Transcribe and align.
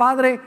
Padre, 0.00 0.40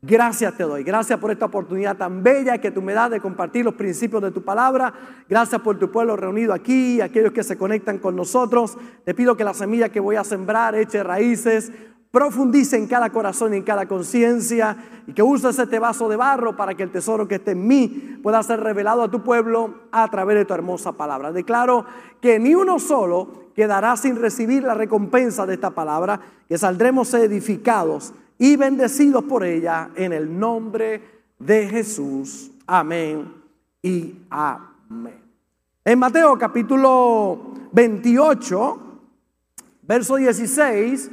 gracias 0.00 0.56
te 0.56 0.62
doy. 0.62 0.84
Gracias 0.84 1.18
por 1.18 1.32
esta 1.32 1.46
oportunidad 1.46 1.96
tan 1.96 2.22
bella 2.22 2.58
que 2.58 2.70
tú 2.70 2.80
me 2.80 2.94
das 2.94 3.10
de 3.10 3.18
compartir 3.18 3.64
los 3.64 3.74
principios 3.74 4.22
de 4.22 4.30
tu 4.30 4.44
palabra. 4.44 4.94
Gracias 5.28 5.60
por 5.62 5.80
tu 5.80 5.90
pueblo 5.90 6.14
reunido 6.14 6.52
aquí, 6.52 7.00
aquellos 7.00 7.32
que 7.32 7.42
se 7.42 7.58
conectan 7.58 7.98
con 7.98 8.14
nosotros. 8.14 8.78
Te 9.04 9.12
pido 9.12 9.36
que 9.36 9.42
la 9.42 9.52
semilla 9.52 9.88
que 9.88 9.98
voy 9.98 10.14
a 10.14 10.22
sembrar 10.22 10.76
eche 10.76 11.02
raíces, 11.02 11.72
profundice 12.12 12.76
en 12.76 12.86
cada 12.86 13.10
corazón 13.10 13.52
y 13.52 13.56
en 13.56 13.64
cada 13.64 13.88
conciencia 13.88 14.76
y 15.08 15.12
que 15.12 15.24
uses 15.24 15.58
este 15.58 15.80
vaso 15.80 16.08
de 16.08 16.14
barro 16.14 16.54
para 16.54 16.76
que 16.76 16.84
el 16.84 16.92
tesoro 16.92 17.26
que 17.26 17.34
esté 17.34 17.50
en 17.50 17.66
mí 17.66 18.20
pueda 18.22 18.40
ser 18.44 18.60
revelado 18.60 19.02
a 19.02 19.10
tu 19.10 19.24
pueblo 19.24 19.74
a 19.90 20.08
través 20.08 20.36
de 20.36 20.44
tu 20.44 20.54
hermosa 20.54 20.92
palabra. 20.92 21.32
Declaro 21.32 21.84
que 22.20 22.38
ni 22.38 22.54
uno 22.54 22.78
solo 22.78 23.50
quedará 23.56 23.96
sin 23.96 24.14
recibir 24.14 24.62
la 24.62 24.74
recompensa 24.74 25.46
de 25.46 25.54
esta 25.54 25.70
palabra, 25.70 26.20
que 26.48 26.56
saldremos 26.56 27.12
edificados 27.12 28.14
y 28.40 28.56
bendecidos 28.56 29.24
por 29.24 29.44
ella 29.44 29.90
en 29.94 30.14
el 30.14 30.38
nombre 30.38 31.02
de 31.38 31.68
Jesús. 31.68 32.50
Amén 32.66 33.30
y 33.82 34.14
amén. 34.30 35.20
En 35.84 35.98
Mateo 35.98 36.38
capítulo 36.38 37.52
28, 37.72 38.80
verso 39.82 40.16
16, 40.16 41.10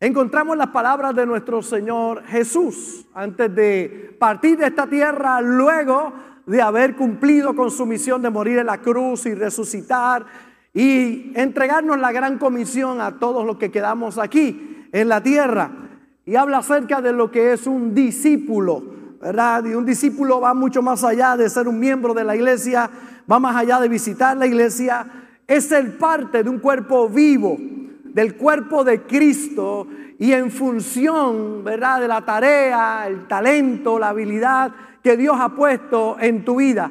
encontramos 0.00 0.54
las 0.58 0.66
palabras 0.66 1.16
de 1.16 1.24
nuestro 1.24 1.62
Señor 1.62 2.22
Jesús 2.24 3.06
antes 3.14 3.54
de 3.54 4.14
partir 4.18 4.58
de 4.58 4.66
esta 4.66 4.86
tierra, 4.86 5.40
luego 5.40 6.12
de 6.44 6.60
haber 6.60 6.94
cumplido 6.94 7.56
con 7.56 7.70
su 7.70 7.86
misión 7.86 8.20
de 8.20 8.28
morir 8.28 8.58
en 8.58 8.66
la 8.66 8.82
cruz 8.82 9.24
y 9.24 9.34
resucitar 9.34 10.26
y 10.74 11.32
entregarnos 11.36 11.98
la 11.98 12.12
gran 12.12 12.36
comisión 12.36 13.00
a 13.00 13.18
todos 13.18 13.46
los 13.46 13.56
que 13.56 13.70
quedamos 13.70 14.18
aquí 14.18 14.86
en 14.92 15.08
la 15.08 15.22
tierra 15.22 15.85
y 16.26 16.34
habla 16.34 16.58
acerca 16.58 17.00
de 17.00 17.12
lo 17.12 17.30
que 17.30 17.52
es 17.52 17.68
un 17.68 17.94
discípulo, 17.94 18.82
¿verdad? 19.22 19.64
Y 19.64 19.74
un 19.74 19.86
discípulo 19.86 20.40
va 20.40 20.54
mucho 20.54 20.82
más 20.82 21.04
allá 21.04 21.36
de 21.36 21.48
ser 21.48 21.68
un 21.68 21.78
miembro 21.78 22.12
de 22.14 22.24
la 22.24 22.34
iglesia, 22.34 22.90
va 23.30 23.38
más 23.38 23.54
allá 23.54 23.78
de 23.78 23.88
visitar 23.88 24.36
la 24.36 24.46
iglesia, 24.46 25.06
es 25.46 25.66
ser 25.66 25.96
parte 25.98 26.42
de 26.42 26.50
un 26.50 26.58
cuerpo 26.58 27.08
vivo, 27.08 27.56
del 28.02 28.34
cuerpo 28.34 28.82
de 28.82 29.02
Cristo 29.02 29.86
y 30.18 30.32
en 30.32 30.50
función, 30.50 31.62
¿verdad? 31.62 32.00
De 32.00 32.08
la 32.08 32.24
tarea, 32.24 33.06
el 33.06 33.28
talento, 33.28 33.96
la 33.96 34.08
habilidad 34.08 34.72
que 35.04 35.16
Dios 35.16 35.36
ha 35.38 35.50
puesto 35.50 36.16
en 36.18 36.44
tu 36.44 36.56
vida. 36.56 36.90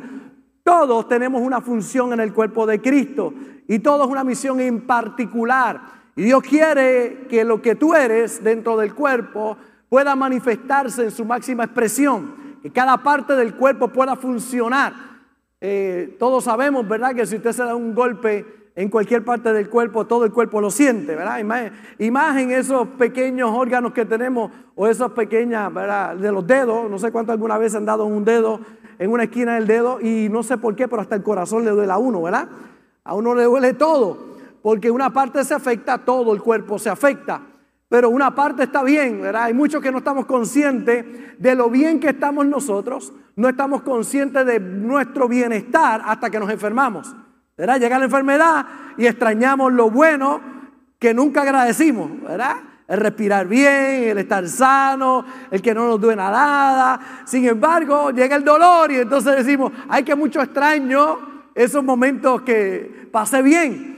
Todos 0.64 1.10
tenemos 1.10 1.42
una 1.42 1.60
función 1.60 2.14
en 2.14 2.22
el 2.22 2.34
cuerpo 2.34 2.66
de 2.66 2.80
Cristo 2.82 3.34
y 3.68 3.80
todos 3.80 4.08
una 4.08 4.24
misión 4.24 4.62
en 4.62 4.88
particular. 4.88 5.82
Y 6.16 6.24
Dios 6.24 6.42
quiere 6.44 7.28
que 7.30 7.44
lo 7.44 7.62
que 7.62 7.76
tú 7.76 7.94
eres 7.94 8.42
dentro 8.42 8.78
del 8.78 8.94
cuerpo 8.96 9.58
pueda 9.90 10.16
manifestarse 10.16 11.04
en 11.04 11.12
su 11.12 11.26
máxima 11.26 11.66
expresión, 11.66 12.58
que 12.62 12.72
cada 12.72 13.04
parte 13.04 13.36
del 13.36 13.56
cuerpo 13.56 13.90
pueda 13.90 14.16
funcionar. 14.16 14.94
Eh, 15.60 16.16
todos 16.18 16.46
sabemos, 16.46 16.88
¿verdad? 16.88 17.14
Que 17.14 17.26
si 17.26 17.36
usted 17.36 17.52
se 17.52 17.64
da 17.64 17.76
un 17.76 17.94
golpe 17.94 18.46
en 18.76 18.90
cualquier 18.90 19.26
parte 19.26 19.52
del 19.52 19.70
cuerpo, 19.70 20.06
todo 20.06 20.24
el 20.24 20.32
cuerpo 20.32 20.62
lo 20.62 20.72
siente, 20.72 21.16
¿verdad? 21.16 21.40
Y 22.00 22.54
esos 22.54 22.88
pequeños 22.90 23.52
órganos 23.54 23.92
que 23.92 24.06
tenemos 24.06 24.52
o 24.76 24.88
esas 24.88 25.12
pequeñas, 25.12 25.74
¿verdad? 25.74 26.16
De 26.16 26.32
los 26.32 26.48
dedos, 26.48 26.90
no 26.90 26.98
sé 26.98 27.12
cuánto 27.12 27.34
alguna 27.34 27.58
vez 27.58 27.76
han 27.76 27.86
dado 27.86 28.06
un 28.06 28.24
dedo 28.24 28.62
en 29.00 29.12
una 29.12 29.24
esquina 29.24 29.56
del 29.56 29.68
dedo 29.68 30.00
y 30.00 30.30
no 30.30 30.44
sé 30.44 30.58
por 30.58 30.78
qué, 30.78 30.88
pero 30.88 31.02
hasta 31.02 31.16
el 31.16 31.24
corazón 31.24 31.66
le 31.66 31.72
duele 31.72 31.92
a 31.92 31.98
uno, 31.98 32.22
¿verdad? 32.22 32.48
A 33.04 33.16
uno 33.16 33.36
le 33.36 33.44
duele 33.44 33.74
todo 33.74 34.36
porque 34.66 34.90
una 34.90 35.12
parte 35.12 35.44
se 35.44 35.54
afecta, 35.54 36.00
todo 36.00 36.34
el 36.34 36.42
cuerpo 36.42 36.80
se 36.80 36.90
afecta. 36.90 37.40
Pero 37.88 38.10
una 38.10 38.34
parte 38.34 38.64
está 38.64 38.82
bien, 38.82 39.22
¿verdad? 39.22 39.44
Hay 39.44 39.54
muchos 39.54 39.80
que 39.80 39.92
no 39.92 40.00
estamos 40.00 40.26
conscientes 40.26 41.06
de 41.38 41.54
lo 41.54 41.70
bien 41.70 42.00
que 42.00 42.10
estamos 42.10 42.48
nosotros, 42.48 43.14
no 43.36 43.48
estamos 43.48 43.84
conscientes 43.84 44.44
de 44.44 44.60
nuestro 44.60 45.28
bienestar 45.28 46.02
hasta 46.04 46.32
que 46.32 46.40
nos 46.40 46.50
enfermamos. 46.50 47.16
¿Verdad? 47.56 47.80
Llega 47.80 48.00
la 48.00 48.06
enfermedad 48.06 48.66
y 48.98 49.06
extrañamos 49.06 49.72
lo 49.72 49.92
bueno 49.92 50.42
que 50.98 51.14
nunca 51.14 51.44
agradecimos, 51.44 52.24
¿verdad? 52.24 52.56
El 52.88 53.02
respirar 53.02 53.46
bien, 53.46 54.10
el 54.10 54.18
estar 54.18 54.48
sano, 54.48 55.26
el 55.52 55.62
que 55.62 55.76
no 55.76 55.90
nos 55.90 56.02
duele 56.02 56.24
nada. 56.24 57.00
Sin 57.26 57.48
embargo, 57.48 58.10
llega 58.10 58.36
el 58.36 58.44
dolor 58.44 58.92
y 58.92 58.96
entonces 58.96 59.36
decimos, 59.36 59.72
ay, 59.88 60.04
que 60.04 60.16
mucho 60.16 60.42
extraño 60.42 61.44
esos 61.54 61.84
momentos 61.84 62.42
que 62.42 63.08
pasé 63.12 63.44
bien. 63.44 63.95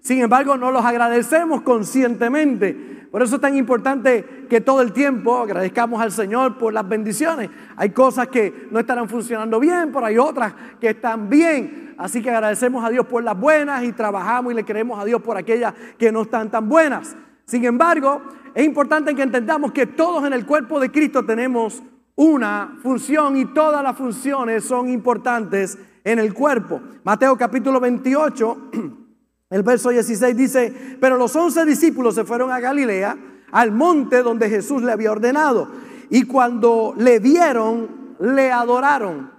Sin 0.00 0.20
embargo, 0.20 0.56
no 0.56 0.70
los 0.70 0.84
agradecemos 0.84 1.62
conscientemente. 1.62 3.06
Por 3.10 3.22
eso 3.22 3.36
es 3.36 3.40
tan 3.40 3.56
importante 3.56 4.46
que 4.48 4.60
todo 4.60 4.82
el 4.82 4.92
tiempo 4.92 5.38
agradezcamos 5.38 6.00
al 6.00 6.12
Señor 6.12 6.58
por 6.58 6.72
las 6.72 6.88
bendiciones. 6.88 7.50
Hay 7.76 7.90
cosas 7.90 8.28
que 8.28 8.68
no 8.70 8.78
estarán 8.78 9.08
funcionando 9.08 9.58
bien, 9.58 9.90
pero 9.92 10.06
hay 10.06 10.16
otras 10.16 10.54
que 10.80 10.90
están 10.90 11.28
bien. 11.28 11.94
Así 11.98 12.22
que 12.22 12.30
agradecemos 12.30 12.84
a 12.84 12.88
Dios 12.88 13.06
por 13.06 13.22
las 13.22 13.38
buenas 13.38 13.82
y 13.84 13.92
trabajamos 13.92 14.52
y 14.52 14.56
le 14.56 14.64
creemos 14.64 14.98
a 14.98 15.04
Dios 15.04 15.20
por 15.20 15.36
aquellas 15.36 15.74
que 15.98 16.12
no 16.12 16.22
están 16.22 16.50
tan 16.50 16.68
buenas. 16.68 17.16
Sin 17.44 17.64
embargo, 17.64 18.22
es 18.54 18.64
importante 18.64 19.14
que 19.14 19.22
entendamos 19.22 19.72
que 19.72 19.86
todos 19.86 20.24
en 20.24 20.32
el 20.32 20.46
cuerpo 20.46 20.78
de 20.80 20.90
Cristo 20.90 21.24
tenemos 21.24 21.82
una 22.14 22.78
función 22.82 23.36
y 23.36 23.46
todas 23.46 23.82
las 23.82 23.96
funciones 23.96 24.64
son 24.64 24.88
importantes 24.88 25.78
en 26.04 26.20
el 26.20 26.32
cuerpo. 26.32 26.80
Mateo 27.02 27.36
capítulo 27.36 27.80
28 27.80 28.70
El 29.50 29.64
verso 29.64 29.90
16 29.90 30.36
dice, 30.36 30.96
pero 31.00 31.16
los 31.16 31.34
once 31.34 31.64
discípulos 31.64 32.14
se 32.14 32.24
fueron 32.24 32.52
a 32.52 32.60
Galilea, 32.60 33.16
al 33.50 33.72
monte 33.72 34.22
donde 34.22 34.48
Jesús 34.48 34.82
le 34.82 34.92
había 34.92 35.10
ordenado. 35.10 35.68
Y 36.08 36.22
cuando 36.22 36.94
le 36.96 37.18
vieron, 37.18 38.14
le 38.20 38.52
adoraron. 38.52 39.32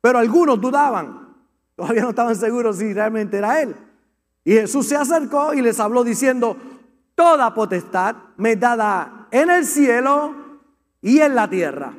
Pero 0.00 0.18
algunos 0.18 0.58
dudaban. 0.58 1.34
Todavía 1.76 2.02
no 2.02 2.10
estaban 2.10 2.34
seguros 2.34 2.78
si 2.78 2.94
realmente 2.94 3.36
era 3.36 3.60
él. 3.60 3.76
Y 4.42 4.52
Jesús 4.52 4.86
se 4.88 4.96
acercó 4.96 5.52
y 5.52 5.60
les 5.60 5.78
habló 5.78 6.02
diciendo, 6.02 6.56
toda 7.14 7.52
potestad 7.52 8.16
me 8.38 8.56
dada 8.56 9.28
en 9.30 9.50
el 9.50 9.66
cielo 9.66 10.34
y 11.02 11.18
en 11.20 11.34
la 11.34 11.50
tierra. 11.50 11.92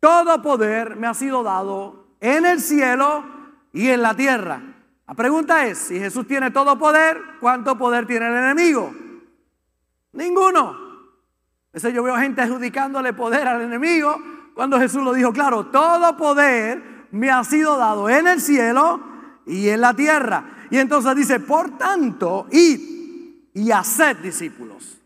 Todo 0.00 0.42
poder 0.42 0.96
me 0.96 1.06
ha 1.06 1.14
sido 1.14 1.42
dado 1.42 2.08
en 2.20 2.44
el 2.44 2.60
cielo 2.60 3.24
y 3.72 3.88
en 3.88 4.02
la 4.02 4.14
tierra. 4.14 4.73
La 5.06 5.14
pregunta 5.14 5.66
es, 5.66 5.78
si 5.78 5.98
Jesús 5.98 6.26
tiene 6.26 6.50
todo 6.50 6.78
poder, 6.78 7.20
¿cuánto 7.40 7.76
poder 7.76 8.06
tiene 8.06 8.26
el 8.26 8.36
enemigo? 8.36 8.94
Ninguno. 10.12 10.84
Eso 11.72 11.88
yo 11.90 12.02
veo 12.02 12.16
gente 12.16 12.40
adjudicándole 12.40 13.12
poder 13.12 13.46
al 13.46 13.62
enemigo 13.62 14.16
cuando 14.54 14.78
Jesús 14.78 15.02
lo 15.02 15.12
dijo 15.12 15.32
claro, 15.32 15.66
todo 15.66 16.16
poder 16.16 17.06
me 17.10 17.30
ha 17.30 17.42
sido 17.44 17.76
dado 17.76 18.08
en 18.08 18.28
el 18.28 18.40
cielo 18.40 19.00
y 19.46 19.68
en 19.68 19.80
la 19.80 19.94
tierra. 19.94 20.66
Y 20.70 20.78
entonces 20.78 21.14
dice, 21.16 21.40
por 21.40 21.76
tanto, 21.76 22.46
id 22.50 22.80
y 23.52 23.70
haced 23.72 24.18
discípulos. 24.18 25.00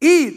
Id 0.00 0.34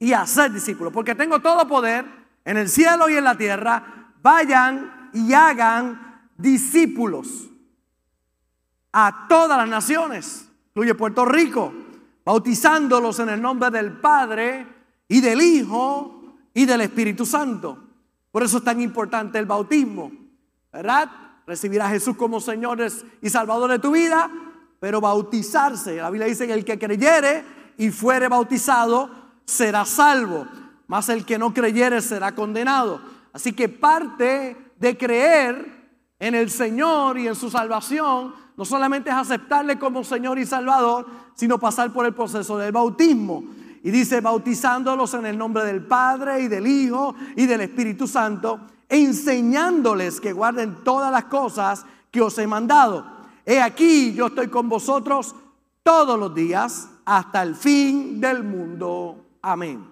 y 0.00 0.12
haced 0.12 0.50
discípulos, 0.50 0.92
porque 0.92 1.14
tengo 1.14 1.40
todo 1.40 1.66
poder 1.66 2.04
en 2.44 2.56
el 2.56 2.68
cielo 2.68 3.08
y 3.08 3.14
en 3.14 3.24
la 3.24 3.36
tierra. 3.36 4.10
Vayan 4.20 5.10
y 5.14 5.32
hagan 5.32 6.28
discípulos 6.36 7.51
a 8.92 9.26
todas 9.28 9.58
las 9.58 9.68
naciones, 9.68 10.48
incluye 10.68 10.94
Puerto 10.94 11.24
Rico, 11.24 11.72
bautizándolos 12.24 13.18
en 13.18 13.30
el 13.30 13.40
nombre 13.40 13.70
del 13.70 13.92
Padre 13.92 14.66
y 15.08 15.20
del 15.20 15.40
Hijo 15.40 16.22
y 16.54 16.66
del 16.66 16.82
Espíritu 16.82 17.24
Santo. 17.24 17.78
Por 18.30 18.42
eso 18.42 18.58
es 18.58 18.64
tan 18.64 18.80
importante 18.80 19.38
el 19.38 19.46
bautismo, 19.46 20.12
¿verdad? 20.72 21.10
Recibir 21.46 21.82
a 21.82 21.88
Jesús 21.88 22.16
como 22.16 22.40
Señor 22.40 22.78
y 23.20 23.28
Salvador 23.28 23.70
de 23.70 23.78
tu 23.78 23.92
vida, 23.92 24.30
pero 24.78 25.00
bautizarse. 25.00 25.96
La 25.96 26.10
Biblia 26.10 26.28
dice 26.28 26.46
que 26.46 26.52
el 26.52 26.64
que 26.64 26.78
creyere 26.78 27.44
y 27.76 27.90
fuere 27.90 28.28
bautizado 28.28 29.10
será 29.44 29.84
salvo, 29.84 30.46
mas 30.86 31.08
el 31.08 31.24
que 31.24 31.38
no 31.38 31.52
creyere 31.52 32.00
será 32.00 32.34
condenado. 32.34 33.00
Así 33.32 33.52
que 33.52 33.68
parte 33.68 34.56
de 34.78 34.96
creer 34.96 35.82
en 36.18 36.34
el 36.34 36.50
Señor 36.50 37.18
y 37.18 37.26
en 37.26 37.34
su 37.34 37.50
salvación 37.50 38.41
no 38.56 38.64
solamente 38.64 39.10
es 39.10 39.16
aceptarle 39.16 39.78
como 39.78 40.04
Señor 40.04 40.38
y 40.38 40.46
Salvador, 40.46 41.06
sino 41.34 41.58
pasar 41.58 41.92
por 41.92 42.06
el 42.06 42.14
proceso 42.14 42.58
del 42.58 42.72
bautismo. 42.72 43.44
Y 43.82 43.90
dice, 43.90 44.20
bautizándolos 44.20 45.14
en 45.14 45.26
el 45.26 45.36
nombre 45.36 45.64
del 45.64 45.84
Padre 45.84 46.42
y 46.42 46.48
del 46.48 46.66
Hijo 46.66 47.14
y 47.34 47.46
del 47.46 47.62
Espíritu 47.62 48.06
Santo, 48.06 48.60
enseñándoles 48.88 50.20
que 50.20 50.32
guarden 50.32 50.84
todas 50.84 51.10
las 51.10 51.24
cosas 51.24 51.84
que 52.10 52.20
os 52.20 52.36
he 52.38 52.46
mandado. 52.46 53.04
He 53.44 53.60
aquí, 53.60 54.12
yo 54.14 54.26
estoy 54.26 54.48
con 54.48 54.68
vosotros 54.68 55.34
todos 55.82 56.18
los 56.18 56.34
días 56.34 56.88
hasta 57.04 57.42
el 57.42 57.56
fin 57.56 58.20
del 58.20 58.44
mundo. 58.44 59.24
Amén. 59.40 59.84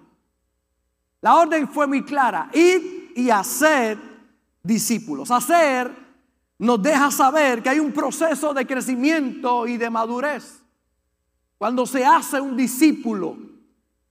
La 1.19 1.35
orden 1.35 1.67
fue 1.67 1.85
muy 1.87 2.03
clara, 2.03 2.49
id 2.53 3.11
y 3.15 3.29
hacer 3.29 3.97
discípulos. 4.63 5.31
Hacer 5.31 6.00
nos 6.61 6.79
deja 6.79 7.09
saber 7.09 7.63
que 7.63 7.69
hay 7.69 7.79
un 7.79 7.91
proceso 7.91 8.53
de 8.53 8.67
crecimiento 8.67 9.65
y 9.65 9.77
de 9.77 9.89
madurez. 9.89 10.61
Cuando 11.57 11.87
se 11.87 12.05
hace 12.05 12.39
un 12.39 12.55
discípulo, 12.55 13.35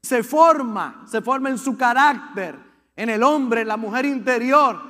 se 0.02 0.24
forma, 0.24 1.04
se 1.06 1.22
forma 1.22 1.48
en 1.48 1.58
su 1.58 1.76
carácter, 1.76 2.58
en 2.96 3.08
el 3.08 3.22
hombre, 3.22 3.60
en 3.60 3.68
la 3.68 3.76
mujer 3.76 4.04
interior. 4.04 4.80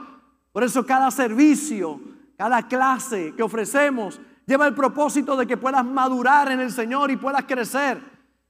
Por 0.52 0.64
eso 0.64 0.86
cada 0.86 1.10
servicio, 1.10 2.00
cada 2.38 2.66
clase 2.66 3.34
que 3.36 3.42
ofrecemos 3.42 4.18
lleva 4.46 4.66
el 4.66 4.74
propósito 4.74 5.36
de 5.36 5.46
que 5.46 5.58
puedas 5.58 5.84
madurar 5.84 6.50
en 6.50 6.60
el 6.60 6.72
Señor 6.72 7.10
y 7.10 7.18
puedas 7.18 7.44
crecer. 7.44 8.02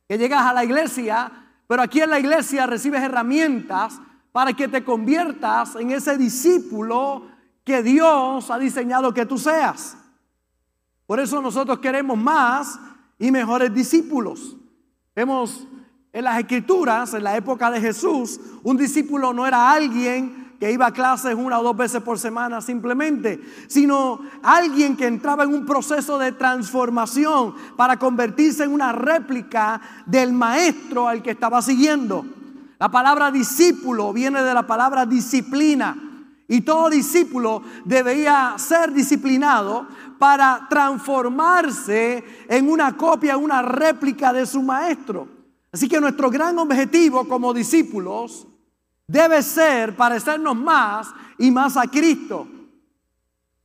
Que 0.08 0.18
llegas 0.18 0.46
a 0.46 0.52
la 0.52 0.62
iglesia, 0.62 1.32
pero 1.66 1.82
aquí 1.82 2.00
en 2.00 2.10
la 2.10 2.20
iglesia 2.20 2.64
recibes 2.64 3.02
herramientas 3.02 4.00
para 4.30 4.52
que 4.52 4.68
te 4.68 4.84
conviertas 4.84 5.74
en 5.74 5.90
ese 5.90 6.16
discípulo 6.16 7.39
que 7.70 7.84
Dios 7.84 8.50
ha 8.50 8.58
diseñado 8.58 9.14
que 9.14 9.24
tú 9.24 9.38
seas. 9.38 9.96
Por 11.06 11.20
eso 11.20 11.40
nosotros 11.40 11.78
queremos 11.78 12.18
más 12.18 12.80
y 13.16 13.30
mejores 13.30 13.72
discípulos. 13.72 14.56
Vemos 15.14 15.68
en 16.12 16.24
las 16.24 16.40
escrituras, 16.40 17.14
en 17.14 17.22
la 17.22 17.36
época 17.36 17.70
de 17.70 17.80
Jesús, 17.80 18.40
un 18.64 18.76
discípulo 18.76 19.32
no 19.32 19.46
era 19.46 19.70
alguien 19.70 20.56
que 20.58 20.72
iba 20.72 20.88
a 20.88 20.92
clases 20.92 21.36
una 21.36 21.60
o 21.60 21.62
dos 21.62 21.76
veces 21.76 22.02
por 22.02 22.18
semana 22.18 22.60
simplemente, 22.60 23.40
sino 23.68 24.20
alguien 24.42 24.96
que 24.96 25.06
entraba 25.06 25.44
en 25.44 25.54
un 25.54 25.64
proceso 25.64 26.18
de 26.18 26.32
transformación 26.32 27.54
para 27.76 27.98
convertirse 27.98 28.64
en 28.64 28.72
una 28.72 28.90
réplica 28.90 29.80
del 30.06 30.32
maestro 30.32 31.06
al 31.06 31.22
que 31.22 31.30
estaba 31.30 31.62
siguiendo. 31.62 32.26
La 32.80 32.90
palabra 32.90 33.30
discípulo 33.30 34.12
viene 34.12 34.42
de 34.42 34.54
la 34.54 34.66
palabra 34.66 35.06
disciplina. 35.06 36.09
Y 36.52 36.62
todo 36.62 36.90
discípulo 36.90 37.62
debía 37.84 38.56
ser 38.58 38.92
disciplinado 38.92 39.86
para 40.18 40.66
transformarse 40.68 42.24
en 42.48 42.68
una 42.68 42.96
copia, 42.96 43.36
una 43.36 43.62
réplica 43.62 44.32
de 44.32 44.44
su 44.44 44.60
maestro. 44.60 45.28
Así 45.70 45.88
que 45.88 46.00
nuestro 46.00 46.28
gran 46.28 46.58
objetivo 46.58 47.28
como 47.28 47.54
discípulos 47.54 48.48
debe 49.06 49.44
ser 49.44 49.94
parecernos 49.94 50.56
más 50.56 51.14
y 51.38 51.52
más 51.52 51.76
a 51.76 51.86
Cristo. 51.86 52.48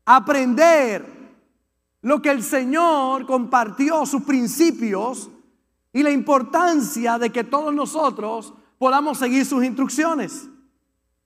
Aprender 0.06 1.08
lo 2.04 2.22
que 2.22 2.30
el 2.30 2.44
Señor 2.44 3.26
compartió, 3.26 4.06
sus 4.06 4.22
principios 4.22 5.28
y 5.92 6.04
la 6.04 6.12
importancia 6.12 7.18
de 7.18 7.32
que 7.32 7.44
todos 7.44 7.74
nosotros 7.74 8.54
podamos 8.78 9.18
seguir 9.18 9.44
sus 9.44 9.64
instrucciones. 9.64 10.50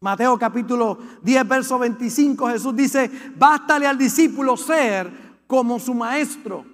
Mateo 0.02 0.40
capítulo 0.40 0.98
10, 1.22 1.46
verso 1.46 1.78
25, 1.78 2.48
Jesús 2.48 2.74
dice, 2.74 3.12
bástale 3.36 3.86
al 3.86 3.98
discípulo 3.98 4.56
ser 4.56 5.12
como 5.46 5.78
su 5.78 5.94
maestro. 5.94 6.66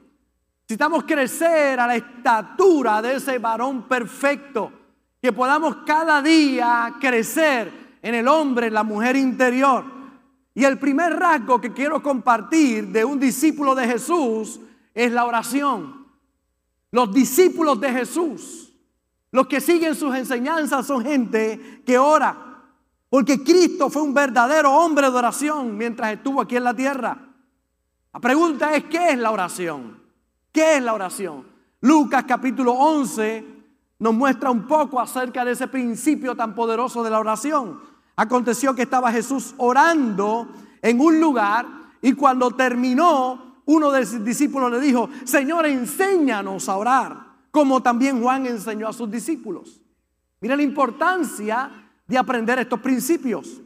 Necesitamos 0.62 1.06
crecer 1.06 1.80
a 1.80 1.88
la 1.88 1.96
estatura 1.96 3.02
de 3.02 3.16
ese 3.16 3.40
varón 3.40 3.88
perfecto, 3.88 4.72
que 5.20 5.34
podamos 5.34 5.78
cada 5.88 6.22
día 6.22 6.98
crecer 7.02 7.98
en 8.04 8.14
el 8.14 8.28
hombre, 8.28 8.68
en 8.68 8.76
la 8.76 8.84
mujer 8.84 9.16
interior. 9.16 9.84
Y 10.54 10.64
el 10.64 10.78
primer 10.78 11.18
rasgo 11.18 11.60
que 11.60 11.74
quiero 11.74 12.04
compartir 12.04 12.90
de 12.90 13.04
un 13.04 13.20
discípulo 13.20 13.74
de 13.74 13.88
Jesús 13.88 14.60
es 14.94 15.12
la 15.12 15.26
oración. 15.26 16.06
Los 16.92 17.12
discípulos 17.12 17.82
de 17.82 17.92
Jesús, 17.92 18.72
los 19.32 19.48
que 19.48 19.60
siguen 19.60 19.96
sus 19.96 20.16
enseñanzas 20.16 20.86
son 20.86 21.04
gente 21.04 21.82
que 21.84 21.98
ora. 21.98 22.45
Porque 23.16 23.42
Cristo 23.42 23.90
fue 23.90 24.02
un 24.02 24.14
verdadero 24.14 24.74
hombre 24.74 25.10
de 25.10 25.16
oración 25.16 25.78
mientras 25.78 26.12
estuvo 26.12 26.42
aquí 26.42 26.58
en 26.58 26.66
la 26.66 26.74
tierra. 26.74 27.18
La 28.14 28.20
pregunta 28.20 28.76
es, 28.76 28.84
¿qué 28.84 29.12
es 29.12 29.18
la 29.18 29.32
oración? 29.32 30.02
¿Qué 30.52 30.76
es 30.76 30.84
la 30.84 30.94
oración? 30.94 31.48
Lucas 31.80 32.26
capítulo 32.28 32.74
11 32.74 33.46
nos 34.00 34.14
muestra 34.14 34.52
un 34.52 34.68
poco 34.68 35.00
acerca 35.00 35.46
de 35.46 35.54
ese 35.54 35.70
principio 35.70 36.36
tan 36.36 36.54
poderoso 36.54 37.04
de 37.06 37.10
la 37.10 37.22
oración. 37.22 37.80
Aconteció 38.18 38.76
que 38.76 38.82
estaba 38.82 39.14
Jesús 39.14 39.56
orando 39.60 40.50
en 40.82 41.00
un 41.00 41.18
lugar 41.18 41.66
y 42.02 42.12
cuando 42.12 42.52
terminó, 42.52 43.62
uno 43.64 43.92
de 43.94 44.06
sus 44.06 44.26
discípulos 44.26 44.70
le 44.70 44.82
dijo, 44.82 45.08
Señor, 45.24 45.68
enséñanos 45.68 46.68
a 46.68 46.76
orar, 46.76 47.28
como 47.50 47.82
también 47.82 48.22
Juan 48.22 48.46
enseñó 48.46 48.90
a 48.90 48.94
sus 48.94 49.10
discípulos. 49.10 49.82
Mira 50.42 50.58
la 50.58 50.64
importancia 50.64 51.85
de 52.08 52.18
aprender 52.18 52.60
estos 52.60 52.80
principios. 52.80 53.62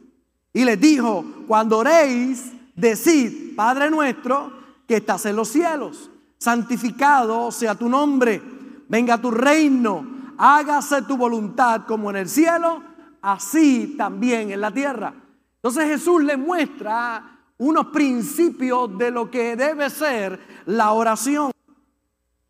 Y 0.52 0.64
les 0.64 0.80
dijo, 0.80 1.24
cuando 1.46 1.78
oréis, 1.78 2.52
decid, 2.74 3.54
Padre 3.54 3.90
nuestro, 3.90 4.52
que 4.86 4.96
estás 4.96 5.26
en 5.26 5.36
los 5.36 5.48
cielos, 5.48 6.10
santificado 6.38 7.52
sea 7.52 7.74
tu 7.74 7.88
nombre, 7.88 8.42
venga 8.88 9.20
tu 9.20 9.30
reino, 9.30 10.34
hágase 10.38 11.02
tu 11.02 11.16
voluntad 11.16 11.82
como 11.86 12.10
en 12.10 12.16
el 12.16 12.28
cielo, 12.28 12.82
así 13.22 13.94
también 13.96 14.50
en 14.50 14.60
la 14.60 14.72
tierra. 14.72 15.14
Entonces 15.56 15.84
Jesús 15.84 16.22
le 16.24 16.36
muestra 16.36 17.38
unos 17.58 17.86
principios 17.88 18.96
de 18.96 19.10
lo 19.10 19.30
que 19.30 19.54
debe 19.54 19.90
ser 19.90 20.40
la 20.66 20.92
oración. 20.92 21.52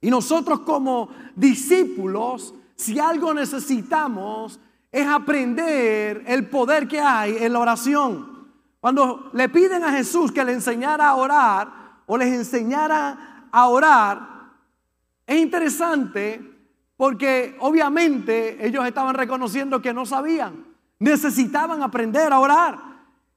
Y 0.00 0.08
nosotros 0.08 0.60
como 0.60 1.10
discípulos, 1.34 2.54
si 2.76 2.98
algo 3.00 3.34
necesitamos, 3.34 4.60
es 4.92 5.06
aprender 5.06 6.24
el 6.26 6.48
poder 6.48 6.88
que 6.88 7.00
hay 7.00 7.36
en 7.38 7.52
la 7.52 7.60
oración. 7.60 8.48
Cuando 8.80 9.30
le 9.34 9.48
piden 9.48 9.84
a 9.84 9.92
Jesús 9.92 10.32
que 10.32 10.44
le 10.44 10.52
enseñara 10.52 11.08
a 11.08 11.16
orar 11.16 11.68
o 12.06 12.16
les 12.16 12.32
enseñara 12.32 13.46
a 13.52 13.68
orar, 13.68 14.30
es 15.26 15.38
interesante 15.38 16.42
porque 16.96 17.56
obviamente 17.60 18.66
ellos 18.66 18.84
estaban 18.86 19.14
reconociendo 19.14 19.80
que 19.80 19.94
no 19.94 20.04
sabían, 20.04 20.66
necesitaban 20.98 21.82
aprender 21.82 22.32
a 22.32 22.38
orar. 22.38 22.90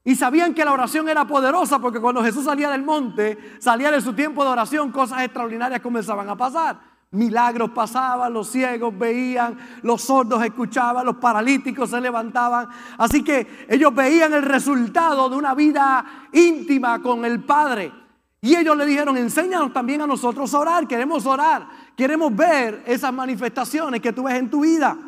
Y 0.06 0.16
sabían 0.16 0.52
que 0.52 0.66
la 0.66 0.72
oración 0.72 1.08
era 1.08 1.26
poderosa 1.26 1.78
porque 1.78 1.98
cuando 1.98 2.22
Jesús 2.22 2.44
salía 2.44 2.68
del 2.70 2.82
monte, 2.82 3.38
salía 3.58 3.90
de 3.90 4.02
su 4.02 4.12
tiempo 4.12 4.44
de 4.44 4.50
oración, 4.50 4.92
cosas 4.92 5.22
extraordinarias 5.22 5.80
comenzaban 5.80 6.28
a 6.28 6.36
pasar. 6.36 6.93
Milagros 7.14 7.70
pasaban, 7.70 8.32
los 8.32 8.50
ciegos 8.50 8.96
veían, 8.98 9.56
los 9.82 10.02
sordos 10.02 10.44
escuchaban, 10.44 11.06
los 11.06 11.16
paralíticos 11.16 11.90
se 11.90 12.00
levantaban. 12.00 12.68
Así 12.98 13.22
que 13.22 13.66
ellos 13.68 13.94
veían 13.94 14.32
el 14.32 14.42
resultado 14.42 15.30
de 15.30 15.36
una 15.36 15.54
vida 15.54 16.04
íntima 16.32 17.00
con 17.00 17.24
el 17.24 17.42
Padre. 17.44 17.92
Y 18.40 18.56
ellos 18.56 18.76
le 18.76 18.84
dijeron, 18.84 19.16
enséñanos 19.16 19.72
también 19.72 20.02
a 20.02 20.06
nosotros 20.06 20.52
a 20.52 20.58
orar, 20.58 20.86
queremos 20.86 21.24
orar, 21.24 21.66
queremos 21.96 22.34
ver 22.34 22.82
esas 22.84 23.12
manifestaciones 23.12 24.00
que 24.00 24.12
tú 24.12 24.24
ves 24.24 24.34
en 24.34 24.50
tu 24.50 24.60
vida. 24.60 24.98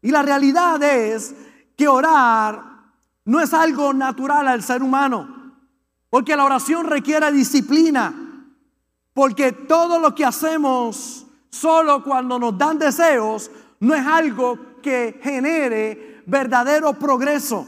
Y 0.00 0.10
la 0.10 0.22
realidad 0.22 0.82
es 0.82 1.34
que 1.76 1.88
orar 1.88 2.62
no 3.24 3.40
es 3.40 3.52
algo 3.52 3.92
natural 3.92 4.48
al 4.48 4.62
ser 4.62 4.82
humano, 4.82 5.52
porque 6.08 6.36
la 6.36 6.44
oración 6.44 6.86
requiere 6.86 7.30
disciplina, 7.32 8.14
porque 9.12 9.52
todo 9.52 9.98
lo 9.98 10.14
que 10.14 10.24
hacemos 10.24 11.26
solo 11.50 12.02
cuando 12.02 12.38
nos 12.38 12.56
dan 12.56 12.78
deseos 12.78 13.50
no 13.80 13.94
es 13.94 14.06
algo 14.06 14.58
que 14.82 15.20
genere 15.22 16.22
verdadero 16.26 16.94
progreso. 16.94 17.66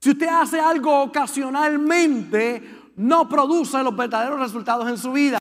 Si 0.00 0.10
usted 0.10 0.28
hace 0.28 0.60
algo 0.60 1.02
ocasionalmente, 1.02 2.92
no 2.96 3.28
produce 3.28 3.82
los 3.82 3.96
verdaderos 3.96 4.38
resultados 4.38 4.88
en 4.88 4.98
su 4.98 5.12
vida. 5.12 5.38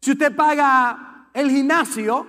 Si 0.00 0.12
usted 0.12 0.34
paga 0.34 1.28
el 1.32 1.50
gimnasio, 1.50 2.26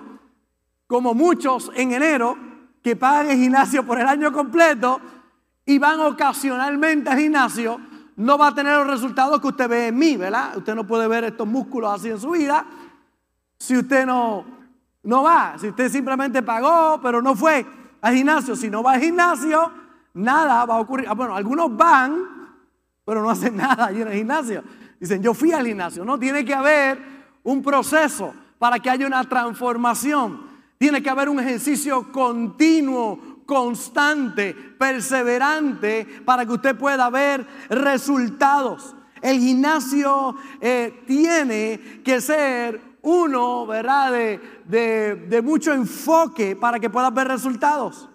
como 0.86 1.12
muchos 1.14 1.70
en 1.74 1.92
enero, 1.92 2.38
que 2.82 2.94
pagan 2.94 3.30
el 3.30 3.38
gimnasio 3.38 3.84
por 3.84 3.98
el 3.98 4.06
año 4.06 4.32
completo 4.32 5.00
y 5.64 5.78
van 5.78 6.00
ocasionalmente 6.00 7.10
al 7.10 7.18
gimnasio, 7.18 7.80
no 8.16 8.38
va 8.38 8.48
a 8.48 8.54
tener 8.54 8.78
los 8.78 8.86
resultados 8.86 9.40
que 9.40 9.48
usted 9.48 9.68
ve 9.68 9.86
en 9.88 9.98
mí, 9.98 10.16
¿verdad? 10.16 10.56
Usted 10.56 10.74
no 10.74 10.86
puede 10.86 11.08
ver 11.08 11.24
estos 11.24 11.46
músculos 11.46 11.92
así 11.92 12.08
en 12.08 12.20
su 12.20 12.30
vida 12.30 12.64
si 13.66 13.76
usted 13.76 14.06
no, 14.06 14.44
no 15.02 15.24
va, 15.24 15.56
si 15.58 15.68
usted 15.68 15.90
simplemente 15.90 16.40
pagó, 16.40 17.00
pero 17.02 17.20
no 17.20 17.34
fue 17.34 17.66
al 18.00 18.14
gimnasio, 18.14 18.54
si 18.54 18.70
no 18.70 18.80
va 18.80 18.92
al 18.92 19.00
gimnasio, 19.00 19.72
nada 20.14 20.64
va 20.64 20.76
a 20.76 20.78
ocurrir. 20.78 21.06
Ah, 21.08 21.14
bueno, 21.14 21.34
algunos 21.34 21.76
van, 21.76 22.16
pero 23.04 23.22
no 23.22 23.28
hacen 23.28 23.56
nada 23.56 23.86
allí 23.86 24.02
en 24.02 24.08
el 24.08 24.14
gimnasio. 24.14 24.62
Dicen, 25.00 25.20
yo 25.20 25.34
fui 25.34 25.50
al 25.50 25.66
gimnasio. 25.66 26.04
No, 26.04 26.16
tiene 26.16 26.44
que 26.44 26.54
haber 26.54 26.96
un 27.42 27.60
proceso 27.60 28.32
para 28.60 28.78
que 28.78 28.88
haya 28.88 29.04
una 29.04 29.24
transformación. 29.24 30.46
Tiene 30.78 31.02
que 31.02 31.10
haber 31.10 31.28
un 31.28 31.40
ejercicio 31.40 32.12
continuo, 32.12 33.42
constante, 33.46 34.54
perseverante, 34.54 36.06
para 36.24 36.46
que 36.46 36.52
usted 36.52 36.76
pueda 36.76 37.10
ver 37.10 37.44
resultados. 37.68 38.94
El 39.20 39.40
gimnasio 39.40 40.36
eh, 40.60 41.02
tiene 41.04 42.00
que 42.04 42.20
ser 42.20 42.95
uno, 43.06 43.66
¿verdad? 43.66 44.12
De, 44.64 45.40
mucho 45.42 45.72
enfoque 45.72 46.56
para 46.56 46.80
que 46.80 46.90
puedas 46.90 47.14
ver 47.14 47.28
resultados. 47.28 48.08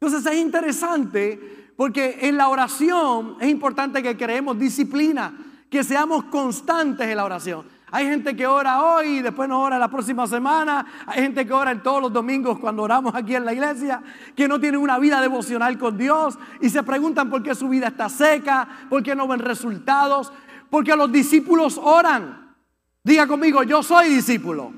Entonces 0.00 0.30
es 0.32 0.38
interesante 0.38 1.72
porque 1.76 2.18
en 2.22 2.36
la 2.36 2.48
oración 2.48 3.36
es 3.40 3.48
importante 3.48 4.02
que 4.02 4.16
creemos 4.16 4.58
disciplina, 4.58 5.32
que 5.70 5.84
seamos 5.84 6.24
constantes 6.24 7.06
en 7.06 7.16
la 7.16 7.24
oración. 7.24 7.64
Hay 7.92 8.06
gente 8.06 8.34
que 8.34 8.46
ora 8.46 8.82
hoy 8.82 9.18
y 9.18 9.22
después 9.22 9.48
no 9.48 9.62
ora 9.62 9.78
la 9.78 9.88
próxima 9.88 10.26
semana. 10.26 10.84
Hay 11.06 11.22
gente 11.22 11.46
que 11.46 11.52
ora 11.52 11.70
en 11.70 11.82
todos 11.82 12.02
los 12.02 12.12
domingos 12.12 12.58
cuando 12.58 12.82
oramos 12.82 13.14
aquí 13.14 13.36
en 13.36 13.44
la 13.44 13.52
iglesia, 13.52 14.02
que 14.34 14.48
no 14.48 14.58
tienen 14.58 14.80
una 14.80 14.98
vida 14.98 15.20
devocional 15.20 15.78
con 15.78 15.96
Dios 15.96 16.36
y 16.60 16.68
se 16.68 16.82
preguntan 16.82 17.30
por 17.30 17.44
qué 17.44 17.54
su 17.54 17.68
vida 17.68 17.88
está 17.88 18.08
seca, 18.08 18.68
por 18.88 19.04
qué 19.04 19.14
no 19.14 19.28
ven 19.28 19.40
resultados, 19.40 20.32
porque 20.68 20.96
los 20.96 21.12
discípulos 21.12 21.80
oran. 21.82 22.39
Diga 23.10 23.26
conmigo, 23.26 23.64
yo 23.64 23.82
soy 23.82 24.08
discípulo. 24.08 24.72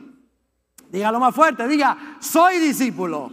Dígalo 0.90 1.20
más 1.20 1.34
fuerte, 1.34 1.68
diga, 1.68 2.16
soy 2.18 2.60
discípulo. 2.60 3.30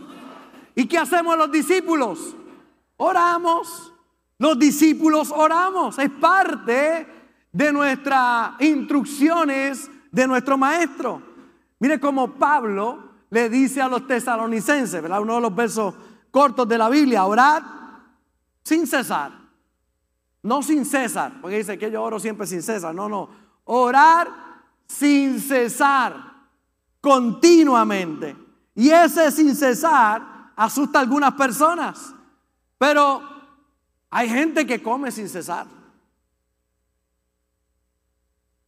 ¿Y 0.75 0.87
qué 0.87 0.97
hacemos 0.97 1.37
los 1.37 1.49
discípulos? 1.49 2.35
Oramos. 2.97 3.93
Los 4.39 4.59
discípulos 4.59 5.31
oramos. 5.33 5.97
Es 5.99 6.09
parte 6.09 7.07
de 7.49 7.71
nuestras 7.71 8.59
instrucciones 8.59 9.89
de 10.11 10.27
nuestro 10.27 10.57
maestro. 10.57 11.21
Mire 11.79 11.97
cómo 11.97 12.33
Pablo 12.33 13.11
le 13.29 13.49
dice 13.49 13.81
a 13.81 13.87
los 13.87 14.05
tesalonicenses, 14.05 15.01
¿verdad? 15.01 15.21
Uno 15.21 15.35
de 15.35 15.41
los 15.41 15.55
versos 15.55 15.95
cortos 16.29 16.67
de 16.67 16.77
la 16.77 16.89
Biblia, 16.89 17.23
orad 17.23 17.63
sin 18.63 18.85
cesar. 18.85 19.31
No 20.43 20.61
sin 20.61 20.83
cesar, 20.83 21.39
porque 21.39 21.55
dice 21.59 21.77
que 21.77 21.89
yo 21.89 22.03
oro 22.03 22.19
siempre 22.19 22.45
sin 22.45 22.61
cesar. 22.61 22.93
No, 22.93 23.07
no. 23.07 23.29
Orar 23.63 24.48
sin 24.89 25.39
cesar 25.39 26.15
continuamente. 26.99 28.35
Y 28.75 28.89
ese 28.89 29.31
sin 29.31 29.55
cesar 29.55 30.51
asusta 30.55 30.99
a 30.99 31.01
algunas 31.03 31.33
personas. 31.35 32.13
Pero 32.77 33.21
hay 34.09 34.27
gente 34.27 34.65
que 34.65 34.81
come 34.81 35.11
sin 35.11 35.29
cesar. 35.29 35.67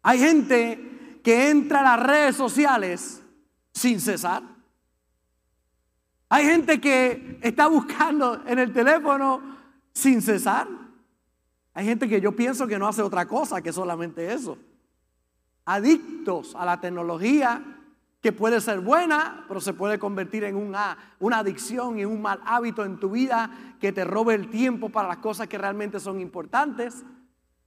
Hay 0.04 0.20
gente 0.20 1.20
que 1.24 1.50
entra 1.50 1.80
a 1.82 1.98
las 1.98 2.08
redes 2.08 2.36
sociales 2.36 3.22
sin 3.74 4.00
cesar. 4.00 4.44
Hay 6.30 6.46
gente 6.46 6.80
que 6.80 7.40
está 7.42 7.68
buscando 7.68 8.42
en 8.46 8.60
el 8.60 8.72
teléfono 8.72 9.42
sin 9.94 10.22
cesar. 10.22 10.68
Hay 11.74 11.86
gente 11.86 12.08
que 12.08 12.22
yo 12.22 12.36
pienso 12.36 12.68
que 12.68 12.80
no 12.80 12.88
hace 12.88 13.02
otra 13.02 13.28
cosa 13.28 13.62
que 13.62 13.74
solamente 13.74 14.34
eso. 14.34 14.58
Adictos 15.66 16.56
a 16.56 16.66
la 16.66 16.82
tecnología 16.82 17.64
que 18.22 18.32
puede 18.32 18.62
ser 18.62 18.80
buena, 18.82 19.46
pero 19.48 19.60
se 19.60 19.74
puede 19.74 19.98
convertir 19.98 20.44
en 20.44 20.56
una, 20.56 20.98
una 21.20 21.40
adicción 21.40 21.98
y 21.98 22.06
un 22.06 22.22
mal 22.22 22.40
hábito 22.46 22.86
en 22.86 23.00
tu 23.00 23.10
vida 23.10 23.50
que 23.80 23.92
te 23.92 24.06
robe 24.06 24.36
el 24.36 24.50
tiempo 24.50 24.90
para 24.90 25.08
las 25.08 25.18
cosas 25.18 25.48
que 25.48 25.58
realmente 25.58 26.00
son 26.00 26.22
importantes. 26.22 27.04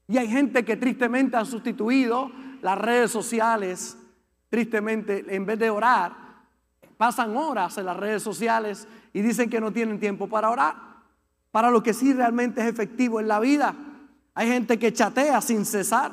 Y 0.07 0.19
hay 0.19 0.29
gente 0.29 0.65
que 0.65 0.77
tristemente 0.77 1.37
han 1.37 1.47
sustituido 1.47 2.31
las 2.63 2.79
redes 2.79 3.11
sociales, 3.11 3.99
tristemente, 4.49 5.25
en 5.35 5.45
vez 5.45 5.59
de 5.59 5.71
orar, 5.71 6.13
pasan 6.97 7.37
horas 7.37 7.77
en 7.79 7.87
las 7.87 7.97
redes 7.97 8.23
sociales 8.23 8.87
y 9.13 9.23
dicen 9.23 9.51
que 9.51 9.61
no 9.61 9.73
tienen 9.73 9.99
tiempo 9.99 10.29
para 10.29 10.51
orar, 10.51 10.77
para 11.51 11.71
lo 11.71 11.83
que 11.83 11.93
sí 11.95 12.13
realmente 12.13 12.61
es 12.61 12.69
efectivo 12.69 13.19
en 13.19 13.29
la 13.29 13.41
vida. 13.41 13.75
Hay 14.35 14.49
gente 14.49 14.79
que 14.79 14.93
chatea 14.93 15.41
sin 15.41 15.65
cesar. 15.65 16.13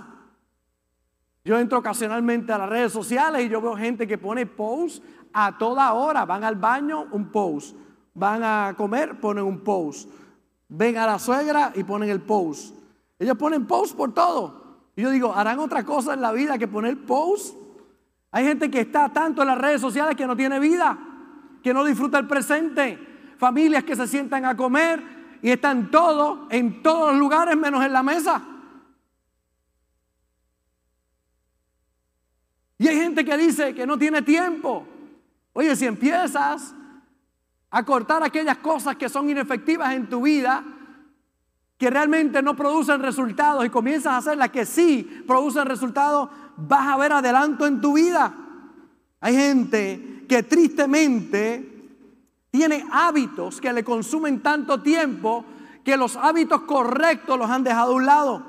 Yo 1.43 1.57
entro 1.57 1.79
ocasionalmente 1.79 2.53
a 2.53 2.57
las 2.57 2.69
redes 2.69 2.91
sociales 2.91 3.43
y 3.43 3.49
yo 3.49 3.61
veo 3.61 3.75
gente 3.75 4.07
que 4.07 4.17
pone 4.17 4.45
post 4.45 5.03
a 5.33 5.57
toda 5.57 5.93
hora. 5.93 6.25
Van 6.25 6.43
al 6.43 6.55
baño, 6.55 7.07
un 7.11 7.29
post. 7.29 7.75
Van 8.13 8.43
a 8.43 8.73
comer, 8.77 9.19
ponen 9.19 9.43
un 9.43 9.61
post. 9.61 10.09
Ven 10.69 10.97
a 10.97 11.07
la 11.07 11.17
suegra 11.17 11.71
y 11.75 11.83
ponen 11.83 12.09
el 12.09 12.21
post. 12.21 12.75
Ellos 13.17 13.37
ponen 13.37 13.65
post 13.65 13.95
por 13.95 14.13
todo. 14.13 14.61
Y 14.95 15.01
yo 15.01 15.09
digo, 15.09 15.33
¿harán 15.33 15.59
otra 15.59 15.83
cosa 15.83 16.13
en 16.13 16.21
la 16.21 16.31
vida 16.31 16.57
que 16.57 16.67
poner 16.67 17.05
post? 17.05 17.55
Hay 18.31 18.45
gente 18.45 18.69
que 18.69 18.81
está 18.81 19.09
tanto 19.09 19.41
en 19.41 19.47
las 19.47 19.57
redes 19.57 19.81
sociales 19.81 20.15
que 20.15 20.27
no 20.27 20.35
tiene 20.35 20.59
vida, 20.59 20.97
que 21.63 21.73
no 21.73 21.83
disfruta 21.83 22.19
el 22.19 22.27
presente. 22.27 22.99
Familias 23.37 23.83
que 23.83 23.95
se 23.95 24.07
sientan 24.07 24.45
a 24.45 24.55
comer 24.55 25.01
y 25.41 25.49
están 25.49 25.89
todos, 25.89 26.41
en 26.51 26.83
todos 26.83 27.11
los 27.11 27.19
lugares 27.19 27.57
menos 27.57 27.83
en 27.83 27.91
la 27.91 28.03
mesa. 28.03 28.41
Y 32.81 32.87
hay 32.87 32.95
gente 32.95 33.23
que 33.23 33.37
dice 33.37 33.75
que 33.75 33.85
no 33.85 33.95
tiene 33.95 34.23
tiempo. 34.23 34.87
Oye, 35.53 35.75
si 35.75 35.85
empiezas 35.85 36.73
a 37.69 37.85
cortar 37.85 38.23
aquellas 38.23 38.57
cosas 38.57 38.95
que 38.95 39.07
son 39.07 39.29
inefectivas 39.29 39.93
en 39.93 40.09
tu 40.09 40.23
vida, 40.23 40.63
que 41.77 41.91
realmente 41.91 42.41
no 42.41 42.55
producen 42.55 42.99
resultados 42.99 43.63
y 43.63 43.69
comienzas 43.69 44.13
a 44.13 44.17
hacer 44.17 44.37
las 44.39 44.49
que 44.49 44.65
sí 44.65 45.23
producen 45.27 45.67
resultados, 45.67 46.29
vas 46.57 46.87
a 46.87 46.97
ver 46.97 47.13
adelanto 47.13 47.67
en 47.67 47.81
tu 47.81 47.93
vida. 47.93 48.33
Hay 49.19 49.35
gente 49.35 50.25
que 50.27 50.41
tristemente 50.41 51.91
tiene 52.49 52.83
hábitos 52.91 53.61
que 53.61 53.71
le 53.73 53.83
consumen 53.83 54.41
tanto 54.41 54.81
tiempo 54.81 55.45
que 55.83 55.95
los 55.97 56.15
hábitos 56.15 56.61
correctos 56.61 57.37
los 57.37 57.47
han 57.47 57.63
dejado 57.63 57.91
a 57.91 57.95
un 57.95 58.05
lado. 58.07 58.43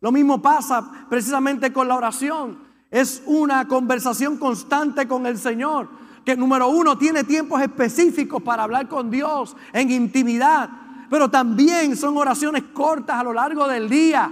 Lo 0.00 0.12
mismo 0.12 0.40
pasa 0.40 1.08
precisamente 1.10 1.72
con 1.72 1.88
la 1.88 1.96
oración. 1.96 2.67
Es 2.90 3.22
una 3.26 3.68
conversación 3.68 4.38
constante 4.38 5.06
con 5.06 5.26
el 5.26 5.38
Señor. 5.38 5.88
Que 6.24 6.36
número 6.36 6.68
uno 6.68 6.96
tiene 6.98 7.24
tiempos 7.24 7.60
específicos 7.62 8.42
para 8.42 8.62
hablar 8.62 8.88
con 8.88 9.10
Dios 9.10 9.56
en 9.72 9.90
intimidad. 9.90 10.68
Pero 11.10 11.30
también 11.30 11.96
son 11.96 12.16
oraciones 12.16 12.64
cortas 12.72 13.16
a 13.16 13.24
lo 13.24 13.32
largo 13.32 13.66
del 13.66 13.88
día. 13.88 14.30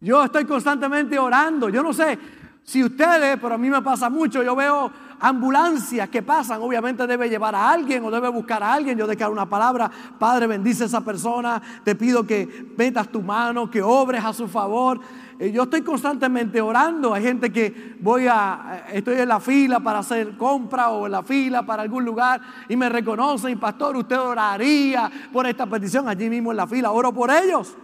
Yo 0.00 0.24
estoy 0.24 0.44
constantemente 0.44 1.18
orando. 1.18 1.68
Yo 1.68 1.82
no 1.82 1.92
sé 1.92 2.18
si 2.62 2.84
ustedes, 2.84 3.38
pero 3.40 3.54
a 3.54 3.58
mí 3.58 3.70
me 3.70 3.82
pasa 3.82 4.10
mucho. 4.10 4.42
Yo 4.42 4.54
veo 4.54 4.90
ambulancias 5.20 6.08
que 6.08 6.22
pasan. 6.22 6.60
Obviamente 6.62 7.06
debe 7.06 7.28
llevar 7.28 7.54
a 7.54 7.70
alguien 7.70 8.04
o 8.04 8.10
debe 8.10 8.28
buscar 8.28 8.62
a 8.62 8.72
alguien. 8.72 8.98
Yo 8.98 9.06
declaro 9.06 9.32
una 9.32 9.48
palabra. 9.48 9.90
Padre, 10.18 10.46
bendice 10.46 10.84
a 10.84 10.86
esa 10.86 11.00
persona. 11.00 11.60
Te 11.84 11.94
pido 11.94 12.24
que 12.24 12.72
metas 12.76 13.08
tu 13.08 13.22
mano, 13.22 13.70
que 13.70 13.82
obres 13.82 14.24
a 14.24 14.32
su 14.32 14.48
favor. 14.48 15.00
Eh, 15.38 15.52
yo 15.52 15.64
estoy 15.64 15.82
constantemente 15.82 16.60
orando. 16.60 17.14
Hay 17.14 17.22
gente 17.22 17.52
que 17.52 17.96
voy 18.00 18.26
a, 18.26 18.86
estoy 18.92 19.20
en 19.20 19.28
la 19.28 19.40
fila 19.40 19.80
para 19.80 20.00
hacer 20.00 20.36
compra 20.36 20.90
o 20.90 21.06
en 21.06 21.12
la 21.12 21.22
fila 21.22 21.64
para 21.64 21.82
algún 21.82 22.04
lugar 22.04 22.40
y 22.68 22.76
me 22.76 22.88
reconocen, 22.88 23.58
pastor, 23.58 23.96
usted 23.96 24.18
oraría 24.18 25.10
por 25.32 25.46
esta 25.46 25.66
petición 25.66 26.08
allí 26.08 26.28
mismo 26.28 26.50
en 26.50 26.56
la 26.56 26.66
fila. 26.66 26.90
Oro 26.90 27.12
por 27.12 27.30
ellos 27.30 27.76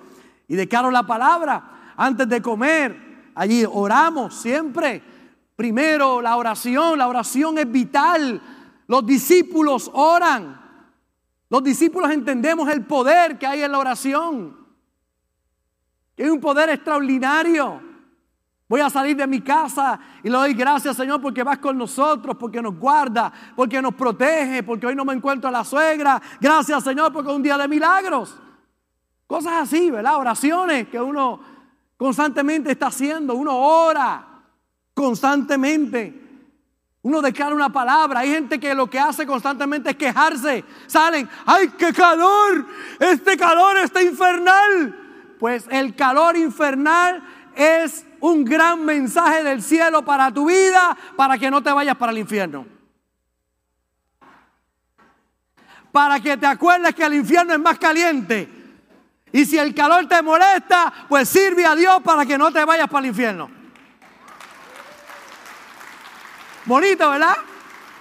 y 0.48 0.56
declaro 0.56 0.90
la 0.90 1.04
palabra 1.04 1.62
antes 1.96 2.28
de 2.28 2.42
comer. 2.42 3.14
Allí 3.34 3.64
oramos 3.70 4.34
siempre. 4.34 5.13
Primero 5.56 6.20
la 6.20 6.36
oración, 6.36 6.98
la 6.98 7.08
oración 7.08 7.58
es 7.58 7.70
vital. 7.70 8.40
Los 8.86 9.06
discípulos 9.06 9.90
oran. 9.92 10.60
Los 11.48 11.62
discípulos 11.62 12.10
entendemos 12.10 12.68
el 12.68 12.84
poder 12.84 13.38
que 13.38 13.46
hay 13.46 13.62
en 13.62 13.72
la 13.72 13.78
oración 13.78 14.64
que 16.16 16.24
hay 16.24 16.30
un 16.30 16.40
poder 16.40 16.70
extraordinario. 16.70 17.82
Voy 18.68 18.80
a 18.80 18.88
salir 18.88 19.16
de 19.16 19.26
mi 19.26 19.40
casa 19.40 19.98
y 20.22 20.30
le 20.30 20.36
doy 20.36 20.54
gracias, 20.54 20.96
Señor, 20.96 21.20
porque 21.20 21.42
vas 21.42 21.58
con 21.58 21.76
nosotros, 21.76 22.36
porque 22.38 22.62
nos 22.62 22.78
guarda, 22.78 23.32
porque 23.54 23.80
nos 23.82 23.94
protege, 23.94 24.62
porque 24.62 24.86
hoy 24.86 24.94
no 24.94 25.04
me 25.04 25.12
encuentro 25.12 25.48
a 25.48 25.52
la 25.52 25.64
suegra. 25.64 26.20
Gracias, 26.40 26.82
Señor, 26.82 27.12
porque 27.12 27.30
es 27.30 27.36
un 27.36 27.42
día 27.42 27.58
de 27.58 27.68
milagros. 27.68 28.40
Cosas 29.26 29.54
así, 29.62 29.90
¿verdad? 29.90 30.16
Oraciones 30.16 30.88
que 30.88 31.00
uno 31.00 31.40
constantemente 31.96 32.72
está 32.72 32.86
haciendo. 32.86 33.34
Uno 33.34 33.56
ora 33.56 34.33
constantemente. 34.94 36.22
Uno 37.02 37.20
declara 37.20 37.54
una 37.54 37.70
palabra. 37.70 38.20
Hay 38.20 38.30
gente 38.30 38.58
que 38.58 38.74
lo 38.74 38.88
que 38.88 38.98
hace 38.98 39.26
constantemente 39.26 39.90
es 39.90 39.96
quejarse. 39.96 40.64
Salen, 40.86 41.28
¡ay, 41.44 41.68
qué 41.76 41.92
calor! 41.92 42.66
Este 42.98 43.36
calor 43.36 43.76
está 43.78 44.02
infernal. 44.02 45.36
Pues 45.38 45.66
el 45.70 45.94
calor 45.94 46.36
infernal 46.36 47.22
es 47.54 48.06
un 48.20 48.42
gran 48.42 48.84
mensaje 48.86 49.44
del 49.44 49.62
cielo 49.62 50.02
para 50.02 50.32
tu 50.32 50.46
vida, 50.46 50.96
para 51.14 51.36
que 51.36 51.50
no 51.50 51.62
te 51.62 51.72
vayas 51.72 51.96
para 51.96 52.12
el 52.12 52.18
infierno. 52.18 52.66
Para 55.92 56.20
que 56.20 56.38
te 56.38 56.46
acuerdes 56.46 56.94
que 56.94 57.04
el 57.04 57.14
infierno 57.14 57.52
es 57.52 57.60
más 57.60 57.78
caliente. 57.78 58.48
Y 59.30 59.44
si 59.44 59.58
el 59.58 59.74
calor 59.74 60.06
te 60.06 60.22
molesta, 60.22 60.90
pues 61.08 61.28
sirve 61.28 61.66
a 61.66 61.74
Dios 61.74 62.00
para 62.02 62.24
que 62.24 62.38
no 62.38 62.50
te 62.50 62.64
vayas 62.64 62.88
para 62.88 63.00
el 63.00 63.10
infierno. 63.10 63.63
Bonito, 66.66 67.10
¿verdad? 67.10 67.36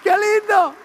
Qué 0.03 0.11
lindo. 0.11 0.75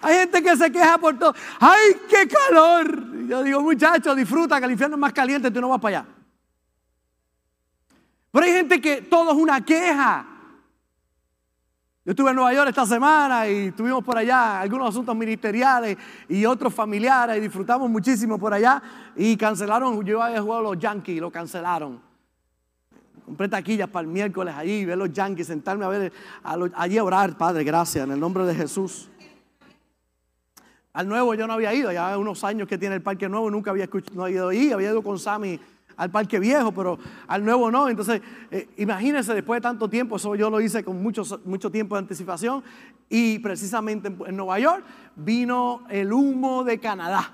Hay 0.00 0.16
gente 0.16 0.42
que 0.42 0.56
se 0.56 0.70
queja 0.70 0.98
por 0.98 1.18
todo. 1.18 1.34
¡Ay, 1.60 1.96
qué 2.08 2.28
calor! 2.28 3.14
yo 3.26 3.42
digo, 3.42 3.60
muchachos, 3.60 4.16
disfruta 4.16 4.58
que 4.58 4.66
el 4.66 4.72
infierno 4.72 4.96
es 4.96 5.00
más 5.00 5.12
caliente, 5.12 5.50
tú 5.50 5.60
no 5.60 5.68
vas 5.68 5.80
para 5.80 5.98
allá. 5.98 6.08
Pero 8.30 8.46
hay 8.46 8.52
gente 8.52 8.80
que 8.80 9.02
todo 9.02 9.30
es 9.30 9.36
una 9.36 9.64
queja. 9.64 10.26
Yo 12.04 12.10
estuve 12.10 12.30
en 12.30 12.36
Nueva 12.36 12.52
York 12.52 12.68
esta 12.68 12.84
semana 12.84 13.48
y 13.48 13.68
estuvimos 13.68 14.04
por 14.04 14.18
allá 14.18 14.60
algunos 14.60 14.90
asuntos 14.90 15.16
ministeriales 15.16 15.96
y 16.28 16.44
otros 16.44 16.74
familiares 16.74 17.38
y 17.38 17.40
disfrutamos 17.40 17.88
muchísimo 17.88 18.38
por 18.38 18.52
allá 18.52 18.82
y 19.16 19.36
cancelaron, 19.38 20.04
yo 20.04 20.22
había 20.22 20.42
jugado 20.42 20.62
los 20.64 20.78
Yankees, 20.78 21.20
lo 21.20 21.30
cancelaron. 21.30 22.13
Compré 23.24 23.48
taquillas 23.48 23.88
para 23.88 24.06
el 24.06 24.12
miércoles 24.12 24.54
allí, 24.54 24.84
ver 24.84 24.98
los 24.98 25.12
Yankees, 25.12 25.46
sentarme 25.46 25.84
a 25.84 25.88
ver, 25.88 26.12
allí 26.74 26.98
a 26.98 27.04
orar, 27.04 27.36
Padre, 27.38 27.64
gracias, 27.64 28.04
en 28.04 28.12
el 28.12 28.20
nombre 28.20 28.44
de 28.44 28.54
Jesús. 28.54 29.08
Al 30.92 31.08
nuevo 31.08 31.34
yo 31.34 31.46
no 31.46 31.54
había 31.54 31.74
ido, 31.74 31.90
ya 31.90 32.16
unos 32.18 32.44
años 32.44 32.68
que 32.68 32.78
tiene 32.78 32.94
el 32.96 33.02
parque 33.02 33.28
nuevo, 33.28 33.50
nunca 33.50 33.70
había 33.70 33.84
escuchado, 33.84 34.16
no 34.16 34.24
había 34.24 34.36
ido 34.36 34.48
ahí, 34.48 34.70
había 34.70 34.90
ido 34.90 35.02
con 35.02 35.18
Sammy 35.18 35.58
al 35.96 36.10
parque 36.10 36.38
viejo, 36.38 36.72
pero 36.72 36.98
al 37.26 37.44
nuevo 37.44 37.70
no. 37.70 37.88
Entonces, 37.88 38.20
eh, 38.50 38.68
imagínense, 38.76 39.34
después 39.34 39.58
de 39.58 39.62
tanto 39.62 39.88
tiempo, 39.88 40.16
eso 40.16 40.34
yo 40.34 40.50
lo 40.50 40.60
hice 40.60 40.84
con 40.84 41.02
mucho, 41.02 41.22
mucho 41.44 41.70
tiempo 41.70 41.94
de 41.94 42.00
anticipación, 42.00 42.62
y 43.08 43.38
precisamente 43.38 44.08
en, 44.08 44.36
Nueva 44.36 44.58
York 44.58 44.84
vino 45.16 45.82
el 45.88 46.12
humo 46.12 46.64
de 46.64 46.78
Canadá. 46.78 47.32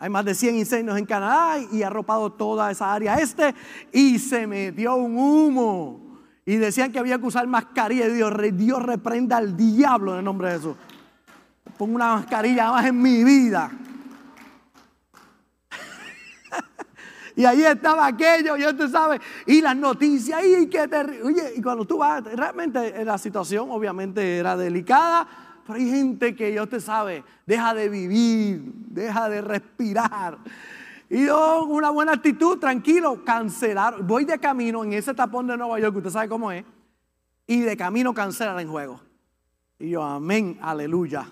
Hay 0.00 0.10
más 0.10 0.24
de 0.24 0.34
100 0.34 0.56
incendios 0.56 0.98
en 0.98 1.06
Canadá 1.06 1.58
y 1.70 1.84
ha 1.84 1.86
arropado 1.86 2.32
toda 2.32 2.72
esa 2.72 2.92
área 2.92 3.14
este 3.20 3.54
y 3.92 4.18
se 4.18 4.48
metió 4.48 4.96
un 4.96 5.16
humo. 5.16 6.18
Y 6.44 6.56
decían 6.56 6.90
que 6.90 6.98
había 6.98 7.18
que 7.18 7.26
usar 7.26 7.46
mascarilla. 7.46 8.08
Dios, 8.08 8.32
Dios 8.54 8.82
reprenda 8.82 9.36
al 9.36 9.56
diablo 9.56 10.14
en 10.14 10.18
el 10.18 10.24
nombre 10.24 10.48
de 10.48 10.54
Jesús 10.56 10.76
pongo 11.80 11.94
una 11.94 12.16
mascarilla 12.16 12.70
más 12.72 12.84
en 12.84 13.00
mi 13.00 13.24
vida. 13.24 13.70
y 17.36 17.46
ahí 17.46 17.62
estaba 17.62 18.06
aquello, 18.06 18.54
y 18.58 18.66
usted 18.66 18.90
sabe, 18.90 19.18
y 19.46 19.62
las 19.62 19.74
noticias, 19.74 20.44
y 20.44 20.66
qué 20.68 20.86
terrible. 20.88 21.22
Oye, 21.22 21.54
y 21.56 21.62
cuando 21.62 21.86
tú 21.86 21.96
vas, 21.96 22.22
realmente 22.22 23.02
la 23.02 23.16
situación 23.16 23.70
obviamente 23.70 24.36
era 24.36 24.58
delicada, 24.58 25.26
pero 25.70 25.84
hay 25.84 25.88
gente 25.88 26.34
que 26.34 26.52
ya 26.52 26.64
usted 26.64 26.80
sabe, 26.80 27.22
deja 27.46 27.74
de 27.74 27.88
vivir, 27.88 28.62
deja 28.88 29.28
de 29.28 29.40
respirar. 29.40 30.38
Y 31.08 31.26
yo, 31.26 31.64
una 31.64 31.90
buena 31.90 32.12
actitud, 32.12 32.58
tranquilo, 32.58 33.24
cancelar. 33.24 34.02
Voy 34.02 34.24
de 34.24 34.38
camino 34.38 34.82
en 34.82 34.92
ese 34.92 35.14
tapón 35.14 35.46
de 35.46 35.56
Nueva 35.56 35.78
York, 35.78 35.96
usted 35.96 36.10
sabe 36.10 36.28
cómo 36.28 36.50
es, 36.50 36.64
y 37.46 37.60
de 37.60 37.76
camino 37.76 38.12
cancelar 38.12 38.58
en 38.60 38.68
juego. 38.68 39.00
Y 39.78 39.90
yo, 39.90 40.02
amén, 40.02 40.58
aleluya. 40.60 41.30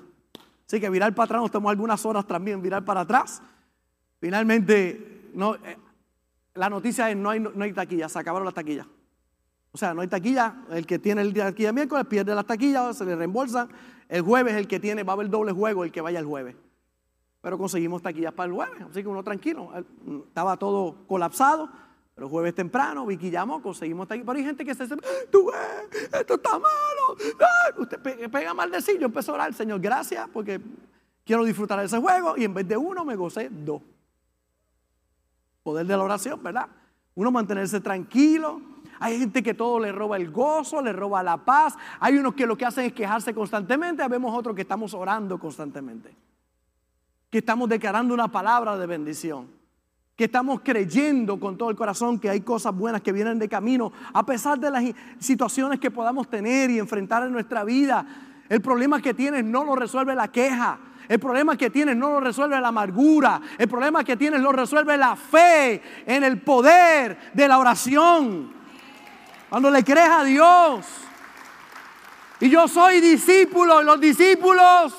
Así 0.66 0.80
que 0.80 0.88
virar 0.88 1.12
para 1.14 1.25
atrás, 1.25 1.42
nos 1.42 1.50
tomó 1.50 1.71
algunas 1.71 2.04
horas 2.07 2.26
también 2.26 2.62
virar 2.62 2.85
para 2.85 3.00
atrás. 3.00 3.42
Finalmente, 4.21 5.30
no, 5.35 5.57
eh, 5.57 5.76
la 6.54 6.71
noticia 6.71 7.11
es 7.11 7.16
no 7.16 7.30
hay, 7.30 7.40
no 7.40 7.64
hay 7.64 7.73
taquilla, 7.73 8.09
se 8.09 8.18
acabaron 8.18 8.45
las 8.45 8.54
taquillas. 8.54 8.87
O 9.78 9.80
sea, 9.80 9.94
no 9.94 10.00
hay 10.00 10.08
taquilla, 10.08 10.56
el 10.70 10.85
que 10.85 10.99
tiene 10.99 11.23
el 11.23 11.32
día 11.32 11.44
de 11.44 11.52
taquilla 11.52 11.73
miércoles 11.73 12.04
pierde 12.08 12.35
las 12.35 12.44
taquillas, 12.44 12.99
se 12.99 13.04
le 13.04 13.14
reembolsan. 13.14 13.68
El 14.08 14.23
jueves 14.23 14.56
el 14.56 14.66
que 14.66 14.80
tiene, 14.80 15.04
va 15.04 15.12
a 15.12 15.14
haber 15.14 15.30
doble 15.30 15.52
juego 15.52 15.85
el 15.85 15.92
que 15.92 16.00
vaya 16.00 16.18
el 16.18 16.26
jueves. 16.26 16.56
Pero 17.40 17.56
conseguimos 17.56 18.02
taquillas 18.02 18.32
para 18.32 18.49
el 18.49 18.54
jueves, 18.54 18.82
así 18.90 19.02
que 19.02 19.08
uno 19.08 19.23
tranquilo. 19.23 19.70
Estaba 20.26 20.56
todo 20.56 21.06
colapsado. 21.06 21.70
Pero 22.12 22.28
jueves 22.28 22.56
temprano, 22.56 23.06
Vicky 23.06 23.30
conseguimos 23.62 24.08
Pero 24.08 24.32
hay 24.32 24.42
gente 24.42 24.64
que 24.64 24.75
se 24.75 24.82
dice, 24.82 24.97
tú 25.30 25.52
ves, 25.52 26.11
esto 26.12 26.35
está 26.35 26.58
malo. 26.58 27.16
usted 27.76 28.00
pega 28.32 28.52
mal 28.52 28.73
de 28.73 28.82
sí. 28.82 28.97
Yo 28.99 29.06
empecé 29.06 29.30
a 29.30 29.35
orar, 29.35 29.54
Señor, 29.54 29.78
gracias, 29.78 30.28
porque 30.32 30.61
quiero 31.25 31.44
disfrutar 31.44 31.78
de 31.78 31.87
ese 31.87 31.99
juego. 31.99 32.35
Y 32.37 32.42
en 32.42 32.52
vez 32.52 32.66
de 32.66 32.76
uno, 32.76 33.04
me 33.04 33.14
gocé 33.14 33.49
dos. 33.49 33.80
Poder 35.62 35.87
de 35.87 35.97
la 35.97 36.02
oración, 36.02 36.42
¿verdad? 36.42 36.66
Uno 37.14 37.30
mantenerse 37.30 37.80
tranquilo. 37.80 38.61
Hay 39.00 39.19
gente 39.19 39.43
que 39.43 39.55
todo 39.55 39.81
le 39.81 39.93
roba 39.93 40.17
el 40.17 40.31
gozo, 40.31 40.83
le 40.83 40.93
roba 40.93 41.23
la 41.23 41.38
paz. 41.38 41.76
Hay 42.00 42.19
unos 42.19 42.35
que 42.35 42.47
lo 42.47 42.57
que 42.57 42.64
hacen 42.64 42.87
es 42.87 42.93
quejarse 42.93 43.35
constantemente. 43.35 44.07
Vemos 44.09 44.37
otros 44.37 44.55
que 44.55 44.62
estamos 44.62 44.95
orando 44.95 45.38
constantemente. 45.38 46.14
Que 47.31 47.38
estamos 47.38 47.69
declarando 47.69 48.14
una 48.14 48.28
palabra 48.28 48.76
de 48.76 48.87
bendición 48.87 49.59
que 50.19 50.25
estamos 50.25 50.62
creyendo 50.64 51.38
con 51.38 51.57
todo 51.57 51.71
el 51.71 51.76
corazón 51.76 52.19
que 52.19 52.28
hay 52.28 52.40
cosas 52.40 52.75
buenas 52.75 53.02
que 53.02 53.12
vienen 53.12 53.38
de 53.38 53.49
camino, 53.49 53.93
a 54.12 54.26
pesar 54.26 54.59
de 54.59 54.69
las 54.69 54.83
situaciones 55.21 55.78
que 55.78 55.93
podamos 55.93 56.28
tener 56.28 56.71
y 56.71 56.81
enfrentar 56.81 57.23
en 57.23 57.31
nuestra 57.31 57.62
vida. 57.62 58.05
El 58.49 58.61
problema 58.61 59.00
que 59.00 59.14
tienes 59.14 59.45
no 59.45 59.62
lo 59.62 59.76
resuelve 59.76 60.17
la 60.17 60.26
queja. 60.26 60.81
El 61.09 61.21
problema 61.21 61.57
que 61.57 61.71
tienes 61.71 61.97
no 61.97 62.11
lo 62.11 62.19
resuelve 62.19 62.61
la 62.61 62.67
amargura. 62.67 63.40
El 63.57 63.69
problema 63.69 64.02
que 64.02 64.17
tienes 64.17 64.40
lo 64.40 64.50
resuelve 64.50 64.97
la 64.97 65.14
fe 65.14 65.81
en 66.05 66.25
el 66.25 66.40
poder 66.40 67.17
de 67.33 67.47
la 67.47 67.59
oración. 67.59 68.57
Cuando 69.49 69.71
le 69.71 69.82
crees 69.82 70.11
a 70.11 70.25
Dios. 70.25 70.87
Y 72.41 72.50
yo 72.50 72.69
soy 72.69 73.00
discípulo 73.00 73.82
y 73.82 73.84
los 73.84 74.00
discípulos 74.00 74.95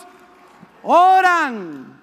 oran. 0.84 2.02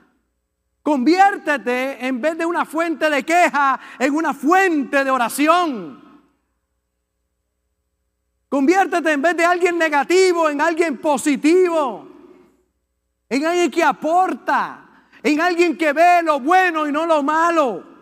Conviértete 0.82 2.06
en 2.06 2.20
vez 2.20 2.38
de 2.38 2.46
una 2.46 2.64
fuente 2.64 3.10
de 3.10 3.24
queja 3.24 3.78
en 3.98 4.14
una 4.14 4.32
fuente 4.32 5.02
de 5.02 5.10
oración. 5.10 6.02
Conviértete 8.48 9.12
en 9.12 9.22
vez 9.22 9.36
de 9.36 9.44
alguien 9.44 9.76
negativo 9.76 10.48
en 10.48 10.60
alguien 10.60 10.98
positivo. 10.98 12.08
En 13.28 13.44
alguien 13.44 13.70
que 13.70 13.82
aporta. 13.82 15.08
En 15.22 15.40
alguien 15.40 15.76
que 15.76 15.92
ve 15.92 16.22
lo 16.22 16.38
bueno 16.38 16.86
y 16.86 16.92
no 16.92 17.04
lo 17.04 17.22
malo. 17.22 17.95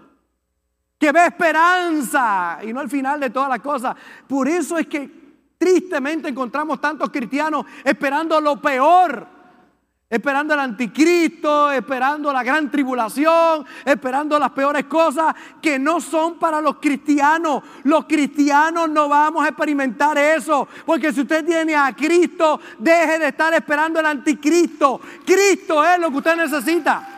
Que 1.05 1.13
ve 1.13 1.27
esperanza 1.27 2.61
y 2.63 2.73
no 2.73 2.81
el 2.81 2.89
final 2.89 3.21
de 3.21 3.29
todas 3.29 3.51
las 3.51 3.61
cosas. 3.61 3.95
Por 4.27 4.49
eso 4.49 4.79
es 4.79 4.87
que 4.87 5.11
tristemente 5.59 6.31
encontramos 6.31 6.81
tantos 6.81 7.11
cristianos 7.11 7.67
esperando 7.85 8.41
lo 8.41 8.59
peor 8.59 9.35
esperando 10.09 10.55
el 10.55 10.61
anticristo, 10.61 11.73
esperando 11.73 12.33
la 12.33 12.43
gran 12.43 12.71
tribulación, 12.71 13.67
esperando 13.85 14.39
las 14.39 14.51
peores 14.53 14.85
cosas 14.85 15.35
que 15.61 15.79
no 15.79 16.01
son 16.01 16.39
para 16.39 16.61
los 16.61 16.77
cristianos. 16.77 17.63
Los 17.83 18.05
cristianos 18.05 18.89
no 18.89 19.09
vamos 19.09 19.45
a 19.45 19.49
experimentar 19.49 20.17
eso, 20.17 20.69
porque 20.87 21.13
si 21.13 21.23
usted 21.23 21.45
tiene 21.45 21.75
a 21.75 21.95
Cristo, 21.95 22.61
deje 22.79 23.19
de 23.19 23.29
estar 23.29 23.53
esperando 23.53 24.01
el 24.01 24.07
anticristo. 24.07 25.01
Cristo 25.27 25.85
es 25.85 25.99
lo 25.99 26.11
que 26.11 26.17
usted 26.17 26.37
necesita. 26.37 27.14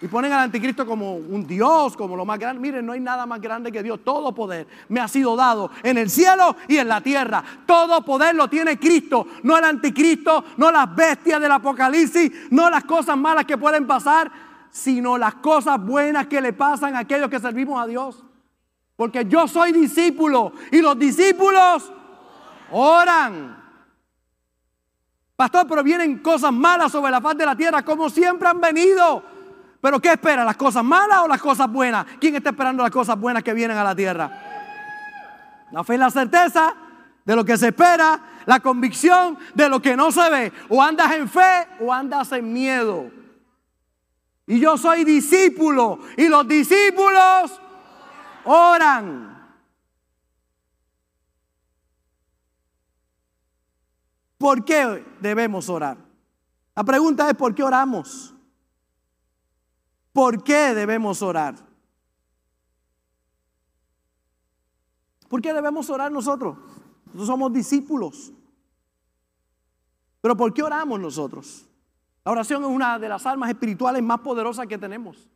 Y 0.00 0.08
ponen 0.08 0.32
al 0.32 0.40
anticristo 0.40 0.84
como 0.84 1.14
un 1.14 1.46
Dios, 1.46 1.96
como 1.96 2.16
lo 2.16 2.24
más 2.24 2.38
grande. 2.38 2.60
Miren, 2.60 2.84
no 2.84 2.92
hay 2.92 3.00
nada 3.00 3.26
más 3.26 3.40
grande 3.40 3.70
que 3.70 3.82
Dios. 3.82 4.00
Todo 4.04 4.34
poder 4.34 4.66
me 4.88 5.00
ha 5.00 5.08
sido 5.08 5.36
dado 5.36 5.70
en 5.82 5.96
el 5.98 6.10
cielo 6.10 6.56
y 6.68 6.78
en 6.78 6.88
la 6.88 7.00
tierra. 7.00 7.42
Todo 7.64 8.04
poder 8.04 8.34
lo 8.34 8.48
tiene 8.48 8.78
Cristo. 8.78 9.26
No 9.44 9.56
el 9.56 9.64
anticristo, 9.64 10.44
no 10.56 10.70
las 10.70 10.94
bestias 10.94 11.40
del 11.40 11.52
apocalipsis, 11.52 12.50
no 12.50 12.68
las 12.68 12.84
cosas 12.84 13.16
malas 13.16 13.44
que 13.44 13.56
pueden 13.56 13.86
pasar, 13.86 14.30
sino 14.70 15.16
las 15.16 15.36
cosas 15.36 15.80
buenas 15.80 16.26
que 16.26 16.40
le 16.40 16.52
pasan 16.52 16.96
a 16.96 17.00
aquellos 17.00 17.30
que 17.30 17.38
servimos 17.38 17.80
a 17.80 17.86
Dios. 17.86 18.24
Porque 18.96 19.24
yo 19.26 19.46
soy 19.46 19.72
discípulo 19.72 20.52
y 20.72 20.80
los 20.80 20.98
discípulos 20.98 21.92
oran. 22.70 23.62
Pastor, 25.36 25.66
pero 25.68 25.82
vienen 25.82 26.18
cosas 26.18 26.52
malas 26.52 26.92
sobre 26.92 27.10
la 27.10 27.20
faz 27.20 27.36
de 27.36 27.46
la 27.46 27.56
tierra 27.56 27.84
como 27.84 28.10
siempre 28.10 28.48
han 28.48 28.60
venido. 28.60 29.33
Pero 29.84 30.00
¿qué 30.00 30.12
espera? 30.12 30.46
¿Las 30.46 30.56
cosas 30.56 30.82
malas 30.82 31.18
o 31.18 31.28
las 31.28 31.42
cosas 31.42 31.70
buenas? 31.70 32.06
¿Quién 32.18 32.34
está 32.34 32.48
esperando 32.48 32.82
las 32.82 32.90
cosas 32.90 33.20
buenas 33.20 33.42
que 33.42 33.52
vienen 33.52 33.76
a 33.76 33.84
la 33.84 33.94
tierra? 33.94 34.30
La 35.70 35.84
fe 35.84 35.92
es 35.92 36.00
la 36.00 36.10
certeza 36.10 36.74
de 37.22 37.36
lo 37.36 37.44
que 37.44 37.58
se 37.58 37.68
espera, 37.68 38.18
la 38.46 38.60
convicción 38.60 39.36
de 39.54 39.68
lo 39.68 39.82
que 39.82 39.94
no 39.94 40.10
se 40.10 40.30
ve. 40.30 40.52
O 40.70 40.82
andas 40.82 41.12
en 41.12 41.28
fe 41.28 41.68
o 41.80 41.92
andas 41.92 42.32
en 42.32 42.50
miedo. 42.50 43.10
Y 44.46 44.58
yo 44.58 44.78
soy 44.78 45.04
discípulo 45.04 45.98
y 46.16 46.28
los 46.28 46.48
discípulos 46.48 47.60
oran. 48.44 49.54
¿Por 54.38 54.64
qué 54.64 55.04
debemos 55.20 55.68
orar? 55.68 55.98
La 56.74 56.84
pregunta 56.84 57.28
es 57.28 57.36
¿por 57.36 57.54
qué 57.54 57.62
oramos? 57.62 58.33
¿Por 60.14 60.44
qué 60.44 60.74
debemos 60.74 61.22
orar? 61.22 61.56
¿Por 65.28 65.42
qué 65.42 65.52
debemos 65.52 65.90
orar 65.90 66.12
nosotros? 66.12 66.56
Nosotros 67.06 67.26
somos 67.26 67.52
discípulos. 67.52 68.32
Pero 70.20 70.36
¿por 70.36 70.54
qué 70.54 70.62
oramos 70.62 71.00
nosotros? 71.00 71.66
La 72.24 72.30
oración 72.30 72.62
es 72.62 72.70
una 72.70 72.96
de 72.96 73.08
las 73.08 73.26
armas 73.26 73.50
espirituales 73.50 74.04
más 74.04 74.20
poderosas 74.20 74.68
que 74.68 74.78
tenemos. 74.78 75.28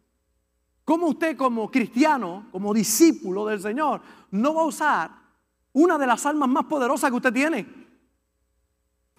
¿Cómo 0.85 1.09
usted 1.09 1.37
como 1.37 1.69
cristiano, 1.69 2.47
como 2.53 2.73
discípulo 2.73 3.47
del 3.47 3.61
Señor, 3.61 4.01
no 4.31 4.55
va 4.55 4.63
a 4.63 4.67
usar 4.67 5.11
una 5.73 5.99
de 5.99 6.07
las 6.07 6.25
armas 6.25 6.49
más 6.49 6.67
poderosas 6.67 7.11
que 7.11 7.17
usted 7.17 7.33
tiene? 7.33 7.67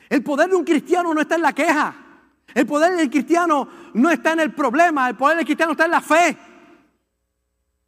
El 0.08 0.24
poder 0.24 0.50
de 0.50 0.56
un 0.56 0.64
cristiano 0.64 1.14
no 1.14 1.20
está 1.20 1.36
en 1.36 1.42
la 1.42 1.52
queja. 1.52 2.09
El 2.54 2.66
poder 2.66 2.96
del 2.96 3.10
cristiano 3.10 3.68
no 3.94 4.10
está 4.10 4.34
en 4.34 4.40
el 4.42 4.54
problema, 4.54 5.08
el 5.10 5.16
poder 5.16 5.38
del 5.38 5.46
cristiano 5.46 5.74
está 5.74 5.86
en 5.86 5.92
la 5.92 6.02
fe. 6.02 6.38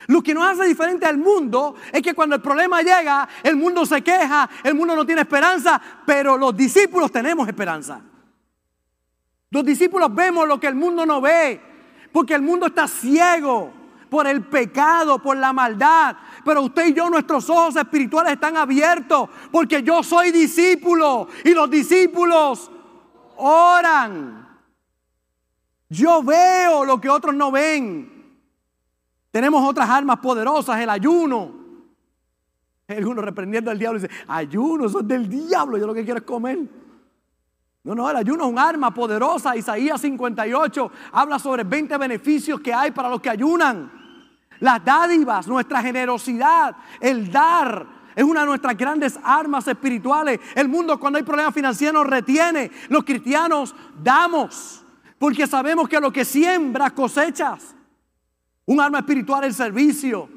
Lo 0.07 0.21
que 0.21 0.33
nos 0.33 0.43
hace 0.43 0.65
diferente 0.67 1.05
al 1.05 1.17
mundo 1.17 1.75
es 1.91 2.01
que 2.01 2.13
cuando 2.13 2.35
el 2.35 2.41
problema 2.41 2.81
llega, 2.81 3.27
el 3.43 3.55
mundo 3.55 3.85
se 3.85 4.01
queja, 4.01 4.49
el 4.63 4.73
mundo 4.73 4.95
no 4.95 5.05
tiene 5.05 5.21
esperanza, 5.21 5.79
pero 6.05 6.37
los 6.37 6.55
discípulos 6.55 7.11
tenemos 7.11 7.47
esperanza. 7.47 8.01
Los 9.51 9.65
discípulos 9.65 10.13
vemos 10.13 10.47
lo 10.47 10.59
que 10.59 10.67
el 10.67 10.75
mundo 10.75 11.05
no 11.05 11.21
ve, 11.21 11.61
porque 12.11 12.33
el 12.33 12.41
mundo 12.41 12.67
está 12.67 12.87
ciego. 12.87 13.73
por 14.11 14.27
el 14.27 14.41
pecado, 14.41 15.19
por 15.19 15.37
la 15.37 15.53
maldad. 15.53 16.17
Pero 16.43 16.63
usted 16.63 16.87
y 16.87 16.93
yo, 16.93 17.09
nuestros 17.09 17.49
ojos 17.49 17.77
espirituales 17.77 18.33
están 18.33 18.57
abiertos 18.57 19.29
porque 19.49 19.81
yo 19.83 20.03
soy 20.03 20.31
discípulo 20.31 21.29
y 21.45 21.53
los 21.53 21.69
discípulos 21.69 22.69
oran. 23.37 24.40
Yo 25.91 26.23
veo 26.23 26.85
lo 26.85 27.01
que 27.01 27.09
otros 27.09 27.35
no 27.35 27.51
ven. 27.51 28.09
Tenemos 29.29 29.61
otras 29.67 29.89
armas 29.89 30.19
poderosas, 30.19 30.79
el 30.79 30.89
ayuno. 30.89 31.51
Algunos 32.87 33.25
reprendiendo 33.25 33.69
al 33.69 33.77
diablo 33.77 33.99
y 33.99 34.03
dice, 34.03 34.13
ayuno, 34.25 34.85
eso 34.85 35.01
es 35.01 35.07
del 35.07 35.27
diablo, 35.27 35.77
yo 35.77 35.85
lo 35.85 35.93
que 35.93 36.05
quiero 36.05 36.19
es 36.19 36.25
comer. 36.25 36.59
No, 37.83 37.93
no, 37.93 38.09
el 38.09 38.15
ayuno 38.15 38.45
es 38.45 38.51
un 38.51 38.57
arma 38.57 38.93
poderosa. 38.93 39.57
Isaías 39.57 39.99
58 39.99 40.91
habla 41.11 41.37
sobre 41.39 41.65
20 41.65 41.97
beneficios 41.97 42.61
que 42.61 42.73
hay 42.73 42.91
para 42.91 43.09
los 43.09 43.19
que 43.19 43.29
ayunan. 43.29 43.91
Las 44.61 44.85
dádivas, 44.85 45.45
nuestra 45.45 45.81
generosidad, 45.81 46.73
el 47.01 47.29
dar, 47.29 47.85
es 48.15 48.23
una 48.23 48.41
de 48.41 48.45
nuestras 48.45 48.77
grandes 48.77 49.19
armas 49.21 49.67
espirituales. 49.67 50.39
El 50.55 50.69
mundo 50.69 50.97
cuando 50.97 51.17
hay 51.17 51.23
problemas 51.23 51.53
financieros 51.53 52.07
retiene. 52.07 52.71
Los 52.87 53.03
cristianos 53.03 53.75
damos, 54.01 54.80
porque 55.21 55.45
sabemos 55.45 55.87
que 55.87 55.99
lo 55.99 56.11
que 56.11 56.25
siembras 56.25 56.93
cosechas. 56.93 57.75
Un 58.65 58.81
arma 58.81 58.97
espiritual 58.97 59.43
es 59.43 59.49
el 59.49 59.53
servicio. 59.53 60.27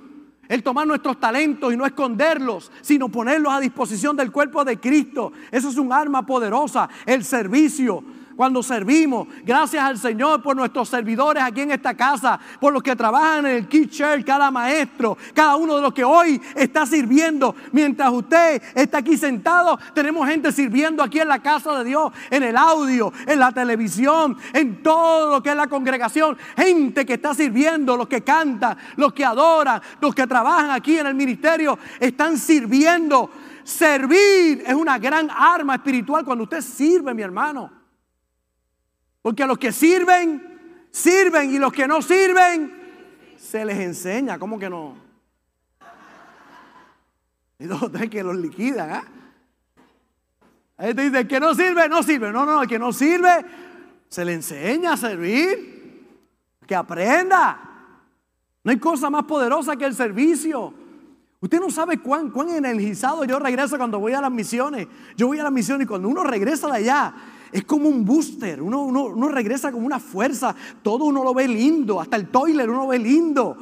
El 0.47 0.63
tomar 0.63 0.87
nuestros 0.87 1.19
talentos 1.19 1.73
y 1.73 1.77
no 1.79 1.87
esconderlos, 1.87 2.71
sino 2.83 3.09
ponerlos 3.09 3.51
a 3.51 3.61
disposición 3.61 4.15
del 4.15 4.31
cuerpo 4.31 4.63
de 4.63 4.79
Cristo. 4.79 5.33
Eso 5.51 5.71
es 5.71 5.79
un 5.79 5.91
arma 5.91 6.27
poderosa. 6.27 6.91
El 7.07 7.25
servicio 7.25 8.05
cuando 8.37 8.63
servimos. 8.63 9.29
Gracias 9.45 9.83
al 9.83 9.99
Señor 9.99 10.43
por 10.43 10.57
nuestros 10.57 10.89
servidores 10.89 11.43
aquí 11.43 11.63
en 11.63 11.73
esta 11.73 11.95
casa, 11.95 12.39
por 12.61 12.73
los 12.73 12.83
que 12.83 12.97
trabajan 12.97 13.47
en 13.47 13.57
el 13.57 13.69
Key 13.69 13.87
Church, 13.87 14.25
cada 14.25 14.51
maestro, 14.51 15.17
cada 15.35 15.57
uno 15.57 15.77
de 15.77 15.83
los 15.83 15.93
que 15.93 16.05
hoy 16.05 16.41
está 16.55 16.87
sirviendo. 16.87 17.55
Mientras 17.73 18.13
usted 18.13 18.63
está 18.75 18.99
aquí 18.99 19.17
sentado, 19.17 19.79
tenemos 19.95 20.29
gente 20.29 20.53
sirviendo 20.53 21.03
aquí 21.03 21.21
en 21.21 21.29
la 21.29 21.41
casa 21.41 21.79
de 21.79 21.85
Dios, 21.85 22.13
en 22.31 22.43
el 22.43 22.57
audio, 22.57 23.13
en 23.27 23.39
la 23.39 23.53
televisión, 23.53 24.37
en 24.53 24.83
todo 24.83 25.35
lo 25.35 25.43
que 25.43 25.51
es 25.51 25.57
la 25.57 25.67
congregación. 25.67 26.37
Gente 26.57 27.05
que 27.07 27.15
está 27.15 27.35
sirviendo, 27.35 27.97
los 27.97 28.09
que 28.09 28.23
cantan, 28.23 28.77
los 28.97 29.13
que 29.13 29.25
adoran, 29.25 29.81
los 30.01 30.15
que 30.15 30.27
trabajan 30.27 30.71
aquí 30.71 30.99
en 30.99 31.07
el 31.07 31.15
ministerio, 31.15 31.79
están 32.01 32.39
sirviendo. 32.39 33.31
Servir 33.65 34.63
es 34.67 34.75
una 34.75 34.99
gran 34.99 35.31
arma 35.31 35.77
espiritual 35.77 36.25
cuando 36.25 36.45
usted 36.45 36.61
sirve, 36.61 37.15
mi 37.15 37.23
hermano. 37.23 37.84
Porque 39.25 39.43
a 39.43 39.47
los 39.47 39.57
que 39.57 39.73
sirven, 39.73 40.87
sirven 40.91 41.51
y 41.51 41.59
los 41.59 41.73
que 41.73 41.89
no 41.89 42.03
sirven, 42.03 42.71
se 43.39 43.65
les 43.65 43.79
enseña. 43.79 44.39
¿Cómo 44.39 44.59
que 44.59 44.69
no? 44.69 44.99
Y 47.59 47.65
dos 47.65 47.91
tres 47.91 48.11
que 48.11 48.23
los 48.23 48.37
liquidan. 48.37 48.91
¿ah? 48.91 49.05
Ahí 50.77 50.93
te 50.93 51.05
dice, 51.05 51.21
el 51.21 51.27
que 51.27 51.41
no 51.41 51.55
sirve, 51.55 51.89
no 51.89 52.03
sirve. 52.03 52.31
No, 52.31 52.45
no, 52.45 52.61
el 52.61 52.69
que 52.69 52.79
no 52.79 52.93
sirve, 52.93 53.47
se 54.11 54.27
le 54.27 54.35
enseña 54.35 54.93
a 54.93 54.97
servir. 54.99 56.05
Que 56.67 56.75
aprenda. 56.75 57.59
No 58.63 58.71
hay 58.71 58.79
cosa 58.79 59.09
más 59.09 59.25
poderosa 59.25 59.75
que 59.75 59.87
el 59.87 59.95
servicio. 59.95 60.75
Usted 61.41 61.61
no 61.61 61.71
sabe 61.71 61.97
cuán, 61.97 62.29
cuán 62.29 62.51
energizado 62.51 63.25
yo 63.25 63.39
regreso 63.39 63.79
cuando 63.79 63.99
voy 63.99 64.13
a 64.13 64.21
las 64.21 64.31
misiones. 64.31 64.87
Yo 65.17 65.29
voy 65.29 65.39
a 65.39 65.45
las 65.45 65.53
misiones 65.53 65.87
y 65.87 65.89
cuando 65.89 66.11
uno 66.11 66.25
regresa 66.25 66.67
de 66.67 66.77
allá, 66.77 67.15
es 67.55 67.63
como 67.63 67.89
un 67.89 68.05
booster. 68.05 68.61
Uno, 68.61 68.83
uno, 68.83 69.29
regresa 69.29 69.71
con 69.71 69.85
una 69.85 70.01
fuerza. 70.01 70.53
Todo 70.83 71.05
uno 71.05 71.23
lo 71.23 71.33
ve 71.33 71.47
lindo. 71.47 72.01
Hasta 72.01 72.17
el 72.17 72.27
toilet 72.27 72.69
uno 72.69 72.89
ve 72.89 72.99
lindo. 72.99 73.57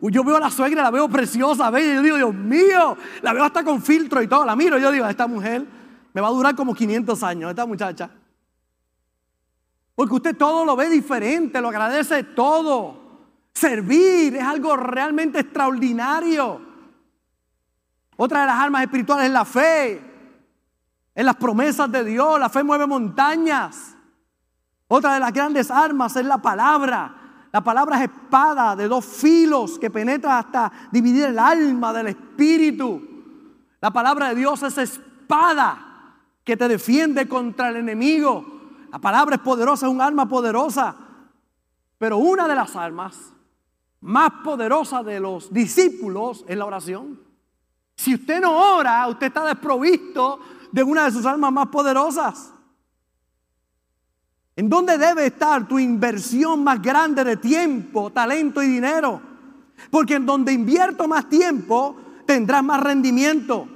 Yo 0.00 0.22
veo 0.22 0.36
a 0.36 0.40
la 0.40 0.50
suegra, 0.50 0.84
la 0.84 0.92
veo 0.92 1.08
preciosa, 1.08 1.68
bella. 1.68 1.94
Yo 1.94 2.02
digo, 2.02 2.16
Dios 2.18 2.34
mío, 2.34 2.96
la 3.20 3.32
veo 3.32 3.42
hasta 3.42 3.64
con 3.64 3.82
filtro 3.82 4.22
y 4.22 4.28
todo. 4.28 4.44
La 4.44 4.54
miro. 4.54 4.78
Yo 4.78 4.92
digo, 4.92 5.06
esta 5.06 5.26
mujer 5.26 5.66
me 6.12 6.20
va 6.20 6.28
a 6.28 6.30
durar 6.30 6.54
como 6.54 6.72
500 6.72 7.20
años, 7.24 7.50
esta 7.50 7.66
muchacha. 7.66 8.10
Porque 9.96 10.14
usted 10.14 10.36
todo 10.36 10.64
lo 10.64 10.76
ve 10.76 10.88
diferente, 10.88 11.60
lo 11.60 11.70
agradece 11.70 12.22
todo. 12.22 12.94
Servir 13.52 14.36
es 14.36 14.44
algo 14.44 14.76
realmente 14.76 15.40
extraordinario. 15.40 16.60
Otra 18.16 18.42
de 18.42 18.46
las 18.46 18.60
armas 18.60 18.82
espirituales 18.82 19.26
es 19.26 19.32
la 19.32 19.44
fe 19.44 20.11
en 21.14 21.26
las 21.26 21.36
promesas 21.36 21.90
de 21.90 22.04
Dios. 22.04 22.38
La 22.38 22.48
fe 22.48 22.62
mueve 22.62 22.86
montañas. 22.86 23.96
Otra 24.88 25.14
de 25.14 25.20
las 25.20 25.32
grandes 25.32 25.70
armas 25.70 26.16
es 26.16 26.24
la 26.24 26.38
palabra. 26.38 27.14
La 27.52 27.62
palabra 27.62 27.96
es 27.96 28.10
espada 28.10 28.74
de 28.76 28.88
dos 28.88 29.04
filos 29.04 29.78
que 29.78 29.90
penetra 29.90 30.38
hasta 30.38 30.72
dividir 30.90 31.26
el 31.26 31.38
alma 31.38 31.92
del 31.92 32.08
espíritu. 32.08 33.00
La 33.80 33.90
palabra 33.90 34.30
de 34.30 34.36
Dios 34.36 34.62
es 34.62 34.78
espada 34.78 36.16
que 36.44 36.56
te 36.56 36.68
defiende 36.68 37.28
contra 37.28 37.68
el 37.68 37.76
enemigo. 37.76 38.44
La 38.90 38.98
palabra 38.98 39.36
es 39.36 39.42
poderosa, 39.42 39.86
es 39.86 39.92
un 39.92 40.00
arma 40.00 40.28
poderosa. 40.28 40.96
Pero 41.98 42.18
una 42.18 42.48
de 42.48 42.54
las 42.54 42.74
armas 42.74 43.32
más 44.00 44.30
poderosas 44.44 45.04
de 45.04 45.20
los 45.20 45.52
discípulos 45.52 46.44
es 46.48 46.56
la 46.56 46.64
oración. 46.64 47.20
Si 47.94 48.14
usted 48.14 48.40
no 48.40 48.76
ora, 48.76 49.06
usted 49.08 49.28
está 49.28 49.44
desprovisto 49.44 50.40
de 50.72 50.82
una 50.82 51.04
de 51.04 51.12
sus 51.12 51.26
almas 51.26 51.52
más 51.52 51.68
poderosas. 51.68 52.52
¿En 54.56 54.68
dónde 54.68 54.98
debe 54.98 55.26
estar 55.26 55.66
tu 55.66 55.78
inversión 55.78 56.64
más 56.64 56.82
grande 56.82 57.24
de 57.24 57.36
tiempo, 57.36 58.10
talento 58.10 58.62
y 58.62 58.68
dinero? 58.68 59.20
Porque 59.90 60.14
en 60.14 60.26
donde 60.26 60.52
invierto 60.52 61.08
más 61.08 61.28
tiempo, 61.28 61.96
tendrás 62.26 62.62
más 62.62 62.82
rendimiento. 62.82 63.66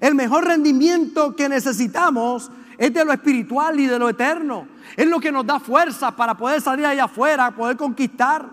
El 0.00 0.14
mejor 0.14 0.44
rendimiento 0.44 1.36
que 1.36 1.48
necesitamos 1.48 2.50
es 2.78 2.92
de 2.92 3.04
lo 3.04 3.12
espiritual 3.12 3.78
y 3.78 3.86
de 3.86 3.98
lo 3.98 4.08
eterno. 4.08 4.66
Es 4.96 5.06
lo 5.06 5.20
que 5.20 5.32
nos 5.32 5.46
da 5.46 5.60
fuerza 5.60 6.10
para 6.10 6.36
poder 6.36 6.60
salir 6.60 6.86
allá 6.86 7.04
afuera, 7.04 7.54
poder 7.54 7.76
conquistar. 7.76 8.48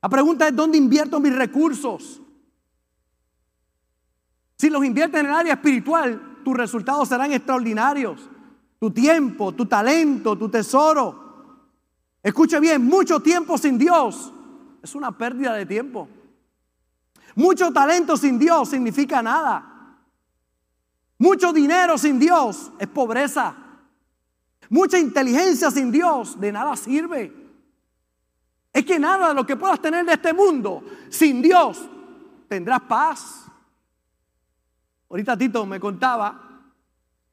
La 0.00 0.08
pregunta 0.08 0.48
es, 0.48 0.54
¿dónde 0.54 0.78
invierto 0.78 1.20
mis 1.20 1.34
recursos? 1.34 2.20
Si 4.56 4.70
los 4.70 4.84
inviertes 4.84 5.20
en 5.20 5.26
el 5.26 5.34
área 5.34 5.54
espiritual, 5.54 6.31
tus 6.42 6.56
resultados 6.56 7.08
serán 7.08 7.32
extraordinarios. 7.32 8.28
Tu 8.78 8.90
tiempo, 8.90 9.52
tu 9.52 9.66
talento, 9.66 10.36
tu 10.36 10.48
tesoro. 10.48 11.22
Escuche 12.22 12.58
bien, 12.60 12.84
mucho 12.84 13.20
tiempo 13.20 13.58
sin 13.58 13.78
Dios 13.78 14.32
es 14.82 14.94
una 14.94 15.16
pérdida 15.16 15.54
de 15.54 15.66
tiempo. 15.66 16.08
Mucho 17.34 17.72
talento 17.72 18.16
sin 18.16 18.38
Dios 18.38 18.68
significa 18.68 19.22
nada. 19.22 19.98
Mucho 21.18 21.52
dinero 21.52 21.96
sin 21.96 22.18
Dios 22.18 22.72
es 22.78 22.88
pobreza. 22.88 23.54
Mucha 24.68 24.98
inteligencia 24.98 25.70
sin 25.70 25.92
Dios 25.92 26.38
de 26.40 26.50
nada 26.50 26.76
sirve. 26.76 27.32
Es 28.72 28.84
que 28.84 28.98
nada 28.98 29.28
de 29.28 29.34
lo 29.34 29.46
que 29.46 29.56
puedas 29.56 29.80
tener 29.80 30.04
de 30.04 30.14
este 30.14 30.32
mundo 30.32 30.82
sin 31.10 31.42
Dios 31.42 31.80
tendrás 32.48 32.80
paz. 32.82 33.46
Ahorita 35.12 35.36
Tito 35.36 35.66
me 35.66 35.78
contaba 35.78 36.72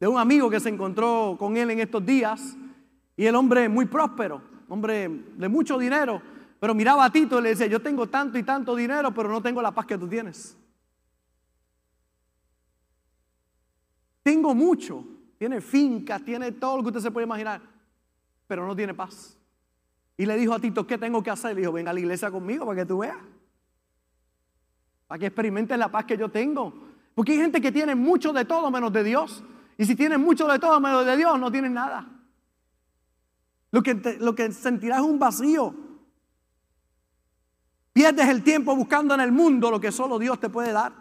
de 0.01 0.05
un 0.05 0.19
amigo 0.19 0.49
que 0.49 0.59
se 0.59 0.67
encontró 0.67 1.37
con 1.39 1.55
él 1.55 1.71
en 1.71 1.79
estos 1.79 2.05
días 2.05 2.57
y 3.15 3.25
el 3.25 3.33
hombre 3.33 3.69
muy 3.69 3.85
próspero, 3.85 4.41
hombre 4.67 5.07
de 5.07 5.47
mucho 5.47 5.77
dinero, 5.77 6.21
pero 6.59 6.75
miraba 6.75 7.05
a 7.05 7.09
Tito 7.09 7.39
y 7.39 7.41
le 7.41 7.49
decía, 7.49 7.67
yo 7.67 7.81
tengo 7.81 8.07
tanto 8.07 8.37
y 8.37 8.43
tanto 8.43 8.75
dinero, 8.75 9.13
pero 9.13 9.29
no 9.29 9.41
tengo 9.41 9.61
la 9.61 9.71
paz 9.71 9.85
que 9.85 9.97
tú 9.97 10.09
tienes. 10.09 10.57
Tengo 14.23 14.53
mucho, 14.53 15.05
tiene 15.37 15.61
fincas, 15.61 16.21
tiene 16.21 16.51
todo 16.51 16.75
lo 16.75 16.83
que 16.83 16.89
usted 16.89 16.99
se 16.99 17.11
puede 17.11 17.27
imaginar, 17.27 17.61
pero 18.45 18.67
no 18.67 18.75
tiene 18.75 18.93
paz. 18.93 19.37
Y 20.17 20.25
le 20.25 20.35
dijo 20.35 20.53
a 20.53 20.59
Tito, 20.59 20.85
¿qué 20.85 20.97
tengo 20.97 21.23
que 21.23 21.29
hacer? 21.29 21.55
Le 21.55 21.61
dijo, 21.61 21.71
venga 21.71 21.91
a 21.91 21.93
la 21.93 22.01
iglesia 22.01 22.29
conmigo 22.29 22.65
para 22.65 22.81
que 22.81 22.85
tú 22.85 22.97
veas, 22.97 23.15
para 25.07 25.17
que 25.17 25.27
experimentes 25.27 25.77
la 25.77 25.89
paz 25.89 26.03
que 26.03 26.17
yo 26.17 26.27
tengo. 26.27 26.88
Porque 27.19 27.33
hay 27.33 27.39
gente 27.39 27.59
que 27.59 27.73
tiene 27.73 27.95
mucho 27.95 28.31
de 28.31 28.45
todo 28.45 28.71
menos 28.71 28.93
de 28.93 29.03
Dios. 29.03 29.43
Y 29.77 29.83
si 29.83 29.93
tienes 29.93 30.17
mucho 30.17 30.47
de 30.47 30.57
todo 30.57 30.79
menos 30.79 31.05
de 31.05 31.17
Dios, 31.17 31.37
no 31.37 31.51
tienes 31.51 31.69
nada. 31.69 32.07
Lo 33.71 33.83
que, 33.83 33.93
lo 34.21 34.33
que 34.33 34.53
sentirás 34.53 34.99
es 34.99 35.05
un 35.05 35.19
vacío. 35.19 35.75
Pierdes 37.91 38.29
el 38.29 38.41
tiempo 38.41 38.73
buscando 38.73 39.15
en 39.15 39.19
el 39.19 39.33
mundo 39.33 39.69
lo 39.69 39.81
que 39.81 39.91
solo 39.91 40.17
Dios 40.17 40.39
te 40.39 40.47
puede 40.47 40.71
dar. 40.71 40.93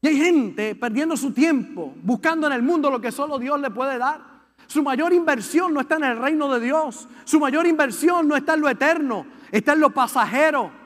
Y 0.00 0.06
hay 0.06 0.16
gente 0.16 0.76
perdiendo 0.76 1.16
su 1.16 1.32
tiempo 1.32 1.92
buscando 2.00 2.46
en 2.46 2.52
el 2.52 2.62
mundo 2.62 2.92
lo 2.92 3.00
que 3.00 3.10
solo 3.10 3.36
Dios 3.36 3.58
le 3.58 3.72
puede 3.72 3.98
dar. 3.98 4.20
Su 4.68 4.84
mayor 4.84 5.12
inversión 5.12 5.74
no 5.74 5.80
está 5.80 5.96
en 5.96 6.04
el 6.04 6.18
reino 6.18 6.48
de 6.54 6.60
Dios. 6.60 7.08
Su 7.24 7.40
mayor 7.40 7.66
inversión 7.66 8.28
no 8.28 8.36
está 8.36 8.54
en 8.54 8.60
lo 8.60 8.68
eterno, 8.68 9.26
está 9.50 9.72
en 9.72 9.80
lo 9.80 9.90
pasajero. 9.90 10.77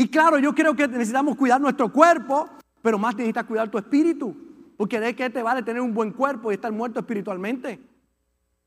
Y 0.00 0.08
claro, 0.08 0.38
yo 0.38 0.54
creo 0.54 0.74
que 0.74 0.88
necesitamos 0.88 1.36
cuidar 1.36 1.60
nuestro 1.60 1.92
cuerpo, 1.92 2.48
pero 2.80 2.98
más 2.98 3.14
necesitas 3.16 3.44
cuidar 3.44 3.70
tu 3.70 3.76
espíritu. 3.76 4.34
Porque 4.78 4.98
de 4.98 5.14
qué 5.14 5.28
te 5.28 5.42
vale 5.42 5.62
tener 5.62 5.82
un 5.82 5.92
buen 5.92 6.12
cuerpo 6.12 6.50
y 6.50 6.54
estar 6.54 6.72
muerto 6.72 7.00
espiritualmente. 7.00 7.78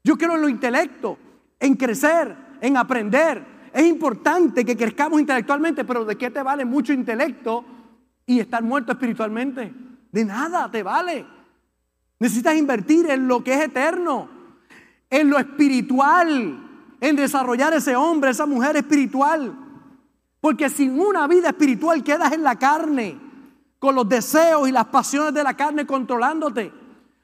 Yo 0.03 0.15
creo 0.15 0.35
en 0.35 0.41
lo 0.41 0.47
intelecto, 0.47 1.17
en 1.59 1.73
crecer, 1.73 2.37
en 2.61 2.77
aprender, 2.77 3.43
es 3.73 3.83
importante 3.83 4.63
que 4.63 4.77
crezcamos 4.77 5.19
intelectualmente, 5.19 5.83
pero 5.83 6.05
¿de 6.05 6.15
qué 6.15 6.29
te 6.29 6.43
vale 6.43 6.65
mucho 6.65 6.93
intelecto 6.93 7.65
y 8.27 8.39
estar 8.39 8.61
muerto 8.61 8.91
espiritualmente? 8.91 9.73
De 10.11 10.25
nada 10.25 10.69
te 10.69 10.83
vale. 10.83 11.25
Necesitas 12.19 12.55
invertir 12.55 13.09
en 13.09 13.27
lo 13.27 13.43
que 13.43 13.55
es 13.55 13.61
eterno, 13.63 14.29
en 15.09 15.31
lo 15.31 15.39
espiritual, 15.39 16.59
en 17.01 17.15
desarrollar 17.15 17.73
ese 17.73 17.95
hombre, 17.95 18.29
esa 18.29 18.45
mujer 18.45 18.77
espiritual. 18.77 19.62
Porque 20.43 20.69
sin 20.69 20.99
una 20.99 21.25
vida 21.25 21.47
espiritual 21.47 22.03
quedas 22.03 22.33
en 22.33 22.43
la 22.43 22.59
carne, 22.59 23.17
con 23.79 23.95
los 23.95 24.09
deseos 24.09 24.67
y 24.67 24.73
las 24.73 24.87
pasiones 24.87 25.33
de 25.33 25.41
la 25.41 25.53
carne 25.53 25.85
controlándote. 25.85 26.69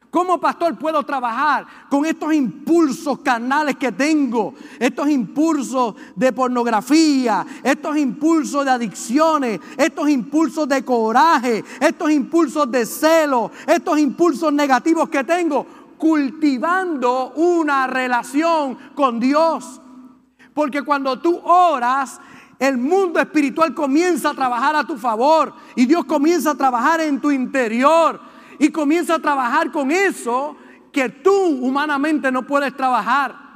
¿Cómo 0.09 0.39
pastor 0.39 0.77
puedo 0.77 1.03
trabajar 1.03 1.67
con 1.89 2.05
estos 2.05 2.33
impulsos 2.33 3.19
carnales 3.19 3.75
que 3.75 3.91
tengo? 3.91 4.53
Estos 4.79 5.09
impulsos 5.09 5.95
de 6.15 6.31
pornografía, 6.31 7.45
estos 7.61 7.97
impulsos 7.97 8.63
de 8.63 8.71
adicciones, 8.71 9.59
estos 9.75 10.07
impulsos 10.07 10.69
de 10.69 10.85
coraje, 10.85 11.65
estos 11.81 12.09
impulsos 12.11 12.71
de 12.71 12.85
celo, 12.85 13.51
estos 13.67 13.99
impulsos 13.99 14.53
negativos 14.53 15.09
que 15.09 15.25
tengo, 15.25 15.65
cultivando 15.97 17.33
una 17.35 17.85
relación 17.85 18.77
con 18.95 19.19
Dios. 19.19 19.81
Porque 20.53 20.83
cuando 20.83 21.19
tú 21.19 21.37
oras, 21.43 22.19
el 22.59 22.77
mundo 22.77 23.19
espiritual 23.21 23.73
comienza 23.73 24.31
a 24.31 24.33
trabajar 24.33 24.75
a 24.75 24.83
tu 24.83 24.97
favor 24.97 25.53
y 25.75 25.85
Dios 25.85 26.03
comienza 26.03 26.51
a 26.51 26.55
trabajar 26.55 26.99
en 26.99 27.21
tu 27.21 27.31
interior 27.31 28.19
y 28.59 28.69
comienza 28.69 29.15
a 29.15 29.19
trabajar 29.19 29.71
con 29.71 29.89
eso 29.91 30.57
que 30.91 31.07
tú 31.07 31.31
humanamente 31.31 32.31
no 32.31 32.45
puedes 32.45 32.75
trabajar. 32.75 33.47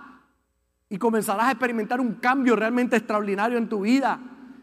Y 0.89 0.97
comenzarás 0.97 1.47
a 1.47 1.51
experimentar 1.51 1.99
un 1.99 2.13
cambio 2.15 2.55
realmente 2.55 2.95
extraordinario 2.95 3.57
en 3.57 3.67
tu 3.67 3.81
vida. 3.81 4.19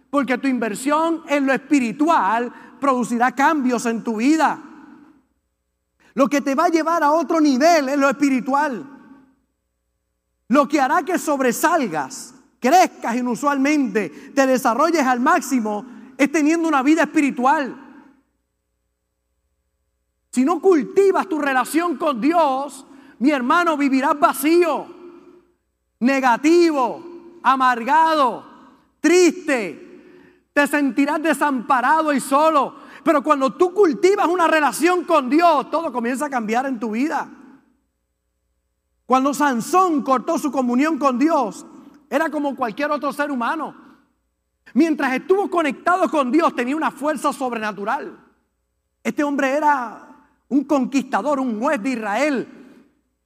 Porque 0.09 0.39
tu 0.39 0.49
inversión 0.49 1.23
en 1.29 1.47
lo 1.47 1.53
espiritual 1.53 2.53
producirá 2.81 3.33
cambios 3.33 3.85
en 3.85 4.03
tu 4.03 4.17
vida. 4.17 4.63
Lo 6.15 6.29
que 6.29 6.41
te 6.41 6.55
va 6.55 6.67
a 6.67 6.71
llevar 6.71 7.03
a 7.03 7.13
otro 7.13 7.41
nivel 7.41 7.89
es 7.91 7.99
lo 7.99 8.09
espiritual. 8.09 8.87
Lo 10.49 10.67
que 10.67 10.81
hará 10.81 11.03
que 11.03 11.19
sobresalgas, 11.19 12.35
crezcas 12.61 13.17
inusualmente, 13.17 14.11
te 14.35 14.47
desarrolles 14.47 15.03
al 15.03 15.19
máximo, 15.19 15.85
es 16.17 16.31
teniendo 16.31 16.69
una 16.69 16.83
vida 16.83 17.03
espiritual. 17.03 17.75
Si 20.31 20.45
no 20.45 20.61
cultivas 20.61 21.29
tu 21.29 21.41
relación 21.41 21.97
con 21.97 22.21
Dios, 22.21 22.87
mi 23.19 23.31
hermano, 23.31 23.77
vivirás 23.77 24.19
vacío, 24.19 24.87
negativo, 25.99 27.39
amargado, 27.43 28.45
triste. 29.01 29.89
Te 30.53 30.67
sentirás 30.67 31.23
desamparado 31.23 32.13
y 32.13 32.21
solo. 32.21 32.75
Pero 33.03 33.23
cuando 33.23 33.55
tú 33.55 33.73
cultivas 33.73 34.29
una 34.29 34.47
relación 34.47 35.05
con 35.05 35.31
Dios, 35.31 35.71
todo 35.71 35.93
comienza 35.93 36.27
a 36.27 36.31
cambiar 36.31 36.67
en 36.67 36.79
tu 36.79 36.91
vida. 36.93 37.29
Cuando 39.07 39.35
Sansón 39.35 40.03
cortó 40.03 40.39
su 40.39 40.53
comunión 40.53 40.99
con 40.99 41.19
Dios, 41.19 41.67
era 42.11 42.29
como 42.29 42.57
cualquier 42.57 42.91
otro 42.91 43.13
ser 43.13 43.31
humano. 43.31 43.73
Mientras 44.75 45.15
estuvo 45.15 45.49
conectado 45.49 46.11
con 46.11 46.33
Dios, 46.33 46.55
tenía 46.55 46.77
una 46.77 46.91
fuerza 46.91 47.33
sobrenatural. 47.33 48.19
Este 49.03 49.23
hombre 49.23 49.51
era 49.51 50.09
un 50.49 50.65
conquistador, 50.65 51.39
un 51.39 51.61
juez 51.61 51.81
de 51.81 51.91
Israel. 51.91 52.49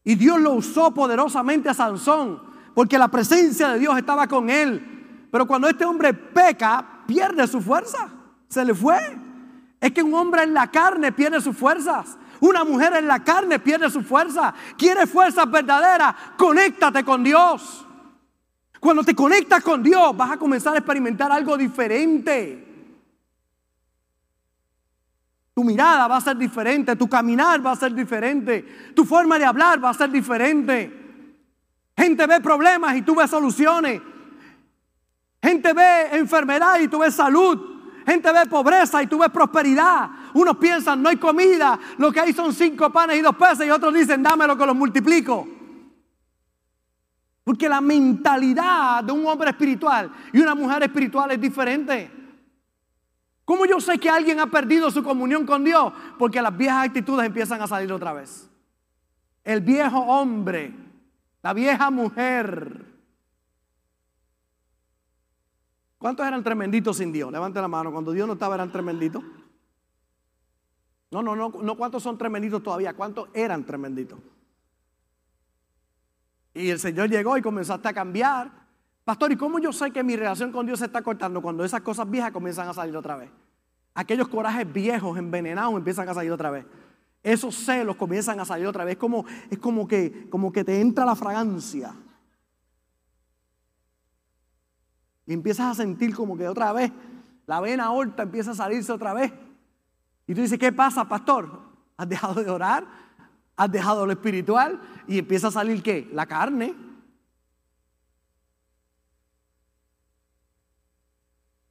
Y 0.04 0.14
Dios 0.14 0.38
lo 0.38 0.52
usó 0.52 0.92
poderosamente 0.92 1.70
a 1.70 1.74
Sansón, 1.74 2.42
porque 2.74 2.98
la 2.98 3.08
presencia 3.08 3.70
de 3.70 3.78
Dios 3.78 3.96
estaba 3.96 4.28
con 4.28 4.50
él. 4.50 5.28
Pero 5.30 5.46
cuando 5.46 5.66
este 5.66 5.86
hombre 5.86 6.12
peca, 6.12 7.02
pierde 7.06 7.46
su 7.46 7.62
fuerza. 7.62 8.08
Se 8.48 8.64
le 8.64 8.74
fue. 8.74 8.98
Es 9.80 9.92
que 9.92 10.02
un 10.02 10.14
hombre 10.14 10.42
en 10.42 10.54
la 10.54 10.70
carne 10.70 11.10
pierde 11.10 11.40
sus 11.40 11.56
fuerzas. 11.56 12.18
Una 12.40 12.64
mujer 12.64 12.94
en 12.94 13.08
la 13.08 13.24
carne 13.24 13.58
pierde 13.58 13.90
su 13.90 14.02
fuerza. 14.02 14.54
¿Quieres 14.76 15.10
fuerzas 15.10 15.50
verdaderas? 15.50 16.14
Conéctate 16.36 17.02
con 17.02 17.24
Dios. 17.24 17.83
Cuando 18.84 19.02
te 19.02 19.14
conectas 19.14 19.62
con 19.62 19.82
Dios, 19.82 20.14
vas 20.14 20.32
a 20.32 20.36
comenzar 20.36 20.74
a 20.74 20.76
experimentar 20.76 21.32
algo 21.32 21.56
diferente. 21.56 22.62
Tu 25.54 25.64
mirada 25.64 26.06
va 26.06 26.18
a 26.18 26.20
ser 26.20 26.36
diferente, 26.36 26.94
tu 26.94 27.08
caminar 27.08 27.64
va 27.64 27.70
a 27.70 27.76
ser 27.76 27.94
diferente, 27.94 28.92
tu 28.94 29.06
forma 29.06 29.38
de 29.38 29.46
hablar 29.46 29.82
va 29.82 29.88
a 29.88 29.94
ser 29.94 30.10
diferente. 30.10 30.92
Gente 31.96 32.26
ve 32.26 32.42
problemas 32.42 32.94
y 32.94 33.00
tú 33.00 33.14
ves 33.14 33.30
soluciones. 33.30 34.02
Gente 35.42 35.72
ve 35.72 36.18
enfermedad 36.18 36.78
y 36.78 36.88
tú 36.88 36.98
ves 36.98 37.14
salud. 37.14 37.58
Gente 38.04 38.30
ve 38.32 38.44
pobreza 38.50 39.02
y 39.02 39.06
tú 39.06 39.16
ves 39.16 39.30
prosperidad. 39.30 40.10
Unos 40.34 40.58
piensan, 40.58 41.02
no 41.02 41.08
hay 41.08 41.16
comida, 41.16 41.80
lo 41.96 42.12
que 42.12 42.20
hay 42.20 42.34
son 42.34 42.52
cinco 42.52 42.92
panes 42.92 43.16
y 43.16 43.22
dos 43.22 43.34
peces 43.34 43.66
y 43.66 43.70
otros 43.70 43.94
dicen, 43.94 44.22
dámelo 44.22 44.58
que 44.58 44.66
los 44.66 44.76
multiplico. 44.76 45.48
Porque 47.44 47.68
la 47.68 47.82
mentalidad 47.82 49.04
de 49.04 49.12
un 49.12 49.26
hombre 49.26 49.50
espiritual 49.50 50.10
y 50.32 50.40
una 50.40 50.54
mujer 50.54 50.82
espiritual 50.82 51.30
es 51.30 51.40
diferente. 51.40 52.10
¿Cómo 53.44 53.66
yo 53.66 53.78
sé 53.78 53.98
que 53.98 54.08
alguien 54.08 54.40
ha 54.40 54.46
perdido 54.46 54.90
su 54.90 55.02
comunión 55.02 55.44
con 55.44 55.62
Dios? 55.62 55.92
Porque 56.18 56.40
las 56.40 56.56
viejas 56.56 56.86
actitudes 56.86 57.26
empiezan 57.26 57.60
a 57.60 57.66
salir 57.66 57.92
otra 57.92 58.14
vez. 58.14 58.48
El 59.44 59.60
viejo 59.60 59.98
hombre, 59.98 60.72
la 61.42 61.52
vieja 61.52 61.90
mujer. 61.90 62.86
¿Cuántos 65.98 66.26
eran 66.26 66.42
tremenditos 66.42 66.96
sin 66.96 67.12
Dios? 67.12 67.30
Levante 67.30 67.60
la 67.60 67.68
mano. 67.68 67.92
Cuando 67.92 68.12
Dios 68.12 68.26
no 68.26 68.32
estaba, 68.32 68.54
eran 68.54 68.72
tremenditos. 68.72 69.22
No, 71.10 71.22
no, 71.22 71.36
no, 71.36 71.50
no 71.50 71.76
cuántos 71.76 72.02
son 72.02 72.16
tremenditos 72.16 72.62
todavía, 72.62 72.94
cuántos 72.94 73.28
eran 73.34 73.64
tremenditos. 73.64 74.18
Y 76.54 76.70
el 76.70 76.78
Señor 76.78 77.10
llegó 77.10 77.36
y 77.36 77.42
comenzaste 77.42 77.88
a 77.88 77.92
cambiar. 77.92 78.50
Pastor, 79.04 79.32
¿y 79.32 79.36
cómo 79.36 79.58
yo 79.58 79.72
sé 79.72 79.90
que 79.90 80.02
mi 80.02 80.16
relación 80.16 80.52
con 80.52 80.64
Dios 80.64 80.78
se 80.78 80.86
está 80.86 81.02
cortando 81.02 81.42
cuando 81.42 81.64
esas 81.64 81.82
cosas 81.82 82.08
viejas 82.08 82.30
comienzan 82.30 82.68
a 82.68 82.72
salir 82.72 82.96
otra 82.96 83.16
vez? 83.16 83.30
Aquellos 83.92 84.28
corajes 84.28 84.72
viejos, 84.72 85.18
envenenados, 85.18 85.76
empiezan 85.76 86.08
a 86.08 86.14
salir 86.14 86.32
otra 86.32 86.50
vez. 86.50 86.64
Esos 87.22 87.54
celos 87.54 87.96
comienzan 87.96 88.38
a 88.38 88.44
salir 88.44 88.66
otra 88.66 88.84
vez. 88.84 88.92
Es 88.92 88.98
como, 88.98 89.24
es 89.50 89.58
como, 89.58 89.86
que, 89.88 90.28
como 90.30 90.52
que 90.52 90.64
te 90.64 90.80
entra 90.80 91.04
la 91.04 91.16
fragancia. 91.16 91.94
Y 95.26 95.32
empiezas 95.32 95.72
a 95.72 95.82
sentir 95.82 96.14
como 96.14 96.36
que 96.36 96.46
otra 96.48 96.72
vez 96.72 96.92
la 97.46 97.60
vena 97.60 97.84
aorta 97.84 98.22
empieza 98.22 98.52
a 98.52 98.54
salirse 98.54 98.92
otra 98.92 99.12
vez. 99.12 99.32
Y 100.26 100.34
tú 100.34 100.40
dices, 100.40 100.58
¿qué 100.58 100.72
pasa, 100.72 101.06
pastor? 101.08 101.60
¿Has 101.96 102.08
dejado 102.08 102.42
de 102.42 102.50
orar? 102.50 102.86
¿Has 103.56 103.70
dejado 103.70 104.04
lo 104.06 104.12
espiritual? 104.12 104.80
Y 105.06 105.18
empieza 105.18 105.48
a 105.48 105.52
salir 105.52 105.82
qué? 105.82 106.08
La 106.12 106.26
carne. 106.26 106.74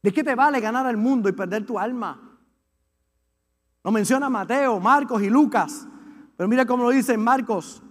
¿De 0.01 0.11
qué 0.11 0.23
te 0.23 0.35
vale 0.35 0.59
ganar 0.59 0.85
el 0.87 0.97
mundo 0.97 1.29
y 1.29 1.31
perder 1.33 1.65
tu 1.65 1.79
alma? 1.79 2.37
Lo 3.83 3.91
menciona 3.91 4.29
Mateo, 4.29 4.79
Marcos 4.79 5.21
y 5.21 5.29
Lucas. 5.29 5.87
Pero 6.37 6.47
mira 6.47 6.65
cómo 6.65 6.83
lo 6.83 6.89
dice 6.89 7.17
Marcos, 7.17 7.81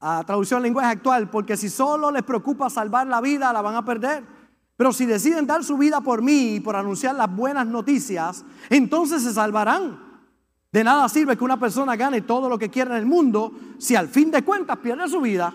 a 0.00 0.22
traducción 0.24 0.62
lenguaje 0.62 0.90
actual, 0.90 1.30
porque 1.30 1.56
si 1.56 1.68
solo 1.68 2.10
les 2.10 2.22
preocupa 2.22 2.70
salvar 2.70 3.06
la 3.06 3.20
vida, 3.20 3.52
la 3.52 3.62
van 3.62 3.76
a 3.76 3.84
perder. 3.84 4.24
Pero 4.76 4.92
si 4.92 5.06
deciden 5.06 5.46
dar 5.46 5.62
su 5.64 5.76
vida 5.78 6.00
por 6.00 6.22
mí 6.22 6.56
y 6.56 6.60
por 6.60 6.76
anunciar 6.76 7.14
las 7.14 7.34
buenas 7.34 7.66
noticias, 7.66 8.44
entonces 8.68 9.22
se 9.22 9.32
salvarán. 9.32 10.11
De 10.72 10.82
nada 10.82 11.06
sirve 11.10 11.36
que 11.36 11.44
una 11.44 11.60
persona 11.60 11.96
gane 11.96 12.22
todo 12.22 12.48
lo 12.48 12.58
que 12.58 12.70
quiera 12.70 12.92
en 12.92 12.96
el 12.96 13.06
mundo 13.06 13.52
si 13.78 13.94
al 13.94 14.08
fin 14.08 14.30
de 14.30 14.42
cuentas 14.42 14.78
pierde 14.78 15.06
su 15.06 15.20
vida. 15.20 15.54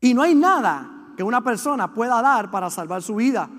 Y 0.00 0.14
no 0.14 0.22
hay 0.22 0.34
nada 0.34 1.12
que 1.16 1.22
una 1.22 1.42
persona 1.42 1.92
pueda 1.92 2.22
dar 2.22 2.50
para 2.50 2.70
salvar 2.70 3.02
su 3.02 3.16
vida. 3.16 3.50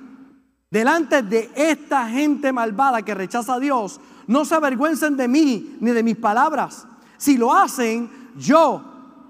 Delante 0.71 1.21
de 1.21 1.51
esta 1.55 2.07
gente 2.09 2.51
malvada 2.51 3.03
que 3.03 3.13
rechaza 3.13 3.55
a 3.55 3.59
Dios, 3.59 3.99
no 4.25 4.45
se 4.45 4.55
avergüencen 4.55 5.15
de 5.15 5.27
mí 5.27 5.77
ni 5.79 5.91
de 5.91 6.01
mis 6.01 6.17
palabras. 6.17 6.87
Si 7.17 7.37
lo 7.37 7.53
hacen, 7.53 8.31
yo, 8.35 8.83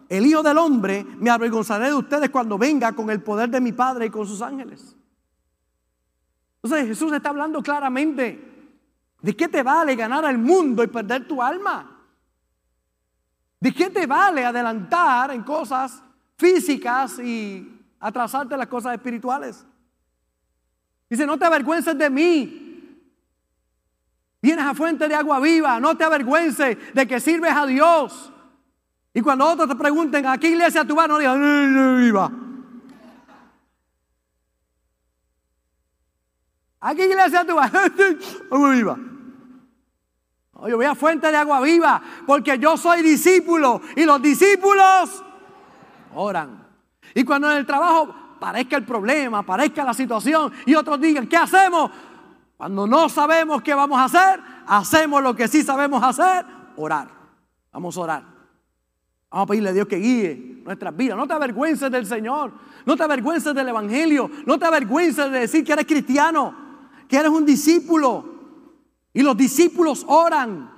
el 0.07 0.25
Hijo 0.25 0.43
del 0.43 0.57
Hombre, 0.57 1.05
me 1.19 1.29
avergonzaré 1.29 1.87
de 1.87 1.95
ustedes 1.95 2.29
cuando 2.29 2.57
venga 2.57 2.93
con 2.93 3.09
el 3.09 3.21
poder 3.21 3.49
de 3.49 3.59
mi 3.59 3.73
Padre 3.73 4.05
y 4.05 4.09
con 4.09 4.25
sus 4.25 4.41
ángeles. 4.41 4.95
Entonces 6.61 6.87
Jesús 6.87 7.11
está 7.11 7.29
hablando 7.29 7.61
claramente. 7.61 8.48
¿De 9.21 9.35
qué 9.35 9.47
te 9.47 9.63
vale 9.63 9.95
ganar 9.95 10.23
al 10.25 10.37
mundo 10.37 10.83
y 10.83 10.87
perder 10.87 11.27
tu 11.27 11.41
alma? 11.41 11.97
¿De 13.59 13.73
qué 13.73 13.89
te 13.89 14.05
vale 14.05 14.45
adelantar 14.45 15.31
en 15.31 15.43
cosas 15.43 16.01
físicas 16.37 17.19
y 17.19 17.77
atrasarte 17.99 18.55
las 18.55 18.67
cosas 18.67 18.93
espirituales? 18.93 19.65
Dice, 21.09 21.25
no 21.25 21.37
te 21.37 21.45
avergüences 21.45 21.97
de 21.97 22.09
mí. 22.09 22.65
Vienes 24.41 24.65
a 24.65 24.73
fuente 24.73 25.07
de 25.09 25.15
agua 25.15 25.41
viva, 25.41 25.79
no 25.81 25.97
te 25.97 26.05
avergüences 26.05 26.77
de 26.93 27.07
que 27.07 27.19
sirves 27.19 27.51
a 27.51 27.65
Dios. 27.65 28.31
Y 29.13 29.21
cuando 29.21 29.45
otros 29.45 29.67
te 29.67 29.75
pregunten, 29.75 30.25
¿a 30.25 30.37
qué 30.37 30.49
iglesia 30.49 30.85
tú 30.85 30.95
vas? 30.95 31.09
No 31.09 31.17
digas, 31.17 31.37
viva. 31.37 32.31
¿A 36.79 36.95
qué 36.95 37.05
iglesia 37.05 37.45
tú 37.45 37.55
vas? 37.55 37.71
viva. 38.73 38.97
Yo 40.67 40.75
voy 40.75 40.85
a 40.85 40.95
fuente 40.95 41.31
de 41.31 41.37
agua 41.37 41.61
viva 41.61 42.01
porque 42.25 42.57
yo 42.57 42.77
soy 42.77 43.01
discípulo 43.01 43.81
y 43.95 44.03
los 44.03 44.21
discípulos 44.21 45.23
oran. 46.13 46.67
Y 47.13 47.23
cuando 47.23 47.51
en 47.51 47.57
el 47.57 47.65
trabajo 47.65 48.13
parezca 48.39 48.75
el 48.77 48.83
problema, 48.83 49.43
parezca 49.43 49.83
la 49.83 49.93
situación 49.93 50.51
y 50.65 50.75
otros 50.75 50.99
digan, 50.99 51.27
¿qué 51.27 51.37
hacemos? 51.37 51.91
Cuando 52.57 52.85
no 52.87 53.07
sabemos 53.07 53.61
qué 53.61 53.73
vamos 53.73 53.97
a 53.99 54.05
hacer, 54.05 54.41
hacemos 54.67 55.23
lo 55.23 55.35
que 55.35 55.47
sí 55.47 55.63
sabemos 55.63 56.03
hacer, 56.03 56.45
orar. 56.75 57.07
Vamos 57.71 57.95
a 57.97 58.01
orar. 58.01 58.23
Vamos 59.29 59.43
a 59.43 59.47
pedirle 59.47 59.69
a 59.69 59.73
Dios 59.73 59.87
que 59.87 59.97
guíe 59.97 60.61
nuestras 60.65 60.95
vidas. 60.95 61.15
No 61.15 61.27
te 61.27 61.33
avergüences 61.33 61.89
del 61.91 62.05
Señor. 62.05 62.51
No 62.85 62.97
te 62.97 63.03
avergüences 63.03 63.53
del 63.53 63.69
Evangelio. 63.69 64.29
No 64.45 64.57
te 64.57 64.65
avergüences 64.65 65.31
de 65.31 65.39
decir 65.39 65.63
que 65.63 65.73
eres 65.73 65.85
cristiano, 65.85 66.53
que 67.07 67.17
eres 67.17 67.29
un 67.29 67.45
discípulo. 67.45 68.38
Y 69.13 69.21
los 69.21 69.35
discípulos 69.35 70.05
oran. 70.07 70.71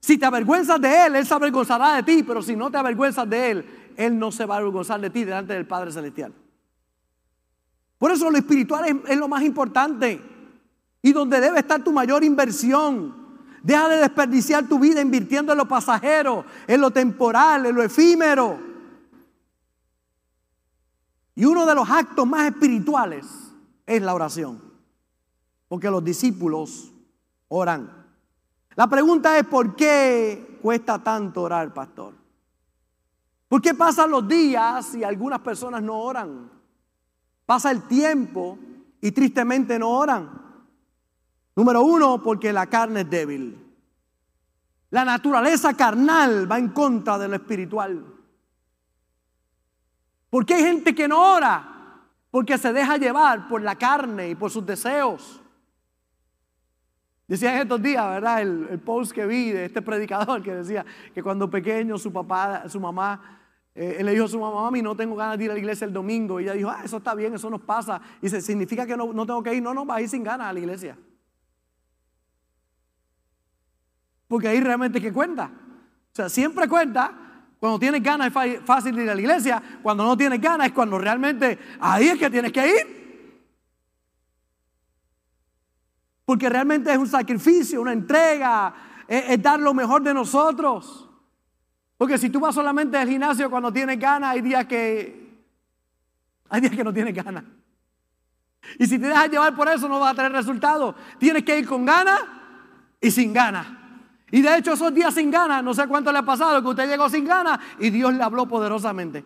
Si 0.00 0.18
te 0.18 0.26
avergüenzas 0.26 0.80
de 0.80 1.06
Él, 1.06 1.16
Él 1.16 1.26
se 1.26 1.34
avergonzará 1.34 1.94
de 1.96 2.02
ti. 2.02 2.22
Pero 2.22 2.42
si 2.42 2.54
no 2.54 2.70
te 2.70 2.78
avergüenzas 2.78 3.28
de 3.28 3.50
Él, 3.50 3.92
Él 3.96 4.18
no 4.18 4.30
se 4.30 4.46
va 4.46 4.56
a 4.56 4.58
avergonzar 4.58 5.00
de 5.00 5.10
ti 5.10 5.24
delante 5.24 5.54
del 5.54 5.66
Padre 5.66 5.92
Celestial. 5.92 6.32
Por 7.98 8.12
eso 8.12 8.30
lo 8.30 8.38
espiritual 8.38 8.86
es, 8.86 9.10
es 9.10 9.18
lo 9.18 9.26
más 9.26 9.42
importante 9.42 10.20
y 11.02 11.12
donde 11.12 11.40
debe 11.40 11.60
estar 11.60 11.82
tu 11.82 11.92
mayor 11.92 12.24
inversión. 12.24 13.14
Deja 13.62 13.88
de 13.88 13.96
desperdiciar 13.96 14.68
tu 14.68 14.78
vida 14.78 15.00
invirtiendo 15.00 15.52
en 15.52 15.58
lo 15.58 15.66
pasajero, 15.66 16.44
en 16.66 16.80
lo 16.80 16.90
temporal, 16.90 17.66
en 17.66 17.74
lo 17.74 17.82
efímero. 17.82 18.58
Y 21.34 21.44
uno 21.44 21.66
de 21.66 21.74
los 21.74 21.88
actos 21.88 22.26
más 22.26 22.46
espirituales 22.46 23.26
es 23.86 24.02
la 24.02 24.14
oración. 24.14 24.60
Porque 25.68 25.90
los 25.90 26.02
discípulos 26.02 26.92
oran. 27.48 28.06
La 28.76 28.86
pregunta 28.86 29.36
es, 29.38 29.46
¿por 29.46 29.74
qué 29.74 30.58
cuesta 30.62 31.02
tanto 31.02 31.42
orar, 31.42 31.74
pastor? 31.74 32.14
¿Por 33.48 33.62
qué 33.62 33.74
pasan 33.74 34.10
los 34.10 34.28
días 34.28 34.94
y 34.94 35.02
algunas 35.02 35.40
personas 35.40 35.82
no 35.82 35.98
oran? 35.98 36.50
Pasa 37.46 37.70
el 37.70 37.82
tiempo 37.84 38.58
y 39.00 39.10
tristemente 39.10 39.78
no 39.78 39.90
oran. 39.90 40.30
Número 41.56 41.82
uno, 41.82 42.22
porque 42.22 42.52
la 42.52 42.66
carne 42.66 43.00
es 43.00 43.10
débil. 43.10 43.68
La 44.90 45.04
naturaleza 45.04 45.74
carnal 45.74 46.50
va 46.50 46.58
en 46.58 46.68
contra 46.68 47.18
de 47.18 47.28
lo 47.28 47.36
espiritual. 47.36 48.04
¿Por 50.30 50.46
qué 50.46 50.54
hay 50.54 50.62
gente 50.62 50.94
que 50.94 51.08
no 51.08 51.34
ora? 51.34 52.04
Porque 52.30 52.58
se 52.58 52.72
deja 52.72 52.96
llevar 52.96 53.48
por 53.48 53.62
la 53.62 53.76
carne 53.76 54.28
y 54.28 54.34
por 54.34 54.50
sus 54.50 54.64
deseos. 54.64 55.40
Decía 57.28 57.54
en 57.56 57.62
estos 57.62 57.82
días, 57.82 58.08
¿verdad? 58.08 58.40
El, 58.40 58.80
post 58.80 59.12
que 59.12 59.26
vi 59.26 59.50
de 59.50 59.66
este 59.66 59.82
predicador 59.82 60.42
que 60.42 60.54
decía 60.54 60.84
que 61.14 61.22
cuando 61.22 61.50
pequeño 61.50 61.98
su 61.98 62.10
papá, 62.10 62.66
su 62.70 62.80
mamá, 62.80 63.38
eh, 63.74 63.96
él 63.98 64.06
le 64.06 64.12
dijo 64.12 64.24
a 64.24 64.28
su 64.28 64.40
mamá, 64.40 64.62
mami, 64.62 64.80
no 64.80 64.96
tengo 64.96 65.14
ganas 65.14 65.36
de 65.36 65.44
ir 65.44 65.50
a 65.50 65.52
la 65.52 65.60
iglesia 65.60 65.84
el 65.84 65.92
domingo. 65.92 66.40
Y 66.40 66.44
ella 66.44 66.54
dijo, 66.54 66.70
ah, 66.70 66.80
eso 66.82 66.96
está 66.96 67.14
bien, 67.14 67.34
eso 67.34 67.50
nos 67.50 67.60
pasa. 67.60 68.00
Y 68.22 68.26
dice, 68.26 68.40
¿significa 68.40 68.86
que 68.86 68.96
no, 68.96 69.12
no 69.12 69.26
tengo 69.26 69.42
que 69.42 69.54
ir? 69.54 69.62
No, 69.62 69.74
no, 69.74 69.84
va 69.84 69.96
a 69.96 70.00
ir 70.00 70.08
sin 70.08 70.24
ganas 70.24 70.48
a 70.48 70.52
la 70.54 70.58
iglesia. 70.58 70.96
Porque 74.26 74.48
ahí 74.48 74.60
realmente 74.60 74.98
que 74.98 75.12
cuenta. 75.12 75.50
O 76.12 76.16
sea, 76.16 76.30
siempre 76.30 76.66
cuenta. 76.66 77.12
Cuando 77.60 77.78
tienes 77.78 78.02
ganas 78.02 78.32
es 78.46 78.60
fácil 78.62 78.98
ir 78.98 79.10
a 79.10 79.14
la 79.14 79.20
iglesia. 79.20 79.62
Cuando 79.82 80.02
no 80.02 80.16
tienes 80.16 80.40
ganas 80.40 80.68
es 80.68 80.72
cuando 80.72 80.96
realmente 80.98 81.58
ahí 81.78 82.08
es 82.08 82.18
que 82.18 82.30
tienes 82.30 82.52
que 82.52 82.66
ir. 82.66 82.97
Porque 86.28 86.50
realmente 86.50 86.92
es 86.92 86.98
un 86.98 87.06
sacrificio, 87.06 87.80
una 87.80 87.94
entrega, 87.94 88.74
es, 89.08 89.42
dar 89.42 89.58
lo 89.58 89.72
mejor 89.72 90.02
de 90.02 90.12
nosotros. 90.12 91.08
Porque 91.96 92.18
si 92.18 92.28
tú 92.28 92.38
vas 92.38 92.54
solamente 92.54 92.98
al 92.98 93.08
gimnasio 93.08 93.48
cuando 93.48 93.72
tienes 93.72 93.98
ganas, 93.98 94.32
hay 94.32 94.42
días 94.42 94.66
que 94.66 95.42
hay 96.50 96.60
días 96.60 96.76
que 96.76 96.84
no 96.84 96.92
tienes 96.92 97.14
ganas. 97.14 97.44
Y 98.78 98.84
si 98.84 98.98
te 98.98 99.06
dejas 99.06 99.30
llevar 99.30 99.56
por 99.56 99.68
eso 99.70 99.88
no 99.88 99.98
vas 99.98 100.12
a 100.12 100.16
tener 100.16 100.32
resultados. 100.32 100.96
Tienes 101.18 101.44
que 101.44 101.60
ir 101.60 101.66
con 101.66 101.86
ganas 101.86 102.20
y 103.00 103.10
sin 103.10 103.32
ganas. 103.32 103.66
Y 104.30 104.42
de 104.42 104.54
hecho 104.58 104.74
esos 104.74 104.92
días 104.92 105.14
sin 105.14 105.30
ganas, 105.30 105.64
no 105.64 105.72
sé 105.72 105.88
cuánto 105.88 106.12
le 106.12 106.18
ha 106.18 106.26
pasado, 106.26 106.60
que 106.60 106.68
usted 106.68 106.90
llegó 106.90 107.08
sin 107.08 107.24
ganas 107.24 107.58
y 107.78 107.88
Dios 107.88 108.12
le 108.12 108.22
habló 108.22 108.46
poderosamente. 108.46 109.24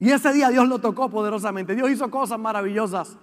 Y 0.00 0.10
ese 0.10 0.32
día 0.32 0.48
Dios 0.48 0.66
lo 0.66 0.80
tocó 0.80 1.08
poderosamente. 1.08 1.76
Dios 1.76 1.88
hizo 1.92 2.10
cosas 2.10 2.40
maravillosas. 2.40 3.16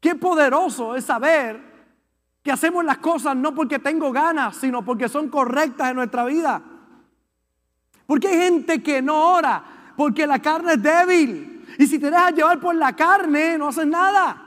Qué 0.00 0.14
poderoso 0.14 0.94
es 0.94 1.04
saber 1.04 1.60
que 2.42 2.52
hacemos 2.52 2.84
las 2.84 2.98
cosas 2.98 3.34
no 3.34 3.54
porque 3.54 3.78
tengo 3.78 4.12
ganas, 4.12 4.56
sino 4.56 4.84
porque 4.84 5.08
son 5.08 5.28
correctas 5.28 5.90
en 5.90 5.96
nuestra 5.96 6.24
vida. 6.24 6.62
Porque 8.06 8.28
hay 8.28 8.38
gente 8.38 8.82
que 8.82 9.02
no 9.02 9.34
ora, 9.34 9.92
porque 9.96 10.26
la 10.26 10.38
carne 10.40 10.74
es 10.74 10.82
débil. 10.82 11.66
Y 11.78 11.86
si 11.86 11.98
te 11.98 12.10
dejas 12.10 12.32
llevar 12.32 12.60
por 12.60 12.74
la 12.74 12.94
carne, 12.94 13.58
no 13.58 13.68
haces 13.68 13.86
nada. 13.86 14.42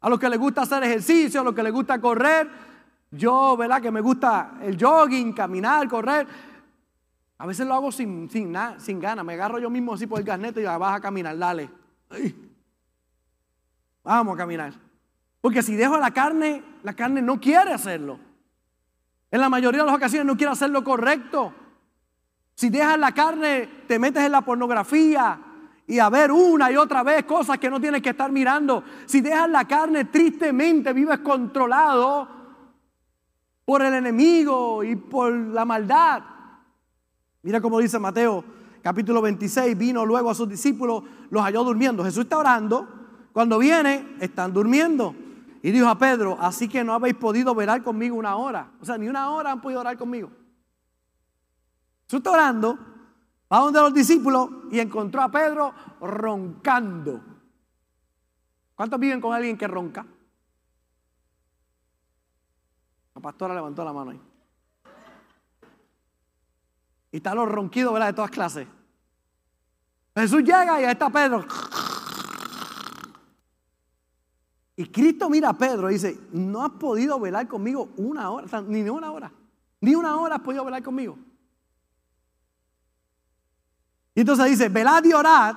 A 0.00 0.08
los 0.08 0.18
que 0.18 0.28
les 0.30 0.38
gusta 0.38 0.62
hacer 0.62 0.82
ejercicio, 0.82 1.42
a 1.42 1.44
los 1.44 1.54
que 1.54 1.62
les 1.62 1.72
gusta 1.72 2.00
correr, 2.00 2.48
yo, 3.10 3.56
¿verdad? 3.56 3.82
Que 3.82 3.90
me 3.90 4.00
gusta 4.00 4.52
el 4.62 4.82
jogging, 4.82 5.32
caminar, 5.34 5.86
correr. 5.88 6.26
A 7.36 7.46
veces 7.46 7.66
lo 7.66 7.74
hago 7.74 7.92
sin, 7.92 8.30
sin, 8.30 8.54
sin 8.78 9.00
ganas. 9.00 9.24
Me 9.24 9.34
agarro 9.34 9.58
yo 9.58 9.68
mismo 9.68 9.94
así 9.94 10.06
por 10.06 10.18
el 10.18 10.24
garnete 10.24 10.62
y 10.62 10.64
vas 10.64 10.96
a 10.96 11.00
caminar, 11.00 11.36
dale. 11.36 11.68
Vamos 14.02 14.34
a 14.34 14.38
caminar. 14.38 14.72
Porque 15.40 15.62
si 15.62 15.76
dejo 15.76 15.98
la 15.98 16.10
carne, 16.10 16.62
la 16.82 16.94
carne 16.94 17.22
no 17.22 17.40
quiere 17.40 17.72
hacerlo. 17.72 18.18
En 19.30 19.40
la 19.40 19.48
mayoría 19.48 19.80
de 19.80 19.86
las 19.86 19.96
ocasiones 19.96 20.26
no 20.26 20.36
quiere 20.36 20.52
hacer 20.52 20.70
lo 20.70 20.82
correcto. 20.82 21.54
Si 22.54 22.68
dejas 22.68 22.98
la 22.98 23.12
carne, 23.12 23.68
te 23.86 23.98
metes 23.98 24.22
en 24.22 24.32
la 24.32 24.42
pornografía 24.42 25.38
y 25.86 25.98
a 25.98 26.08
ver 26.08 26.30
una 26.30 26.70
y 26.70 26.76
otra 26.76 27.02
vez 27.02 27.24
cosas 27.24 27.58
que 27.58 27.70
no 27.70 27.80
tienes 27.80 28.02
que 28.02 28.10
estar 28.10 28.30
mirando. 28.30 28.84
Si 29.06 29.20
dejas 29.20 29.48
la 29.48 29.66
carne, 29.66 30.06
tristemente 30.06 30.92
vives 30.92 31.20
controlado 31.20 32.28
por 33.64 33.82
el 33.82 33.94
enemigo 33.94 34.84
y 34.84 34.96
por 34.96 35.32
la 35.32 35.64
maldad. 35.64 36.22
Mira 37.42 37.60
cómo 37.60 37.78
dice 37.78 37.98
Mateo 37.98 38.44
capítulo 38.82 39.20
26, 39.22 39.76
vino 39.76 40.04
luego 40.06 40.30
a 40.30 40.34
sus 40.34 40.48
discípulos, 40.48 41.04
los 41.30 41.42
halló 41.42 41.64
durmiendo. 41.64 42.04
Jesús 42.04 42.24
está 42.24 42.38
orando, 42.38 42.88
cuando 43.32 43.58
viene 43.58 44.16
están 44.20 44.52
durmiendo. 44.52 45.14
Y 45.62 45.72
dijo 45.72 45.88
a 45.88 45.98
Pedro, 45.98 46.38
así 46.40 46.68
que 46.68 46.82
no 46.82 46.94
habéis 46.94 47.14
podido 47.14 47.54
velar 47.54 47.82
conmigo 47.82 48.16
una 48.16 48.36
hora. 48.36 48.72
O 48.80 48.84
sea, 48.84 48.96
ni 48.96 49.08
una 49.08 49.30
hora 49.30 49.52
han 49.52 49.60
podido 49.60 49.80
orar 49.80 49.96
conmigo. 49.98 50.30
Jesús 52.06 52.18
está 52.18 52.30
orando, 52.30 52.78
va 53.52 53.58
donde 53.58 53.80
los 53.80 53.92
discípulos 53.94 54.48
y 54.70 54.80
encontró 54.80 55.22
a 55.22 55.30
Pedro 55.30 55.74
roncando. 56.00 57.20
¿Cuántos 58.74 58.98
viven 58.98 59.20
con 59.20 59.34
alguien 59.34 59.58
que 59.58 59.68
ronca? 59.68 60.06
La 63.14 63.20
pastora 63.20 63.54
levantó 63.54 63.84
la 63.84 63.92
mano 63.92 64.12
ahí. 64.12 64.20
Y 67.12 67.18
están 67.18 67.36
los 67.36 67.48
ronquidos, 67.48 67.92
¿verdad? 67.92 68.08
De 68.08 68.12
todas 68.14 68.30
clases. 68.30 68.66
Jesús 70.16 70.40
llega 70.40 70.80
y 70.80 70.84
ahí 70.84 70.92
está 70.92 71.10
Pedro. 71.10 71.44
Y 74.80 74.86
Cristo 74.86 75.28
mira 75.28 75.50
a 75.50 75.58
Pedro 75.58 75.90
y 75.90 75.92
dice, 75.92 76.18
no 76.32 76.64
has 76.64 76.70
podido 76.70 77.20
velar 77.20 77.46
conmigo 77.46 77.90
una 77.98 78.30
hora, 78.30 78.62
ni 78.62 78.80
una 78.88 79.12
hora. 79.12 79.30
Ni 79.82 79.94
una 79.94 80.16
hora 80.16 80.36
has 80.36 80.40
podido 80.40 80.64
velar 80.64 80.82
conmigo. 80.82 81.18
Y 84.14 84.20
entonces 84.20 84.46
dice, 84.46 84.70
velad 84.70 85.04
y 85.04 85.12
orad 85.12 85.54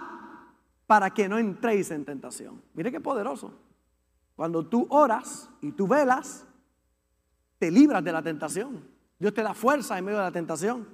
para 0.85 1.09
que 1.13 1.29
no 1.29 1.37
entréis 1.37 1.89
en 1.91 2.03
tentación. 2.03 2.61
Mire 2.73 2.91
qué 2.91 2.99
poderoso. 2.99 3.53
Cuando 4.35 4.67
tú 4.67 4.87
oras 4.89 5.49
y 5.61 5.71
tú 5.71 5.87
velas, 5.87 6.45
te 7.59 7.71
libras 7.71 8.03
de 8.03 8.11
la 8.11 8.21
tentación. 8.21 8.85
Dios 9.17 9.33
te 9.33 9.41
da 9.41 9.53
fuerza 9.53 9.97
en 9.97 10.03
medio 10.03 10.17
de 10.17 10.25
la 10.25 10.33
tentación. 10.33 10.85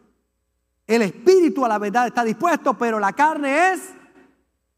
El 0.85 1.01
espíritu 1.01 1.65
a 1.65 1.67
la 1.67 1.79
verdad 1.79 2.05
está 2.05 2.23
dispuesto, 2.23 2.77
pero 2.77 2.99
la 2.99 3.11
carne 3.11 3.73
es 3.73 3.91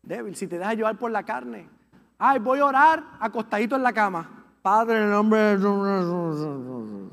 débil. 0.02 0.38
Si 0.38 0.48
te 0.48 0.58
dejas 0.58 0.78
llevar 0.78 0.98
por 0.98 1.12
la 1.12 1.24
carne, 1.24 1.81
ay, 2.24 2.38
voy 2.38 2.60
a 2.60 2.66
orar 2.66 3.04
acostadito 3.20 3.76
en 3.76 3.82
la 3.82 3.92
cama. 3.92 4.30
Padre, 4.62 4.98
en 4.98 5.04
el 5.06 5.10
nombre 5.10 5.58
de... 5.58 7.10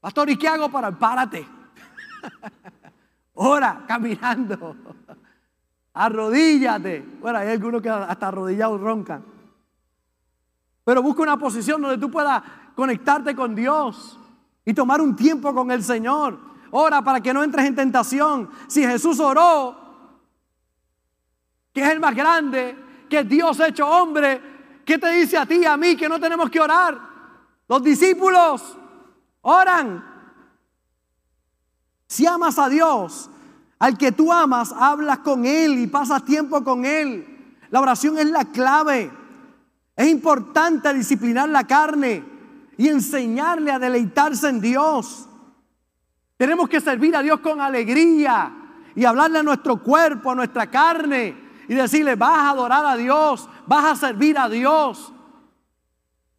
Pastor, 0.00 0.30
¿y 0.30 0.36
qué 0.38 0.48
hago 0.48 0.70
para? 0.70 0.90
Párate. 0.90 1.46
Ora, 3.34 3.84
caminando. 3.86 4.76
Arrodíllate. 5.92 7.06
Bueno, 7.20 7.38
hay 7.38 7.48
algunos 7.48 7.82
que 7.82 7.90
hasta 7.90 8.28
arrodillados 8.28 8.80
roncan. 8.80 9.22
Pero 10.84 11.02
busca 11.02 11.22
una 11.22 11.36
posición 11.36 11.82
donde 11.82 11.98
tú 11.98 12.10
puedas 12.10 12.42
conectarte 12.74 13.36
con 13.36 13.54
Dios 13.54 14.18
y 14.64 14.72
tomar 14.72 15.02
un 15.02 15.14
tiempo 15.14 15.54
con 15.54 15.70
el 15.70 15.84
Señor. 15.84 16.38
Ora 16.70 17.02
para 17.02 17.20
que 17.20 17.34
no 17.34 17.44
entres 17.44 17.66
en 17.66 17.74
tentación. 17.74 18.48
Si 18.68 18.82
Jesús 18.86 19.20
oró, 19.20 19.87
que 21.78 21.84
es 21.84 21.90
el 21.92 22.00
más 22.00 22.14
grande, 22.14 22.76
que 23.08 23.22
Dios 23.22 23.60
hecho 23.60 23.86
hombre, 23.86 24.40
¿qué 24.84 24.98
te 24.98 25.10
dice 25.12 25.38
a 25.38 25.46
ti 25.46 25.60
y 25.62 25.64
a 25.64 25.76
mí 25.76 25.96
que 25.96 26.08
no 26.08 26.18
tenemos 26.18 26.50
que 26.50 26.58
orar? 26.58 26.98
Los 27.68 27.84
discípulos 27.84 28.76
oran. 29.42 30.04
Si 32.08 32.26
amas 32.26 32.58
a 32.58 32.68
Dios, 32.68 33.30
al 33.78 33.96
que 33.96 34.10
tú 34.10 34.32
amas, 34.32 34.74
hablas 34.76 35.20
con 35.20 35.46
Él 35.46 35.78
y 35.78 35.86
pasas 35.86 36.24
tiempo 36.24 36.64
con 36.64 36.84
Él. 36.84 37.54
La 37.70 37.80
oración 37.80 38.18
es 38.18 38.26
la 38.26 38.46
clave. 38.46 39.12
Es 39.94 40.08
importante 40.08 40.92
disciplinar 40.94 41.48
la 41.48 41.64
carne 41.64 42.24
y 42.76 42.88
enseñarle 42.88 43.70
a 43.70 43.78
deleitarse 43.78 44.48
en 44.48 44.60
Dios. 44.60 45.28
Tenemos 46.36 46.68
que 46.68 46.80
servir 46.80 47.14
a 47.14 47.22
Dios 47.22 47.38
con 47.38 47.60
alegría 47.60 48.52
y 48.96 49.04
hablarle 49.04 49.38
a 49.38 49.42
nuestro 49.44 49.80
cuerpo, 49.80 50.32
a 50.32 50.34
nuestra 50.34 50.68
carne 50.68 51.47
y 51.68 51.74
decirle, 51.74 52.16
vas 52.16 52.38
a 52.38 52.50
adorar 52.50 52.84
a 52.86 52.96
Dios, 52.96 53.48
vas 53.66 53.84
a 53.84 53.94
servir 53.94 54.38
a 54.38 54.48
Dios. 54.48 55.12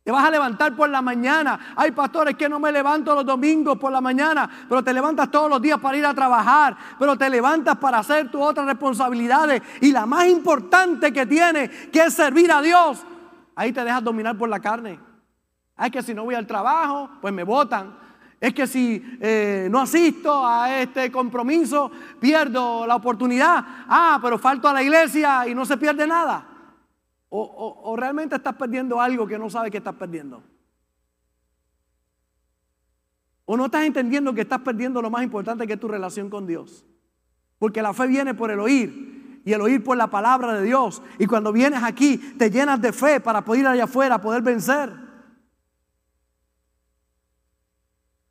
Te 0.03 0.11
vas 0.11 0.25
a 0.25 0.31
levantar 0.31 0.75
por 0.75 0.89
la 0.89 1.03
mañana. 1.03 1.73
Hay 1.75 1.91
pastores 1.91 2.35
que 2.35 2.49
no 2.49 2.59
me 2.59 2.71
levanto 2.71 3.13
los 3.13 3.25
domingos 3.25 3.77
por 3.77 3.91
la 3.91 4.01
mañana, 4.01 4.49
pero 4.67 4.83
te 4.83 4.91
levantas 4.91 5.29
todos 5.29 5.49
los 5.49 5.61
días 5.61 5.77
para 5.79 5.97
ir 5.97 6.05
a 6.05 6.15
trabajar, 6.15 6.75
pero 6.97 7.15
te 7.15 7.29
levantas 7.29 7.77
para 7.77 7.99
hacer 7.99 8.31
tus 8.31 8.41
otras 8.41 8.65
responsabilidades. 8.65 9.61
Y 9.81 9.91
la 9.91 10.07
más 10.07 10.25
importante 10.25 11.13
que 11.13 11.27
tiene, 11.27 11.69
que 11.69 12.01
es 12.01 12.13
servir 12.15 12.51
a 12.51 12.59
Dios, 12.61 13.03
ahí 13.55 13.71
te 13.71 13.83
dejas 13.83 14.03
dominar 14.03 14.35
por 14.35 14.49
la 14.49 14.59
carne. 14.59 14.99
Es 15.77 15.91
que 15.91 16.01
si 16.01 16.15
no 16.15 16.23
voy 16.23 16.33
al 16.33 16.47
trabajo, 16.47 17.09
pues 17.21 17.31
me 17.31 17.43
votan. 17.43 18.08
Es 18.39 18.53
que 18.53 18.67
si 18.67 19.03
eh, 19.19 19.67
no 19.69 19.81
asisto 19.81 20.45
a 20.45 20.81
este 20.81 21.11
compromiso, 21.11 21.91
pierdo 22.19 22.87
la 22.87 22.95
oportunidad. 22.95 23.63
Ah, 23.87 24.19
pero 24.21 24.39
falto 24.39 24.67
a 24.67 24.73
la 24.73 24.81
iglesia 24.81 25.47
y 25.47 25.53
no 25.53 25.65
se 25.65 25.77
pierde 25.77 26.07
nada. 26.07 26.45
O, 27.31 27.95
realmente 27.95 28.35
estás 28.35 28.55
perdiendo 28.55 28.99
algo 28.99 29.27
que 29.27 29.37
no 29.37 29.49
sabes 29.49 29.71
que 29.71 29.77
estás 29.77 29.93
perdiendo. 29.95 30.41
O 33.45 33.57
no 33.57 33.65
estás 33.65 33.83
entendiendo 33.83 34.33
que 34.33 34.41
estás 34.41 34.61
perdiendo 34.61 35.01
lo 35.01 35.09
más 35.09 35.21
importante 35.23 35.67
que 35.67 35.73
es 35.73 35.79
tu 35.79 35.87
relación 35.87 36.29
con 36.29 36.47
Dios. 36.47 36.85
Porque 37.59 37.81
la 37.81 37.93
fe 37.93 38.07
viene 38.07 38.33
por 38.33 38.51
el 38.51 38.59
oír 38.59 39.41
y 39.45 39.53
el 39.53 39.61
oír 39.61 39.83
por 39.83 39.97
la 39.97 40.07
palabra 40.07 40.53
de 40.53 40.63
Dios. 40.63 41.01
Y 41.19 41.27
cuando 41.27 41.51
vienes 41.51 41.83
aquí 41.83 42.17
te 42.17 42.49
llenas 42.49 42.81
de 42.81 42.93
fe 42.93 43.19
para 43.19 43.43
poder 43.43 43.61
ir 43.61 43.67
allá 43.67 43.83
afuera, 43.83 44.21
poder 44.21 44.41
vencer. 44.41 45.08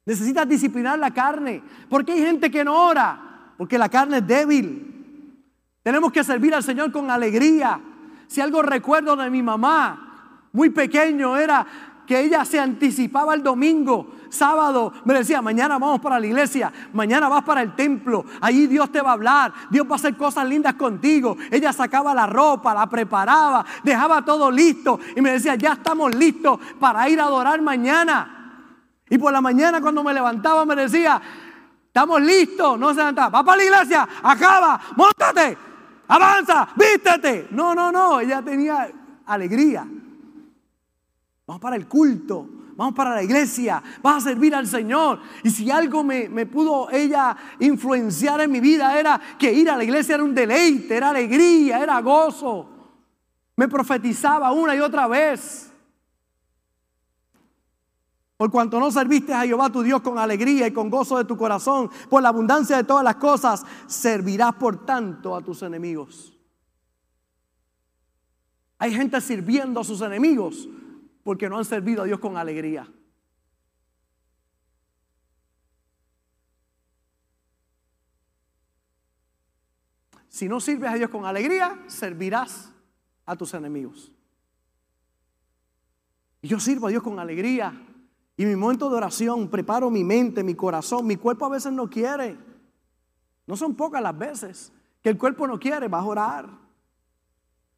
Necesitas 0.09 0.49
disciplinar 0.49 0.99
la 0.99 1.11
carne. 1.11 1.63
Porque 1.91 2.13
hay 2.13 2.21
gente 2.21 2.51
que 2.51 2.65
no 2.65 2.89
ora. 2.89 3.53
Porque 3.59 3.77
la 3.77 3.91
carne 3.91 4.17
es 4.17 4.27
débil. 4.27 5.45
Tenemos 5.83 6.11
que 6.11 6.25
servir 6.25 6.55
al 6.55 6.63
Señor 6.63 6.91
con 6.91 7.11
alegría. 7.11 7.79
Si 8.27 8.41
algo 8.41 8.63
recuerdo 8.63 9.17
de 9.17 9.29
mi 9.29 9.43
mamá, 9.43 10.47
muy 10.55 10.71
pequeño, 10.71 11.37
era 11.37 11.67
que 12.07 12.21
ella 12.21 12.43
se 12.47 12.59
anticipaba 12.59 13.35
el 13.35 13.43
domingo, 13.43 14.15
sábado, 14.31 14.95
me 15.05 15.13
decía, 15.13 15.43
mañana 15.43 15.79
vamos 15.79 16.01
para 16.01 16.19
la 16.19 16.27
iglesia, 16.27 16.73
mañana 16.95 17.29
vas 17.29 17.45
para 17.45 17.61
el 17.61 17.75
templo, 17.77 18.25
allí 18.41 18.67
Dios 18.67 18.91
te 18.91 19.03
va 19.03 19.11
a 19.11 19.13
hablar, 19.13 19.53
Dios 19.71 19.87
va 19.87 19.93
a 19.93 19.97
hacer 19.97 20.17
cosas 20.17 20.49
lindas 20.49 20.73
contigo. 20.75 21.37
Ella 21.51 21.71
sacaba 21.71 22.15
la 22.15 22.27
ropa, 22.27 22.73
la 22.73 22.87
preparaba, 22.87 23.63
dejaba 23.85 24.25
todo 24.25 24.51
listo 24.51 24.99
y 25.17 25.21
me 25.21 25.33
decía, 25.33 25.57
ya 25.57 25.75
estamos 25.75 26.15
listos 26.15 26.59
para 26.81 27.07
ir 27.11 27.21
a 27.21 27.25
adorar 27.25 27.61
mañana. 27.61 28.38
Y 29.11 29.19
por 29.19 29.33
la 29.33 29.41
mañana 29.41 29.81
cuando 29.81 30.03
me 30.03 30.13
levantaba 30.13 30.65
me 30.65 30.77
decía, 30.77 31.21
estamos 31.87 32.21
listos, 32.21 32.79
no 32.79 32.91
se 32.91 32.97
levantaba, 32.97 33.39
va 33.39 33.45
para 33.45 33.57
la 33.59 33.65
iglesia, 33.65 34.09
acaba, 34.23 34.81
montate, 34.97 35.57
avanza, 36.09 36.69
vístete. 36.77 37.49
No, 37.51 37.75
no, 37.75 37.91
no, 37.91 38.21
ella 38.21 38.43
tenía 38.43 38.91
alegría. 39.27 39.87
Vamos 41.47 41.61
para 41.63 41.77
el 41.77 41.89
culto, 41.89 42.47
vamos 42.77 42.95
para 42.95 43.15
la 43.15 43.23
iglesia, 43.23 43.83
vas 44.03 44.19
a 44.19 44.29
servir 44.29 44.55
al 44.55 44.67
Señor. 44.67 45.21
Y 45.43 45.51
si 45.51 45.71
algo 45.71 46.05
me, 46.05 46.29
me, 46.29 46.45
pudo 46.45 46.91
ella 46.91 47.35
influenciar 47.59 48.43
en 48.43 48.53
mi 48.53 48.61
vida 48.61 48.99
era 48.99 49.19
que 49.39 49.51
ir 49.53 49.71
a 49.71 49.77
la 49.77 49.85
iglesia 49.85 50.17
era 50.17 50.25
un 50.25 50.35
deleite, 50.35 50.97
era 50.97 51.09
alegría, 51.09 51.83
era 51.83 52.01
gozo. 52.03 52.69
Me 53.57 53.67
profetizaba 53.67 54.53
una 54.53 54.77
y 54.77 54.81
otra 54.81 55.09
vez. 55.09 55.68
Por 58.39 58.53
cuanto 58.53 58.79
no 58.79 58.93
serviste 58.93 59.35
a 59.35 59.43
Jehová 59.45 59.69
tu 59.69 59.83
Dios 59.83 60.01
con 60.01 60.17
alegría 60.17 60.69
y 60.69 60.73
con 60.73 60.89
gozo 60.89 61.19
de 61.19 61.25
tu 61.25 61.37
corazón, 61.37 61.91
por 62.09 62.23
la 62.23 62.29
abundancia 62.29 62.77
de 62.77 62.85
todas 62.85 63.03
las 63.03 63.17
cosas, 63.17 63.67
servirás 63.89 64.55
por 64.55 64.87
tanto 64.87 65.35
a 65.35 65.43
tus 65.43 65.61
enemigos. 65.63 66.39
Hay 68.79 68.95
gente 68.95 69.21
sirviendo 69.21 69.81
a 69.81 69.85
sus 69.85 70.01
enemigos 70.03 70.69
porque 71.25 71.49
no 71.49 71.59
han 71.59 71.65
servido 71.65 72.03
a 72.03 72.05
Dios 72.05 72.21
con 72.21 72.37
alegría. 72.37 72.89
Si 80.29 80.49
no 80.49 80.61
sirves 80.61 80.91
a 80.91 80.95
Dios 80.95 81.11
con 81.11 81.27
alegría, 81.27 81.77
servirás 81.89 82.73
a 83.27 83.35
tus 83.35 83.53
enemigos. 83.55 84.13
Y 86.41 86.47
yo 86.47 86.61
sirvo 86.61 86.87
a 86.87 86.91
Dios 86.91 87.03
con 87.03 87.19
alegría. 87.19 87.88
Y 88.39 88.47
mi 88.47 88.55
momento 88.55 88.89
de 88.89 88.97
oración, 88.97 89.49
preparo 89.49 89.91
mi 89.91 90.05
mente, 90.05 90.45
mi 90.45 90.55
corazón. 90.55 91.05
Mi 91.05 91.17
cuerpo 91.17 91.45
a 91.45 91.49
veces 91.49 91.73
no 91.73 91.91
quiere. 91.91 92.39
No 93.49 93.57
son 93.57 93.75
pocas 93.75 94.01
las 94.01 94.17
veces 94.17 94.73
que 95.03 95.09
el 95.09 95.19
cuerpo 95.19 95.49
no 95.49 95.59
quiere. 95.59 95.89
Vas 95.89 96.05
a 96.05 96.07
orar. 96.07 96.49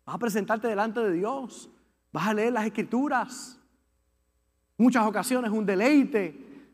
Vas 0.04 0.14
a 0.14 0.18
presentarte 0.18 0.68
delante 0.68 1.00
de 1.00 1.12
Dios. 1.12 1.70
Vas 2.12 2.28
a 2.28 2.34
leer 2.34 2.52
las 2.52 2.66
escrituras. 2.66 3.58
Muchas 4.76 5.06
ocasiones 5.06 5.50
un 5.50 5.64
deleite. 5.64 6.68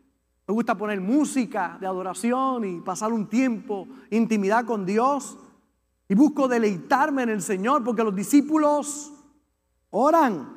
Me 0.49 0.53
gusta 0.53 0.76
poner 0.76 1.01
música 1.01 1.78
de 1.80 1.87
adoración 1.87 2.64
y 2.64 2.80
pasar 2.80 3.12
un 3.12 3.28
tiempo, 3.28 3.87
intimidad 4.11 4.64
con 4.64 4.84
Dios. 4.84 5.39
Y 6.09 6.16
busco 6.16 6.49
deleitarme 6.49 7.22
en 7.22 7.28
el 7.28 7.43
Señor 7.43 7.84
porque 7.84 8.03
los 8.03 8.16
discípulos 8.16 9.12
oran. 9.91 10.55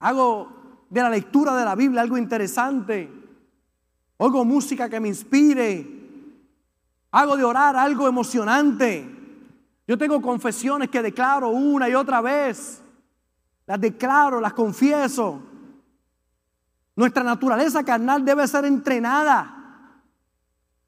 Hago 0.00 0.86
de 0.90 1.02
la 1.02 1.10
lectura 1.10 1.54
de 1.54 1.64
la 1.64 1.74
Biblia 1.74 2.02
algo 2.02 2.16
interesante. 2.16 3.10
Oigo 4.16 4.44
música 4.44 4.88
que 4.88 5.00
me 5.00 5.08
inspire. 5.08 5.86
Hago 7.10 7.36
de 7.36 7.44
orar 7.44 7.76
algo 7.76 8.06
emocionante. 8.06 9.16
Yo 9.86 9.96
tengo 9.96 10.20
confesiones 10.20 10.90
que 10.90 11.02
declaro 11.02 11.48
una 11.48 11.88
y 11.88 11.94
otra 11.94 12.20
vez. 12.20 12.82
Las 13.66 13.80
declaro, 13.80 14.40
las 14.40 14.52
confieso. 14.52 15.40
Nuestra 16.96 17.22
naturaleza 17.22 17.84
carnal 17.84 18.24
debe 18.24 18.46
ser 18.46 18.64
entrenada. 18.64 20.02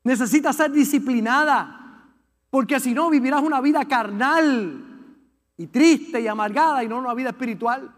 Necesita 0.03 0.53
ser 0.53 0.73
disciplinada. 0.73 2.09
Porque 2.51 2.81
si 2.81 2.93
no, 2.93 3.11
vivirás 3.11 3.43
una 3.43 3.61
vida 3.61 3.85
carnal 3.87 4.85
y 5.57 5.67
triste 5.69 6.21
y 6.21 6.27
amargada 6.27 6.83
y 6.83 6.89
no 6.89 6.99
una 6.99 7.15
vida 7.15 7.31
espiritual. 7.31 7.95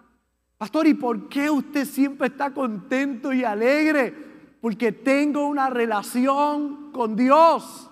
Pastor, 0.63 0.87
¿y 0.87 0.95
por 0.95 1.29
qué 1.29 1.51
usted 1.51 1.85
siempre 1.85 2.29
está 2.29 2.55
contento 2.55 3.33
y 3.33 3.43
alegre? 3.43 4.15
Porque 4.61 4.93
tengo 4.93 5.49
una 5.49 5.69
relación 5.69 6.93
con 6.93 7.17
Dios. 7.17 7.91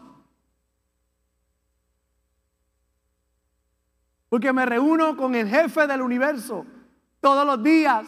Porque 4.29 4.53
me 4.53 4.65
reúno 4.67 5.17
con 5.17 5.35
el 5.35 5.49
jefe 5.49 5.89
del 5.89 6.01
universo 6.01 6.65
todos 7.21 7.45
los 7.45 7.61
días. 7.61 8.07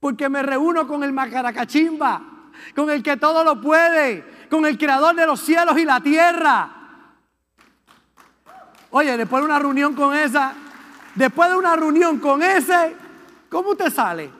Porque 0.00 0.30
me 0.30 0.42
reúno 0.42 0.88
con 0.88 1.04
el 1.04 1.12
Macaracachimba, 1.12 2.50
con 2.74 2.88
el 2.88 3.02
que 3.02 3.18
todo 3.18 3.44
lo 3.44 3.60
puede, 3.60 4.24
con 4.48 4.64
el 4.64 4.78
creador 4.78 5.14
de 5.14 5.26
los 5.26 5.40
cielos 5.40 5.76
y 5.78 5.84
la 5.84 6.00
tierra. 6.00 6.70
Oye, 8.88 9.18
después 9.18 9.42
de 9.42 9.44
una 9.44 9.58
reunión 9.58 9.92
con 9.92 10.16
esa, 10.16 10.54
Después 11.18 11.50
de 11.50 11.56
una 11.56 11.74
reunión 11.74 12.20
con 12.20 12.44
ese, 12.44 12.94
¿cómo 13.50 13.70
usted 13.70 13.90
sale? 13.90 14.30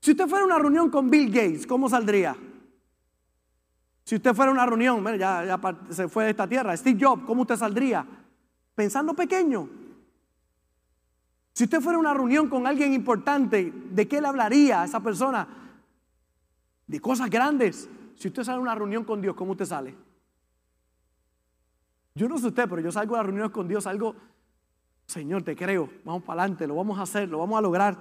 Si 0.00 0.12
usted 0.12 0.26
fuera 0.26 0.42
a 0.42 0.46
una 0.46 0.58
reunión 0.58 0.88
con 0.88 1.10
Bill 1.10 1.26
Gates, 1.30 1.66
¿cómo 1.66 1.90
saldría? 1.90 2.34
Si 4.02 4.14
usted 4.14 4.32
fuera 4.32 4.50
a 4.50 4.54
una 4.54 4.64
reunión, 4.64 5.04
ya, 5.18 5.44
ya 5.44 5.60
se 5.90 6.08
fue 6.08 6.24
de 6.24 6.30
esta 6.30 6.48
tierra, 6.48 6.74
Steve 6.74 6.98
Jobs, 6.98 7.24
¿cómo 7.26 7.42
usted 7.42 7.56
saldría? 7.56 8.06
Pensando 8.74 9.12
pequeño. 9.12 9.68
Si 11.52 11.64
usted 11.64 11.82
fuera 11.82 11.98
a 11.98 12.00
una 12.00 12.14
reunión 12.14 12.48
con 12.48 12.66
alguien 12.66 12.94
importante, 12.94 13.70
¿de 13.90 14.08
qué 14.08 14.22
le 14.22 14.28
hablaría 14.28 14.80
a 14.80 14.84
esa 14.86 15.00
persona? 15.00 15.46
De 16.86 16.98
cosas 16.98 17.28
grandes. 17.28 17.90
Si 18.16 18.28
usted 18.28 18.42
sale 18.42 18.56
a 18.56 18.62
una 18.62 18.74
reunión 18.74 19.04
con 19.04 19.20
Dios, 19.20 19.36
¿cómo 19.36 19.52
usted 19.52 19.66
sale? 19.66 19.94
Yo 22.14 22.26
no 22.26 22.38
sé 22.38 22.46
usted, 22.46 22.66
pero 22.70 22.80
yo 22.80 22.90
salgo 22.90 23.16
a 23.16 23.18
las 23.18 23.26
reuniones 23.26 23.52
con 23.52 23.68
Dios, 23.68 23.86
algo 23.86 24.14
Señor, 25.06 25.42
te 25.42 25.54
creo, 25.54 25.90
vamos 26.04 26.22
para 26.22 26.42
adelante, 26.42 26.66
lo 26.66 26.76
vamos 26.76 26.98
a 26.98 27.02
hacer, 27.02 27.28
lo 27.28 27.38
vamos 27.38 27.58
a 27.58 27.62
lograr. 27.62 27.98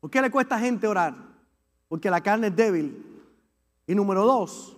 ¿Por 0.00 0.10
qué 0.10 0.20
le 0.22 0.30
cuesta 0.30 0.56
a 0.56 0.60
gente 0.60 0.88
orar? 0.88 1.14
Porque 1.88 2.10
la 2.10 2.20
carne 2.20 2.48
es 2.48 2.56
débil. 2.56 3.06
Y 3.86 3.94
número 3.94 4.24
dos, 4.24 4.76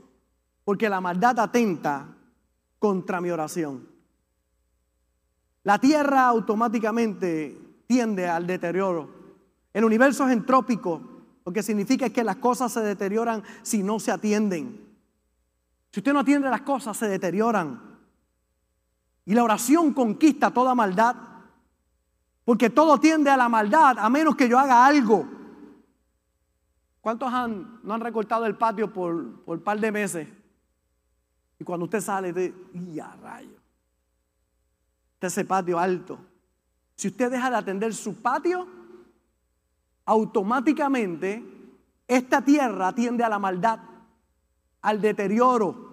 porque 0.64 0.88
la 0.88 1.00
maldad 1.00 1.38
atenta 1.38 2.08
contra 2.78 3.20
mi 3.20 3.30
oración. 3.30 3.88
La 5.64 5.78
tierra 5.78 6.26
automáticamente 6.26 7.56
tiende 7.86 8.26
al 8.28 8.46
deterioro. 8.46 9.10
El 9.72 9.84
universo 9.84 10.26
es 10.26 10.32
entrópico, 10.32 11.00
lo 11.44 11.52
que 11.52 11.62
significa 11.62 12.06
es 12.06 12.12
que 12.12 12.24
las 12.24 12.36
cosas 12.36 12.72
se 12.72 12.80
deterioran 12.80 13.42
si 13.62 13.82
no 13.82 14.00
se 14.00 14.12
atienden. 14.12 14.92
Si 15.90 16.00
usted 16.00 16.12
no 16.12 16.20
atiende 16.20 16.48
las 16.48 16.62
cosas, 16.62 16.96
se 16.96 17.08
deterioran. 17.08 17.91
Y 19.24 19.34
la 19.34 19.44
oración 19.44 19.92
conquista 19.92 20.50
toda 20.50 20.74
maldad. 20.74 21.16
Porque 22.44 22.70
todo 22.70 22.98
tiende 22.98 23.30
a 23.30 23.36
la 23.36 23.48
maldad 23.48 23.98
a 23.98 24.08
menos 24.08 24.34
que 24.34 24.48
yo 24.48 24.58
haga 24.58 24.84
algo. 24.84 25.26
¿Cuántos 27.00 27.32
han, 27.32 27.80
no 27.82 27.94
han 27.94 28.00
recortado 28.00 28.46
el 28.46 28.56
patio 28.56 28.92
por 28.92 29.14
un 29.14 29.60
par 29.60 29.78
de 29.80 29.92
meses? 29.92 30.28
Y 31.58 31.64
cuando 31.64 31.84
usted 31.84 32.00
sale, 32.00 32.32
de, 32.32 32.54
¡ya 32.92 33.14
rayo! 33.22 33.56
Este 35.14 35.26
ese 35.28 35.44
patio 35.44 35.78
alto. 35.78 36.18
Si 36.96 37.08
usted 37.08 37.30
deja 37.30 37.50
de 37.50 37.56
atender 37.56 37.94
su 37.94 38.20
patio, 38.20 38.66
automáticamente 40.04 41.44
esta 42.08 42.42
tierra 42.42 42.92
tiende 42.92 43.22
a 43.22 43.28
la 43.28 43.38
maldad, 43.38 43.78
al 44.80 45.00
deterioro. 45.00 45.91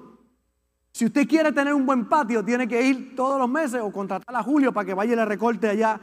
Si 0.92 1.06
usted 1.06 1.28
quiere 1.28 1.52
tener 1.52 1.74
un 1.74 1.86
buen 1.86 2.08
patio, 2.10 2.44
tiene 2.44 2.68
que 2.68 2.82
ir 2.82 3.16
todos 3.16 3.40
los 3.40 3.50
meses 3.50 3.82
o 3.82 3.92
contratar 3.92 4.36
a 4.36 4.44
Julio 4.44 4.74
para 4.74 4.86
que 4.86 4.94
vaya 4.94 5.14
y 5.14 5.16
le 5.16 5.26
recorte 5.26 5.70
allá 5.70 6.00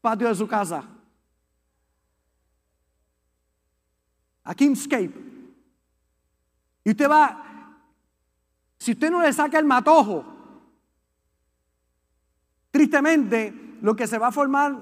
patio 0.00 0.28
de 0.28 0.34
su 0.34 0.46
casa. 0.46 0.84
A 4.44 4.54
Kingscape. 4.54 5.12
Y 6.84 6.90
usted 6.90 7.10
va 7.10 7.46
si 8.78 8.92
usted 8.92 9.10
no 9.10 9.20
le 9.20 9.32
saca 9.32 9.58
el 9.58 9.64
matojo, 9.64 10.24
tristemente 12.70 13.78
lo 13.82 13.96
que 13.96 14.06
se 14.06 14.18
va 14.18 14.28
a 14.28 14.32
formar 14.32 14.76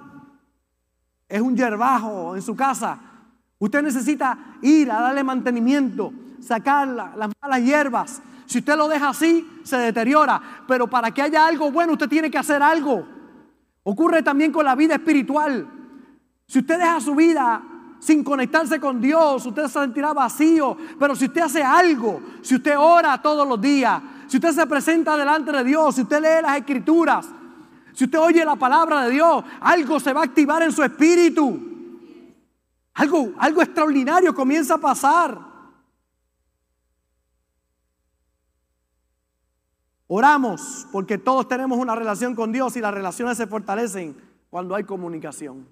es 1.29 1.41
un 1.41 1.57
yerbajo 1.57 2.37
en 2.37 2.43
su 2.43 2.55
casa. 2.55 3.01
Usted 3.59 3.83
necesita 3.83 4.59
ir 4.63 4.91
a 4.91 5.01
darle 5.01 5.25
mantenimiento, 5.25 6.13
sacar 6.41 6.89
las 6.89 7.31
malas 7.41 7.63
hierbas. 7.63 8.21
Si 8.47 8.59
usted 8.59 8.77
lo 8.77 8.89
deja 8.89 9.09
así, 9.09 9.49
se 9.63 9.77
deteriora. 9.77 10.41
Pero 10.67 10.89
para 10.89 11.11
que 11.13 11.23
haya 11.23 11.47
algo 11.47 11.71
bueno, 11.71 11.93
usted 11.93 12.09
tiene 12.09 12.31
que 12.31 12.39
hacer 12.39 12.63
algo. 12.63 13.07
Ocurre 13.83 14.23
también 14.23 14.53
con 14.53 14.65
la 14.65 14.75
vida 14.75 14.95
espiritual. 14.95 15.69
Si 16.47 16.59
usted 16.59 16.79
deja 16.79 17.01
su 17.01 17.15
vida 17.15 17.63
sin 17.99 18.23
conectarse 18.23 18.79
con 18.79 19.01
Dios, 19.01 19.47
usted 19.47 19.63
se 19.65 19.81
sentirá 19.81 20.13
vacío. 20.13 20.77
Pero 20.99 21.15
si 21.15 21.27
usted 21.27 21.43
hace 21.43 21.63
algo, 21.63 22.21
si 22.43 22.57
usted 22.57 22.77
ora 22.79 23.21
todos 23.21 23.47
los 23.47 23.61
días, 23.61 24.03
si 24.27 24.37
usted 24.37 24.53
se 24.53 24.67
presenta 24.67 25.17
delante 25.17 25.53
de 25.53 25.65
Dios, 25.65 25.95
si 25.95 26.03
usted 26.03 26.21
lee 26.21 26.43
las 26.43 26.59
escrituras, 26.59 27.29
si 27.93 28.05
usted 28.05 28.19
oye 28.19 28.45
la 28.45 28.57
palabra 28.57 29.03
de 29.03 29.13
Dios, 29.13 29.45
algo 29.61 30.01
se 30.01 30.13
va 30.13 30.23
a 30.23 30.25
activar 30.25 30.63
en 30.63 30.73
su 30.73 30.83
espíritu. 30.83 31.59
Algo, 32.95 33.33
algo 33.39 33.63
extraordinario 33.63 34.35
comienza 34.35 34.75
a 34.75 34.79
pasar. 34.79 35.54
Oramos 40.07 40.87
porque 40.93 41.19
todos 41.19 41.49
tenemos 41.49 41.79
una 41.79 41.95
relación 41.95 42.35
con 42.35 42.53
Dios 42.53 42.77
y 42.77 42.81
las 42.81 42.93
relaciones 42.93 43.37
se 43.37 43.47
fortalecen 43.47 44.17
cuando 44.51 44.75
hay 44.75 44.85
comunicación. 44.85 45.67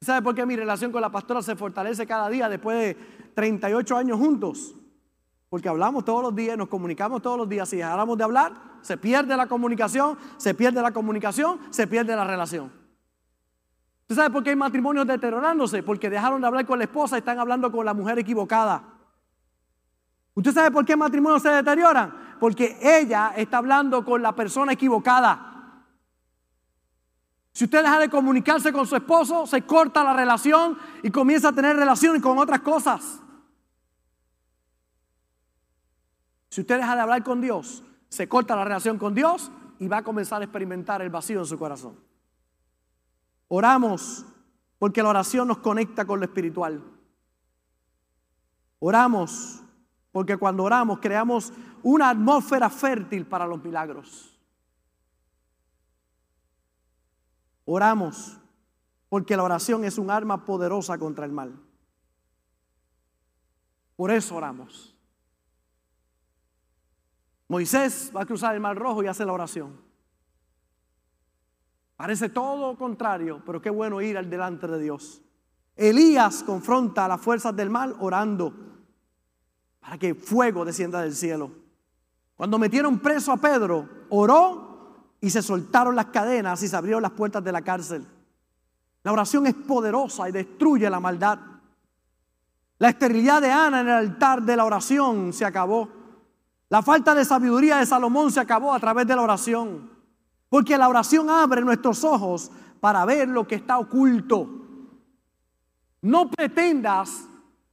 ¿Sabe 0.00 0.22
por 0.22 0.34
qué 0.34 0.46
mi 0.46 0.56
relación 0.56 0.92
con 0.92 1.02
la 1.02 1.10
pastora 1.10 1.42
se 1.42 1.56
fortalece 1.56 2.06
cada 2.06 2.30
día 2.30 2.48
después 2.48 2.78
de 2.78 2.94
38 3.34 3.96
años 3.98 4.18
juntos? 4.18 4.74
Porque 5.50 5.68
hablamos 5.68 6.04
todos 6.06 6.22
los 6.22 6.34
días, 6.34 6.56
nos 6.56 6.68
comunicamos 6.68 7.20
todos 7.20 7.36
los 7.36 7.48
días. 7.48 7.68
Si 7.68 7.76
dejáramos 7.76 8.16
de 8.16 8.24
hablar, 8.24 8.54
se 8.80 8.96
pierde 8.96 9.36
la 9.36 9.46
comunicación, 9.46 10.16
se 10.38 10.54
pierde 10.54 10.80
la 10.80 10.92
comunicación, 10.92 11.58
se 11.68 11.86
pierde 11.86 12.16
la 12.16 12.24
relación. 12.24 12.72
¿Usted 14.02 14.14
sabe 14.14 14.30
por 14.30 14.42
qué 14.42 14.50
hay 14.50 14.56
matrimonios 14.56 15.06
deteriorándose? 15.06 15.82
Porque 15.82 16.08
dejaron 16.08 16.40
de 16.40 16.46
hablar 16.46 16.66
con 16.66 16.78
la 16.78 16.84
esposa 16.84 17.16
y 17.16 17.18
están 17.18 17.38
hablando 17.38 17.70
con 17.70 17.84
la 17.84 17.92
mujer 17.92 18.18
equivocada. 18.18 18.89
¿Usted 20.40 20.54
sabe 20.54 20.70
por 20.70 20.86
qué 20.86 20.96
matrimonios 20.96 21.42
se 21.42 21.50
deterioran? 21.50 22.36
Porque 22.40 22.78
ella 22.80 23.34
está 23.36 23.58
hablando 23.58 24.02
con 24.02 24.22
la 24.22 24.34
persona 24.34 24.72
equivocada. 24.72 25.84
Si 27.52 27.64
usted 27.64 27.82
deja 27.82 27.98
de 27.98 28.08
comunicarse 28.08 28.72
con 28.72 28.86
su 28.86 28.96
esposo, 28.96 29.46
se 29.46 29.60
corta 29.66 30.02
la 30.02 30.14
relación 30.14 30.78
y 31.02 31.10
comienza 31.10 31.48
a 31.48 31.52
tener 31.52 31.76
relaciones 31.76 32.22
con 32.22 32.38
otras 32.38 32.60
cosas. 32.60 33.20
Si 36.48 36.62
usted 36.62 36.78
deja 36.78 36.94
de 36.94 37.02
hablar 37.02 37.22
con 37.22 37.42
Dios, 37.42 37.84
se 38.08 38.26
corta 38.26 38.56
la 38.56 38.64
relación 38.64 38.96
con 38.96 39.14
Dios 39.14 39.50
y 39.78 39.88
va 39.88 39.98
a 39.98 40.02
comenzar 40.02 40.40
a 40.40 40.44
experimentar 40.46 41.02
el 41.02 41.10
vacío 41.10 41.40
en 41.40 41.46
su 41.46 41.58
corazón. 41.58 42.00
Oramos 43.48 44.24
porque 44.78 45.02
la 45.02 45.10
oración 45.10 45.48
nos 45.48 45.58
conecta 45.58 46.06
con 46.06 46.18
lo 46.18 46.24
espiritual. 46.24 46.82
Oramos 48.78 49.60
porque 50.12 50.36
cuando 50.36 50.64
oramos 50.64 50.98
creamos 51.00 51.52
una 51.82 52.10
atmósfera 52.10 52.68
fértil 52.68 53.26
para 53.26 53.46
los 53.46 53.62
milagros. 53.62 54.38
Oramos 57.64 58.38
porque 59.08 59.36
la 59.36 59.44
oración 59.44 59.84
es 59.84 59.98
un 59.98 60.10
arma 60.10 60.44
poderosa 60.44 60.98
contra 60.98 61.24
el 61.24 61.32
mal. 61.32 61.58
Por 63.96 64.10
eso 64.10 64.36
oramos. 64.36 64.96
Moisés 67.48 68.12
va 68.14 68.22
a 68.22 68.26
cruzar 68.26 68.54
el 68.54 68.60
mar 68.60 68.76
rojo 68.76 69.02
y 69.02 69.08
hace 69.08 69.24
la 69.24 69.32
oración. 69.32 69.80
Parece 71.96 72.28
todo 72.28 72.78
contrario, 72.78 73.42
pero 73.44 73.60
qué 73.60 73.68
bueno 73.68 74.00
ir 74.00 74.16
al 74.16 74.30
delante 74.30 74.66
de 74.66 74.78
Dios. 74.78 75.22
Elías 75.76 76.42
confronta 76.42 77.04
a 77.04 77.08
las 77.08 77.20
fuerzas 77.20 77.54
del 77.54 77.68
mal 77.68 77.96
orando 78.00 78.54
para 79.80 79.98
que 79.98 80.14
fuego 80.14 80.64
descienda 80.64 81.02
del 81.02 81.14
cielo. 81.14 81.50
Cuando 82.36 82.58
metieron 82.58 82.98
preso 82.98 83.32
a 83.32 83.36
Pedro, 83.36 83.88
oró 84.10 84.70
y 85.20 85.30
se 85.30 85.42
soltaron 85.42 85.96
las 85.96 86.06
cadenas 86.06 86.62
y 86.62 86.68
se 86.68 86.76
abrieron 86.76 87.02
las 87.02 87.12
puertas 87.12 87.42
de 87.44 87.52
la 87.52 87.62
cárcel. 87.62 88.06
La 89.02 89.12
oración 89.12 89.46
es 89.46 89.54
poderosa 89.54 90.28
y 90.28 90.32
destruye 90.32 90.88
la 90.88 91.00
maldad. 91.00 91.38
La 92.78 92.88
esterilidad 92.90 93.42
de 93.42 93.50
Ana 93.50 93.80
en 93.80 93.88
el 93.88 93.94
altar 93.94 94.42
de 94.42 94.56
la 94.56 94.64
oración 94.64 95.32
se 95.32 95.44
acabó. 95.44 95.88
La 96.68 96.82
falta 96.82 97.14
de 97.14 97.24
sabiduría 97.24 97.78
de 97.78 97.86
Salomón 97.86 98.30
se 98.30 98.40
acabó 98.40 98.72
a 98.72 98.80
través 98.80 99.06
de 99.06 99.16
la 99.16 99.22
oración. 99.22 99.90
Porque 100.48 100.78
la 100.78 100.88
oración 100.88 101.28
abre 101.28 101.62
nuestros 101.62 102.04
ojos 102.04 102.50
para 102.80 103.04
ver 103.04 103.28
lo 103.28 103.46
que 103.46 103.56
está 103.56 103.78
oculto. 103.78 104.48
No 106.02 106.30
pretendas 106.30 107.26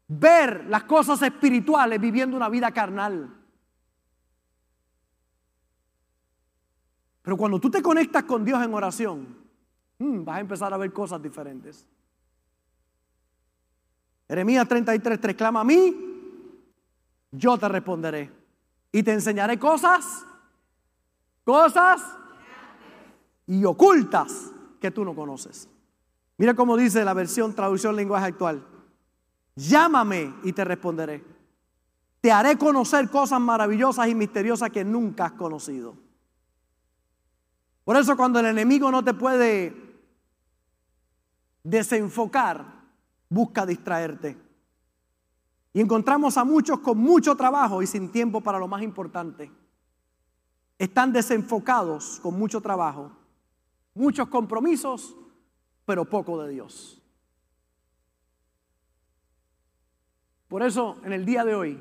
ver 0.08 0.66
las 0.66 0.84
cosas 0.84 1.22
espirituales 1.22 1.99
viviendo 1.99 2.38
una 2.38 2.49
vida 2.49 2.72
carnal. 2.72 3.34
Pero 7.22 7.36
cuando 7.36 7.60
tú 7.60 7.70
te 7.70 7.82
conectas 7.82 8.24
con 8.24 8.45
Dios 8.45 8.64
en 8.64 8.74
oración, 8.74 9.38
mm, 9.99 10.24
vas 10.24 10.38
a 10.38 10.39
empezar 10.39 10.74
a 10.74 10.78
ver 10.78 10.93
cosas 10.93 11.22
diferentes. 11.22 11.86
Jeremías 14.30 14.68
33, 14.68 15.20
3 15.20 15.36
clama 15.36 15.62
a 15.62 15.64
mí, 15.64 15.93
yo 17.32 17.58
te 17.58 17.68
responderé 17.68 18.32
y 18.91 19.03
te 19.03 19.14
enseñaré 19.14 19.60
cosas, 19.60 20.26
cosas 21.43 22.01
y 23.45 23.64
ocultas 23.66 24.51
que 24.80 24.91
tú 24.91 25.03
no 25.03 25.14
conoces. 25.16 25.70
Mira 26.38 26.53
cómo 26.53 26.78
dice 26.78 27.03
la 27.03 27.14
versión 27.14 27.53
traducción 27.53 27.95
lenguaje 27.95 28.28
actual. 28.28 28.64
Llámame 29.58 30.36
y 30.43 30.53
te 30.53 30.64
responderé. 30.64 31.24
Te 32.22 32.32
haré 32.32 32.58
conocer 32.58 33.10
cosas 33.10 33.41
maravillosas 33.41 34.08
y 34.08 34.14
misteriosas 34.14 34.70
que 34.70 34.86
nunca 34.86 35.26
has 35.26 35.32
conocido. 35.32 35.97
Por 37.84 37.97
eso 37.97 38.16
cuando 38.16 38.39
el 38.39 38.45
enemigo 38.45 38.91
no 38.91 39.03
te 39.03 39.16
puede 39.16 39.76
desenfocar, 41.64 42.84
busca 43.30 43.66
distraerte. 43.66 44.38
Y 45.74 45.82
encontramos 45.82 46.38
a 46.38 46.43
muchos 46.43 46.80
con 46.80 46.99
mucho 46.99 47.36
trabajo 47.36 47.82
y 47.82 47.88
sin 47.88 48.12
tiempo 48.12 48.41
para 48.41 48.60
lo 48.60 48.68
más 48.68 48.84
importante. 48.84 49.51
Están 50.78 51.12
desenfocados 51.12 52.20
con 52.22 52.38
mucho 52.38 52.62
trabajo, 52.62 53.12
muchos 53.95 54.28
compromisos, 54.28 55.16
pero 55.84 56.05
poco 56.05 56.43
de 56.43 56.51
Dios. 56.51 56.97
Por 60.48 60.64
eso, 60.64 60.98
en 61.04 61.14
el 61.14 61.26
día 61.26 61.43
de 61.43 61.56
hoy, 61.56 61.80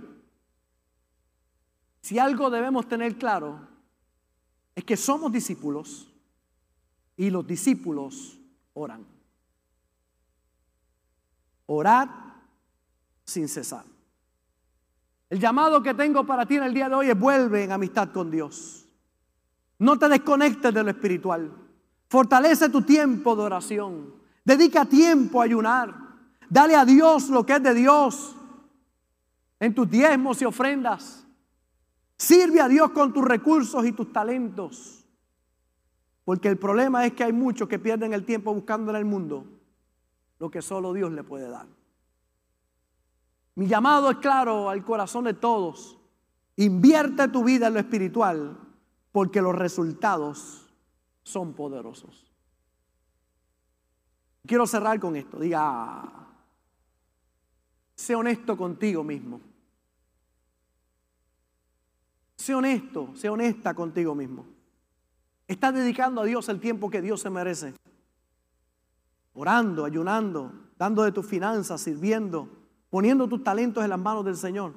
si 2.01 2.19
algo 2.19 2.51
debemos 2.51 2.89
tener 2.89 3.17
claro, 3.17 3.67
es 4.75 4.85
que 4.85 4.97
somos 4.97 5.33
discípulos 5.33 6.13
y 7.17 7.31
los 7.31 7.47
discípulos 7.47 8.39
oran. 8.75 9.07
Orad 11.67 12.09
sin 13.25 13.49
cesar. 13.49 13.85
El 15.29 15.41
llamado 15.41 15.83
que 15.83 15.95
tengo 15.95 16.25
para 16.25 16.47
ti 16.47 16.57
en 16.57 16.63
el 16.63 16.75
día 16.75 16.89
de 16.89 16.95
hoy 16.95 17.11
es 17.11 17.19
vuelve 17.19 17.65
en 17.65 17.73
amistad 17.73 18.13
con 18.13 18.31
Dios. 18.31 18.87
No 19.79 19.99
te 19.99 20.09
desconectes 20.09 20.73
de 20.73 20.83
lo 20.83 20.91
espiritual. 20.91 21.53
Fortalece 22.09 22.69
tu 22.69 22.83
tiempo 22.83 23.35
de 23.35 23.43
oración. 23.43 24.15
Dedica 24.45 24.85
tiempo 24.85 25.41
a 25.41 25.45
ayunar. 25.45 25.95
Dale 26.49 26.77
a 26.77 26.85
Dios 26.85 27.29
lo 27.29 27.45
que 27.45 27.55
es 27.55 27.63
de 27.63 27.75
Dios. 27.75 28.37
En 29.59 29.75
tus 29.75 29.91
diezmos 29.91 30.41
y 30.43 30.45
ofrendas. 30.45 31.27
Sirve 32.19 32.61
a 32.61 32.69
Dios 32.69 32.91
con 32.91 33.13
tus 33.13 33.25
recursos 33.25 33.85
y 33.85 33.93
tus 33.93 34.13
talentos. 34.13 35.07
Porque 36.25 36.49
el 36.49 36.59
problema 36.59 37.07
es 37.07 37.13
que 37.13 37.25
hay 37.25 37.33
muchos 37.33 37.69
que 37.69 37.79
pierden 37.79 38.13
el 38.13 38.25
tiempo 38.25 38.53
buscando 38.53 38.91
en 38.91 38.97
el 38.97 39.05
mundo 39.05 39.47
lo 40.39 40.51
que 40.51 40.61
solo 40.61 40.93
Dios 40.93 41.13
le 41.13 41.23
puede 41.23 41.49
dar. 41.49 41.67
Mi 43.55 43.67
llamado 43.67 44.11
es 44.11 44.19
claro 44.19 44.69
al 44.69 44.85
corazón 44.85 45.25
de 45.25 45.35
todos. 45.35 45.99
Invierte 46.57 47.29
tu 47.29 47.45
vida 47.45 47.69
en 47.69 47.75
lo 47.75 47.81
espiritual 47.81 48.59
porque 49.13 49.41
los 49.41 49.55
resultados 49.55 50.67
son 51.23 51.55
poderosos. 51.55 52.31
Quiero 54.47 54.67
cerrar 54.67 55.01
con 55.01 55.17
esto. 55.17 55.39
Diga, 55.39 56.26
sé 57.97 58.15
honesto 58.15 58.57
contigo 58.57 59.03
mismo. 59.03 59.41
Sé 62.37 62.55
honesto, 62.55 63.11
sé 63.17 63.29
honesta 63.29 63.75
contigo 63.75 64.15
mismo. 64.15 64.47
Estás 65.49 65.75
dedicando 65.75 66.21
a 66.21 66.25
Dios 66.25 66.49
el 66.49 66.61
tiempo 66.61 66.91
que 66.91 67.01
Dios 67.01 67.21
se 67.23 67.31
merece. 67.31 67.75
Orando, 69.33 69.85
ayunando, 69.85 70.53
dando 70.79 71.03
de 71.03 71.13
tus 71.13 71.27
finanzas, 71.27 71.81
sirviendo, 71.81 72.49
poniendo 72.91 73.27
tus 73.27 73.43
talentos 73.43 73.83
en 73.83 73.91
las 73.91 73.99
manos 73.99 74.25
del 74.25 74.37
Señor. 74.37 74.75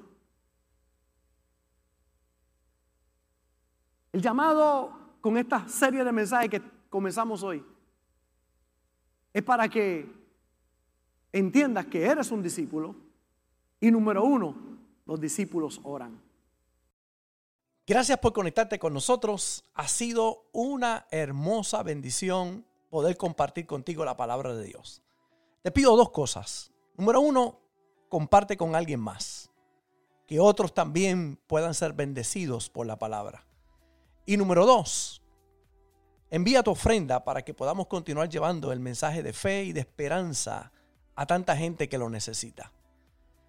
El 4.13 4.21
llamado 4.21 4.97
con 5.21 5.37
esta 5.37 5.67
serie 5.67 6.03
de 6.03 6.11
mensajes 6.11 6.49
que 6.49 6.61
comenzamos 6.89 7.43
hoy 7.43 7.63
es 9.33 9.43
para 9.43 9.67
que 9.67 10.11
entiendas 11.31 11.85
que 11.85 12.03
eres 12.03 12.31
un 12.31 12.41
discípulo 12.41 13.08
y 13.79 13.91
número 13.91 14.23
uno, 14.23 14.55
los 15.05 15.19
discípulos 15.19 15.79
oran. 15.83 16.21
Gracias 17.87 18.19
por 18.19 18.33
conectarte 18.33 18.77
con 18.77 18.93
nosotros. 18.93 19.63
Ha 19.73 19.87
sido 19.87 20.47
una 20.51 21.07
hermosa 21.09 21.81
bendición 21.81 22.65
poder 22.89 23.17
compartir 23.17 23.65
contigo 23.65 24.05
la 24.05 24.15
palabra 24.15 24.53
de 24.53 24.63
Dios. 24.63 25.01
Te 25.63 25.71
pido 25.71 25.97
dos 25.97 26.11
cosas. 26.11 26.71
Número 26.97 27.19
uno, 27.19 27.59
comparte 28.07 28.57
con 28.57 28.75
alguien 28.75 28.99
más. 28.99 29.51
Que 30.27 30.39
otros 30.39 30.73
también 30.73 31.39
puedan 31.47 31.73
ser 31.73 31.93
bendecidos 31.93 32.69
por 32.69 32.85
la 32.85 32.99
palabra. 32.99 33.47
Y 34.25 34.37
número 34.37 34.67
dos, 34.67 35.23
envía 36.29 36.61
tu 36.61 36.69
ofrenda 36.69 37.23
para 37.23 37.41
que 37.41 37.55
podamos 37.55 37.87
continuar 37.87 38.29
llevando 38.29 38.71
el 38.71 38.79
mensaje 38.79 39.23
de 39.23 39.33
fe 39.33 39.63
y 39.63 39.73
de 39.73 39.79
esperanza 39.79 40.71
a 41.15 41.25
tanta 41.25 41.57
gente 41.57 41.89
que 41.89 41.97
lo 41.97 42.11
necesita. 42.11 42.71